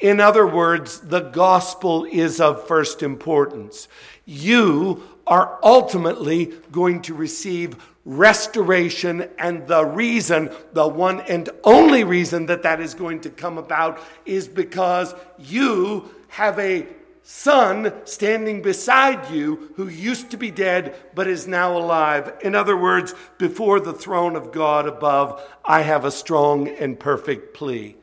In 0.00 0.20
other 0.20 0.46
words, 0.46 1.00
the 1.00 1.20
gospel 1.20 2.04
is 2.04 2.40
of 2.40 2.68
first 2.68 3.02
importance. 3.02 3.88
You 4.24 5.02
are 5.28 5.58
ultimately 5.62 6.54
going 6.72 7.02
to 7.02 7.14
receive 7.14 7.76
restoration. 8.04 9.28
And 9.38 9.66
the 9.68 9.84
reason, 9.84 10.50
the 10.72 10.88
one 10.88 11.20
and 11.20 11.48
only 11.62 12.02
reason 12.02 12.46
that 12.46 12.62
that 12.62 12.80
is 12.80 12.94
going 12.94 13.20
to 13.20 13.30
come 13.30 13.58
about 13.58 14.00
is 14.24 14.48
because 14.48 15.14
you 15.38 16.10
have 16.28 16.58
a 16.58 16.86
son 17.22 17.92
standing 18.04 18.62
beside 18.62 19.30
you 19.30 19.70
who 19.76 19.86
used 19.86 20.30
to 20.30 20.38
be 20.38 20.50
dead 20.50 20.96
but 21.14 21.28
is 21.28 21.46
now 21.46 21.76
alive. 21.76 22.32
In 22.40 22.54
other 22.54 22.76
words, 22.76 23.14
before 23.36 23.80
the 23.80 23.92
throne 23.92 24.34
of 24.34 24.50
God 24.50 24.86
above, 24.86 25.46
I 25.62 25.82
have 25.82 26.06
a 26.06 26.10
strong 26.10 26.68
and 26.68 26.98
perfect 26.98 27.52
plea. 27.52 27.96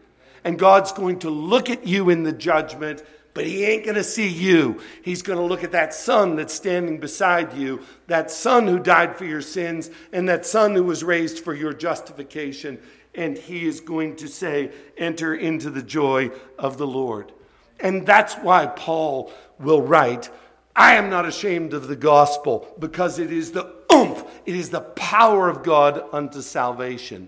And 0.44 0.60
God's 0.60 0.92
going 0.92 1.18
to 1.20 1.32
look 1.32 1.72
at 1.72 1.88
you 1.88 2.12
in 2.12 2.22
the 2.22 2.32
judgment 2.32 3.04
but 3.36 3.46
he 3.46 3.66
ain't 3.66 3.84
going 3.84 3.96
to 3.96 4.04
see 4.04 4.30
you. 4.30 4.82
He's 5.02 5.22
going 5.22 5.38
to 5.38 5.44
look 5.44 5.66
at 5.66 5.74
that 5.74 5.94
son 5.94 6.38
that's 6.38 6.54
standing 6.54 7.00
beside 7.00 7.54
you, 7.54 7.82
that 8.08 8.32
son 8.32 8.66
who 8.66 8.80
died 8.80 9.18
for 9.18 9.26
your 9.26 9.42
sins, 9.42 9.92
and 10.14 10.28
that 10.30 10.46
son 10.46 10.74
who 10.74 10.86
was 10.86 11.04
raised 11.04 11.40
for 11.40 11.54
your 11.54 11.74
justification. 11.74 12.80
And 13.14 13.38
he 13.38 13.68
is 13.68 13.82
going 13.82 14.16
to 14.18 14.30
say, 14.30 14.72
Enter 14.98 15.36
into 15.36 15.70
the 15.70 15.84
joy 15.84 16.32
of 16.58 16.78
the 16.78 16.88
Lord. 16.88 17.34
And 17.82 18.08
that's 18.08 18.36
why 18.36 18.68
Paul 18.68 19.34
will 19.60 19.82
write, 19.82 20.30
I 20.74 20.96
am 20.96 21.10
not 21.10 21.26
ashamed 21.26 21.74
of 21.74 21.90
the 21.90 21.96
gospel 21.98 22.74
because 22.80 23.20
it 23.20 23.34
is 23.34 23.52
the 23.52 23.76
oomph, 23.94 24.24
it 24.46 24.56
is 24.56 24.70
the 24.70 24.82
power 24.82 25.50
of 25.50 25.62
God 25.62 26.06
unto 26.14 26.42
salvation. 26.42 27.28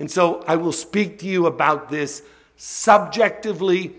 And 0.00 0.10
so 0.10 0.42
I 0.48 0.56
will 0.56 0.72
speak 0.72 1.20
to 1.20 1.26
you 1.26 1.46
about 1.46 1.90
this 1.90 2.24
subjectively 2.56 3.94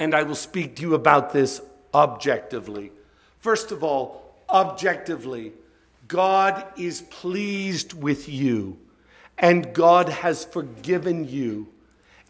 and 0.00 0.14
I 0.14 0.22
will 0.22 0.34
speak 0.34 0.76
to 0.76 0.82
you 0.82 0.94
about 0.94 1.32
this 1.32 1.60
objectively. 1.92 2.90
First 3.38 3.70
of 3.70 3.84
all, 3.84 4.34
objectively, 4.48 5.52
God 6.08 6.64
is 6.76 7.02
pleased 7.02 7.92
with 7.92 8.28
you, 8.28 8.78
and 9.38 9.72
God 9.74 10.08
has 10.08 10.44
forgiven 10.44 11.28
you, 11.28 11.68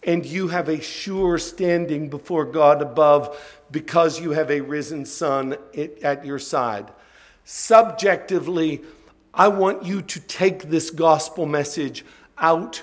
and 0.03 0.27
you 0.27 0.49
have 0.49 0.69
a 0.69 0.81
sure 0.81 1.39
standing 1.39 2.11
before 2.11 2.45
God 2.45 2.83
above 2.83 3.39
because 3.71 4.21
you 4.21 4.33
have 4.33 4.51
a 4.51 4.61
risen 4.61 5.05
Son 5.05 5.57
at 6.03 6.25
your 6.27 6.39
side. 6.39 6.91
Subjectively, 7.45 8.83
I 9.33 9.49
want 9.49 9.85
you 9.85 10.03
to 10.03 10.21
take 10.21 10.65
this 10.65 10.91
gospel 10.91 11.47
message 11.47 12.05
out 12.37 12.83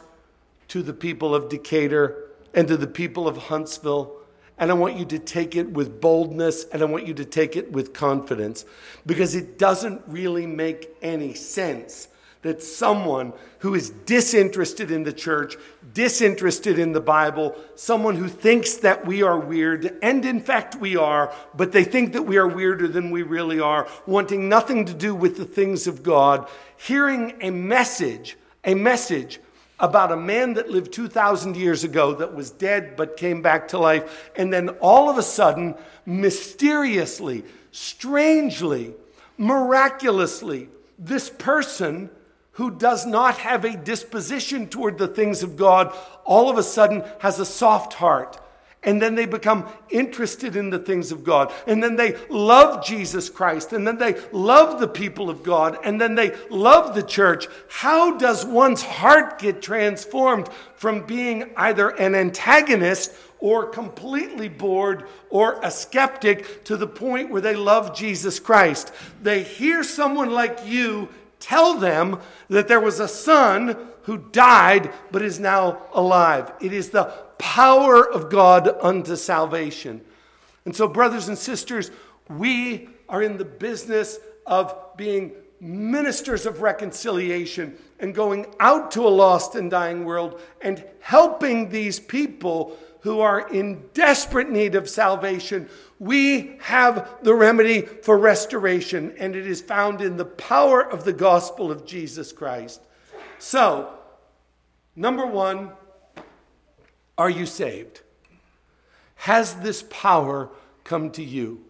to 0.69 0.81
the 0.81 0.93
people 0.93 1.35
of 1.35 1.49
Decatur 1.49 2.29
and 2.53 2.67
to 2.69 2.77
the 2.77 2.87
people 2.87 3.27
of 3.27 3.37
Huntsville 3.37 4.16
and 4.57 4.71
I 4.71 4.73
want 4.73 4.97
you 4.97 5.05
to 5.05 5.19
take 5.19 5.55
it 5.55 5.69
with 5.69 6.01
boldness 6.01 6.65
and 6.65 6.81
I 6.81 6.85
want 6.85 7.07
you 7.07 7.13
to 7.15 7.25
take 7.25 7.55
it 7.55 7.71
with 7.71 7.93
confidence 7.93 8.65
because 9.05 9.35
it 9.35 9.57
doesn't 9.57 10.01
really 10.07 10.47
make 10.47 10.95
any 11.01 11.33
sense 11.33 12.07
that 12.43 12.61
someone 12.63 13.33
who 13.59 13.73
is 13.75 13.89
disinterested 13.89 14.91
in 14.91 15.03
the 15.03 15.11
church, 15.11 15.57
disinterested 15.93 16.79
in 16.79 16.93
the 16.93 17.01
Bible, 17.01 17.55
someone 17.75 18.15
who 18.15 18.27
thinks 18.27 18.75
that 18.75 19.05
we 19.05 19.23
are 19.23 19.39
weird, 19.39 19.97
and 20.01 20.23
in 20.23 20.39
fact 20.39 20.75
we 20.75 20.95
are, 20.95 21.33
but 21.55 21.71
they 21.71 21.83
think 21.83 22.13
that 22.13 22.21
we 22.21 22.37
are 22.37 22.47
weirder 22.47 22.87
than 22.87 23.11
we 23.11 23.23
really 23.23 23.59
are, 23.59 23.87
wanting 24.05 24.47
nothing 24.47 24.85
to 24.85 24.93
do 24.93 25.15
with 25.15 25.37
the 25.37 25.45
things 25.45 25.87
of 25.87 26.03
God, 26.03 26.47
hearing 26.77 27.33
a 27.41 27.49
message, 27.49 28.37
a 28.63 28.75
message 28.75 29.39
about 29.79 30.11
a 30.11 30.17
man 30.17 30.55
that 30.55 30.69
lived 30.69 30.91
2,000 30.91 31.55
years 31.55 31.83
ago 31.83 32.13
that 32.15 32.33
was 32.33 32.49
dead 32.49 32.95
but 32.95 33.17
came 33.17 33.41
back 33.41 33.67
to 33.69 33.77
life. 33.77 34.31
And 34.35 34.51
then 34.51 34.69
all 34.81 35.09
of 35.09 35.17
a 35.17 35.23
sudden, 35.23 35.75
mysteriously, 36.05 37.43
strangely, 37.71 38.93
miraculously, 39.37 40.69
this 40.97 41.29
person 41.29 42.09
who 42.53 42.71
does 42.71 43.05
not 43.05 43.37
have 43.37 43.65
a 43.65 43.77
disposition 43.77 44.67
toward 44.67 44.97
the 44.97 45.07
things 45.07 45.43
of 45.43 45.55
God 45.55 45.95
all 46.25 46.49
of 46.49 46.57
a 46.57 46.63
sudden 46.63 47.03
has 47.19 47.39
a 47.39 47.45
soft 47.45 47.93
heart 47.93 48.39
and 48.87 49.01
then 49.01 49.15
they 49.15 49.25
become 49.25 49.67
interested 49.89 50.55
in 50.55 50.69
the 50.69 50.79
things 50.79 51.11
of 51.11 51.25
God. 51.25 51.53
And 51.67 51.83
then 51.83 51.97
they 51.97 52.15
love 52.29 52.85
Jesus 52.85 53.29
Christ. 53.29 53.73
And 53.73 53.85
then 53.85 53.97
they 53.97 54.15
love 54.31 54.79
the 54.79 54.87
people 54.87 55.29
of 55.29 55.43
God. 55.43 55.77
And 55.83 55.99
then 55.99 56.15
they 56.15 56.33
love 56.49 56.95
the 56.95 57.03
church. 57.03 57.47
How 57.69 58.17
does 58.17 58.45
one's 58.45 58.81
heart 58.81 59.39
get 59.39 59.61
transformed 59.61 60.47
from 60.75 61.05
being 61.05 61.51
either 61.57 61.89
an 61.89 62.15
antagonist 62.15 63.13
or 63.39 63.65
completely 63.65 64.47
bored 64.47 65.03
or 65.29 65.59
a 65.61 65.69
skeptic 65.69 66.63
to 66.63 66.77
the 66.77 66.87
point 66.87 67.29
where 67.29 67.41
they 67.41 67.57
love 67.57 67.93
Jesus 67.93 68.39
Christ? 68.39 68.93
They 69.21 69.43
hear 69.43 69.83
someone 69.83 70.31
like 70.31 70.65
you 70.65 71.09
tell 71.41 71.73
them 71.73 72.21
that 72.47 72.69
there 72.69 72.79
was 72.79 73.01
a 73.01 73.07
son 73.09 73.75
who 74.03 74.17
died 74.17 74.93
but 75.11 75.21
is 75.21 75.41
now 75.41 75.81
alive. 75.91 76.53
It 76.61 76.71
is 76.71 76.91
the 76.91 77.26
power 77.39 78.07
of 78.07 78.29
God 78.29 78.75
unto 78.81 79.15
salvation. 79.15 80.01
And 80.65 80.75
so, 80.75 80.87
brothers 80.87 81.27
and 81.27 81.37
sisters, 81.37 81.91
we 82.29 82.89
are 83.07 83.21
in 83.21 83.37
the 83.37 83.45
business 83.45 84.19
of 84.45 84.75
being 84.97 85.31
ministers 85.59 86.45
of 86.45 86.61
reconciliation 86.61 87.77
and 87.99 88.13
going 88.13 88.45
out 88.59 88.91
to 88.91 89.07
a 89.07 89.09
lost 89.09 89.55
and 89.55 89.71
dying 89.71 90.05
world 90.05 90.39
and 90.61 90.83
helping 90.99 91.69
these 91.69 91.99
people 91.99 92.77
who 93.01 93.19
are 93.19 93.47
in 93.49 93.81
desperate 93.93 94.49
need 94.49 94.75
of 94.75 94.89
salvation. 94.89 95.69
We 95.99 96.57
have 96.59 97.09
the 97.23 97.33
remedy 97.33 97.81
for 97.81 98.17
restoration, 98.17 99.13
and 99.17 99.35
it 99.35 99.47
is 99.47 99.61
found 99.61 100.01
in 100.01 100.17
the 100.17 100.25
power 100.25 100.81
of 100.81 101.03
the 101.03 101.13
gospel 101.13 101.71
of 101.71 101.85
Jesus 101.85 102.31
Christ. 102.31 102.81
So, 103.39 103.93
number 104.95 105.25
one, 105.25 105.71
are 107.17 107.29
you 107.29 107.45
saved? 107.45 108.01
Has 109.15 109.55
this 109.55 109.83
power 109.89 110.49
come 110.83 111.11
to 111.11 111.23
you? 111.23 111.63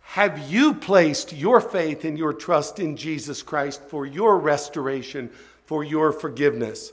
Have 0.00 0.50
you 0.50 0.74
placed 0.74 1.32
your 1.32 1.60
faith 1.60 2.04
and 2.04 2.18
your 2.18 2.32
trust 2.32 2.78
in 2.78 2.96
Jesus 2.96 3.42
Christ 3.42 3.82
for 3.84 4.04
your 4.04 4.38
restoration, 4.38 5.30
for 5.64 5.84
your 5.84 6.12
forgiveness? 6.12 6.92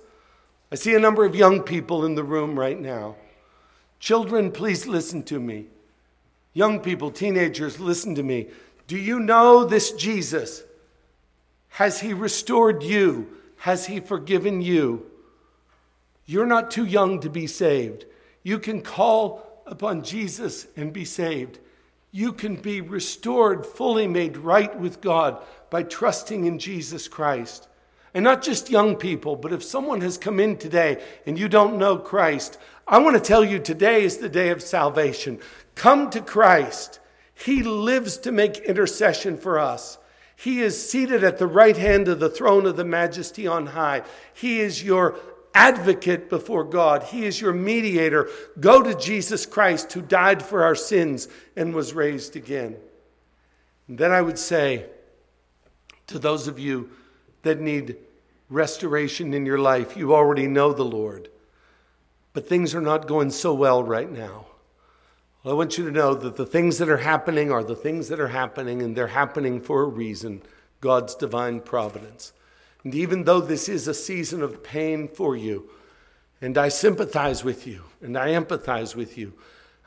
I 0.71 0.75
see 0.75 0.95
a 0.95 0.99
number 0.99 1.25
of 1.25 1.35
young 1.35 1.63
people 1.63 2.05
in 2.05 2.15
the 2.15 2.23
room 2.23 2.57
right 2.57 2.79
now. 2.79 3.15
Children, 3.99 4.51
please 4.51 4.87
listen 4.87 5.23
to 5.23 5.39
me. 5.39 5.65
Young 6.53 6.79
people, 6.79 7.11
teenagers, 7.11 7.79
listen 7.79 8.15
to 8.15 8.23
me. 8.23 8.47
Do 8.87 8.97
you 8.97 9.19
know 9.19 9.65
this 9.65 9.91
Jesus? 9.91 10.63
Has 11.69 11.99
he 11.99 12.13
restored 12.13 12.83
you? 12.83 13.27
Has 13.57 13.87
he 13.87 13.99
forgiven 13.99 14.61
you? 14.61 15.08
You're 16.29 16.45
not 16.45 16.69
too 16.69 16.85
young 16.85 17.21
to 17.21 17.29
be 17.31 17.47
saved. 17.47 18.05
You 18.43 18.59
can 18.59 18.83
call 18.83 19.63
upon 19.65 20.03
Jesus 20.03 20.67
and 20.77 20.93
be 20.93 21.03
saved. 21.03 21.57
You 22.11 22.33
can 22.33 22.55
be 22.55 22.81
restored, 22.81 23.65
fully 23.65 24.05
made 24.05 24.37
right 24.37 24.79
with 24.79 25.01
God 25.01 25.43
by 25.71 25.81
trusting 25.81 26.45
in 26.45 26.59
Jesus 26.59 27.07
Christ. 27.07 27.67
And 28.13 28.23
not 28.23 28.43
just 28.43 28.69
young 28.69 28.95
people, 28.95 29.37
but 29.37 29.51
if 29.51 29.63
someone 29.63 30.01
has 30.01 30.19
come 30.19 30.39
in 30.39 30.57
today 30.57 31.01
and 31.25 31.35
you 31.35 31.49
don't 31.49 31.79
know 31.79 31.97
Christ, 31.97 32.59
I 32.87 32.99
want 32.99 33.15
to 33.15 33.23
tell 33.23 33.43
you 33.43 33.57
today 33.57 34.03
is 34.03 34.17
the 34.17 34.29
day 34.29 34.49
of 34.49 34.61
salvation. 34.61 35.39
Come 35.73 36.11
to 36.11 36.21
Christ. 36.21 36.99
He 37.33 37.63
lives 37.63 38.17
to 38.17 38.31
make 38.31 38.59
intercession 38.59 39.35
for 39.35 39.57
us. 39.57 39.97
He 40.39 40.61
is 40.61 40.89
seated 40.89 41.21
at 41.25 41.37
the 41.37 41.47
right 41.47 41.75
hand 41.75 42.07
of 42.07 42.21
the 42.21 42.29
throne 42.29 42.65
of 42.65 42.77
the 42.77 42.85
majesty 42.85 43.45
on 43.45 43.65
high. 43.65 44.03
He 44.33 44.61
is 44.61 44.81
your 44.81 45.17
advocate 45.53 46.29
before 46.29 46.63
God. 46.63 47.03
He 47.03 47.25
is 47.25 47.41
your 47.41 47.53
mediator. 47.53 48.29
Go 48.59 48.81
to 48.81 48.95
Jesus 48.95 49.45
Christ, 49.45 49.91
who 49.93 50.01
died 50.01 50.43
for 50.43 50.63
our 50.63 50.75
sins 50.75 51.27
and 51.55 51.73
was 51.73 51.93
raised 51.93 52.35
again. 52.35 52.77
And 53.87 53.97
then 53.97 54.11
I 54.11 54.21
would 54.21 54.39
say 54.39 54.85
to 56.07 56.19
those 56.19 56.47
of 56.47 56.59
you 56.59 56.89
that 57.43 57.59
need 57.59 57.97
restoration 58.49 59.33
in 59.33 59.45
your 59.45 59.59
life, 59.59 59.95
you 59.95 60.13
already 60.13 60.47
know 60.47 60.73
the 60.73 60.83
Lord, 60.83 61.29
but 62.33 62.47
things 62.47 62.73
are 62.73 62.81
not 62.81 63.07
going 63.07 63.31
so 63.31 63.53
well 63.53 63.83
right 63.83 64.11
now. 64.11 64.45
Well, 65.43 65.53
I 65.53 65.57
want 65.57 65.77
you 65.77 65.85
to 65.85 65.91
know 65.91 66.13
that 66.15 66.35
the 66.35 66.45
things 66.45 66.79
that 66.79 66.89
are 66.89 66.97
happening 66.97 67.51
are 67.51 67.63
the 67.63 67.75
things 67.75 68.09
that 68.09 68.19
are 68.19 68.27
happening, 68.27 68.81
and 68.81 68.95
they're 68.95 69.07
happening 69.07 69.61
for 69.61 69.83
a 69.83 69.87
reason 69.87 70.41
God's 70.81 71.15
divine 71.15 71.61
providence. 71.61 72.33
And 72.83 72.95
even 72.95 73.23
though 73.23 73.41
this 73.41 73.67
is 73.67 73.87
a 73.87 73.93
season 73.93 74.41
of 74.41 74.63
pain 74.63 75.07
for 75.07 75.35
you, 75.35 75.69
and 76.41 76.57
I 76.57 76.69
sympathize 76.69 77.43
with 77.43 77.67
you 77.67 77.83
and 78.01 78.17
I 78.17 78.29
empathize 78.29 78.95
with 78.95 79.17
you, 79.17 79.33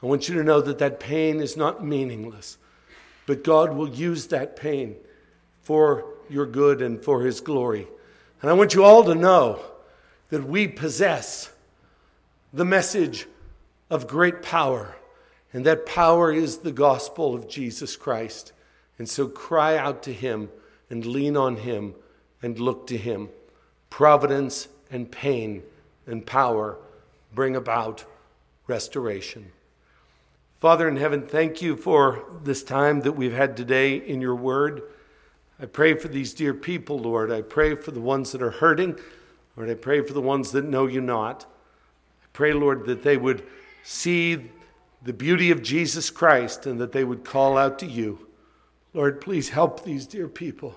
I 0.02 0.06
want 0.06 0.28
you 0.28 0.34
to 0.34 0.44
know 0.44 0.60
that 0.60 0.78
that 0.78 1.00
pain 1.00 1.40
is 1.40 1.56
not 1.56 1.84
meaningless, 1.84 2.58
but 3.26 3.44
God 3.44 3.74
will 3.74 3.88
use 3.88 4.26
that 4.26 4.56
pain 4.56 4.96
for 5.62 6.04
your 6.28 6.46
good 6.46 6.82
and 6.82 7.02
for 7.02 7.22
His 7.22 7.40
glory. 7.40 7.86
And 8.40 8.50
I 8.50 8.54
want 8.54 8.74
you 8.74 8.84
all 8.84 9.04
to 9.04 9.14
know 9.14 9.62
that 10.30 10.44
we 10.44 10.66
possess 10.66 11.50
the 12.52 12.64
message 12.64 13.26
of 13.88 14.08
great 14.08 14.42
power, 14.42 14.96
and 15.52 15.64
that 15.66 15.86
power 15.86 16.32
is 16.32 16.58
the 16.58 16.72
gospel 16.72 17.34
of 17.34 17.48
Jesus 17.48 17.96
Christ. 17.96 18.52
And 18.98 19.08
so 19.08 19.28
cry 19.28 19.76
out 19.76 20.02
to 20.04 20.12
Him 20.12 20.50
and 20.90 21.06
lean 21.06 21.36
on 21.36 21.56
Him 21.56 21.94
and 22.42 22.58
look 22.58 22.86
to 22.88 22.96
Him. 22.96 23.28
Providence 23.90 24.68
and 24.90 25.10
pain 25.10 25.62
and 26.06 26.26
power 26.26 26.76
bring 27.34 27.56
about 27.56 28.04
restoration. 28.66 29.52
Father 30.58 30.86
in 30.86 30.96
heaven, 30.96 31.26
thank 31.26 31.60
you 31.60 31.76
for 31.76 32.24
this 32.44 32.62
time 32.62 33.00
that 33.00 33.12
we've 33.12 33.32
had 33.32 33.56
today 33.56 33.96
in 33.96 34.20
your 34.20 34.34
word. 34.34 34.82
I 35.60 35.66
pray 35.66 35.94
for 35.94 36.08
these 36.08 36.34
dear 36.34 36.54
people, 36.54 36.98
Lord. 36.98 37.32
I 37.32 37.42
pray 37.42 37.74
for 37.74 37.90
the 37.90 38.00
ones 38.00 38.32
that 38.32 38.42
are 38.42 38.50
hurting. 38.50 38.98
Lord, 39.56 39.70
I 39.70 39.74
pray 39.74 40.02
for 40.02 40.12
the 40.12 40.20
ones 40.20 40.52
that 40.52 40.64
know 40.64 40.86
you 40.86 41.00
not. 41.00 41.44
I 42.22 42.26
pray, 42.32 42.52
Lord, 42.52 42.86
that 42.86 43.02
they 43.02 43.16
would 43.16 43.44
see 43.82 44.50
the 45.02 45.12
beauty 45.12 45.50
of 45.50 45.62
Jesus 45.62 46.10
Christ 46.10 46.66
and 46.66 46.80
that 46.80 46.92
they 46.92 47.04
would 47.04 47.24
call 47.24 47.58
out 47.58 47.78
to 47.80 47.86
you. 47.86 48.26
Lord, 48.94 49.20
please 49.20 49.48
help 49.48 49.84
these 49.84 50.06
dear 50.06 50.28
people. 50.28 50.76